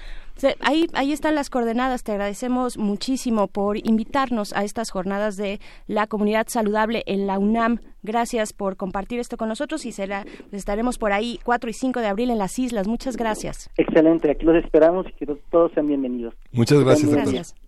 [0.60, 2.04] Ahí, ahí están las coordenadas.
[2.04, 7.80] Te agradecemos muchísimo por invitarnos a estas jornadas de la comunidad saludable en la UNAM.
[8.02, 12.00] Gracias por compartir esto con nosotros y será, pues estaremos por ahí 4 y 5
[12.00, 12.88] de abril en las islas.
[12.88, 13.70] Muchas gracias.
[13.76, 16.34] Excelente, aquí los esperamos y que todos sean bienvenidos.
[16.52, 17.32] Muchas gracias, doctor.
[17.32, 17.61] Gracias.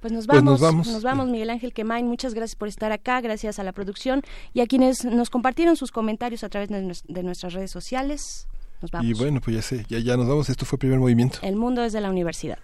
[0.00, 0.86] Pues nos Pues vamos, nos vamos.
[0.88, 2.06] nos vamos, Miguel Ángel Quemain.
[2.06, 4.22] Muchas gracias por estar acá, gracias a la producción
[4.54, 8.46] y a quienes nos compartieron sus comentarios a través de nuestras redes sociales.
[8.80, 9.08] Nos vamos.
[9.08, 10.48] Y bueno, pues ya sé, ya, ya nos vamos.
[10.48, 11.38] Esto fue Primer Movimiento.
[11.42, 12.58] El mundo desde la universidad.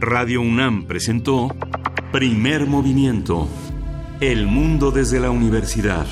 [0.00, 1.54] Radio UNAM presentó
[2.12, 3.48] Primer Movimiento.
[4.20, 6.06] El mundo desde la universidad.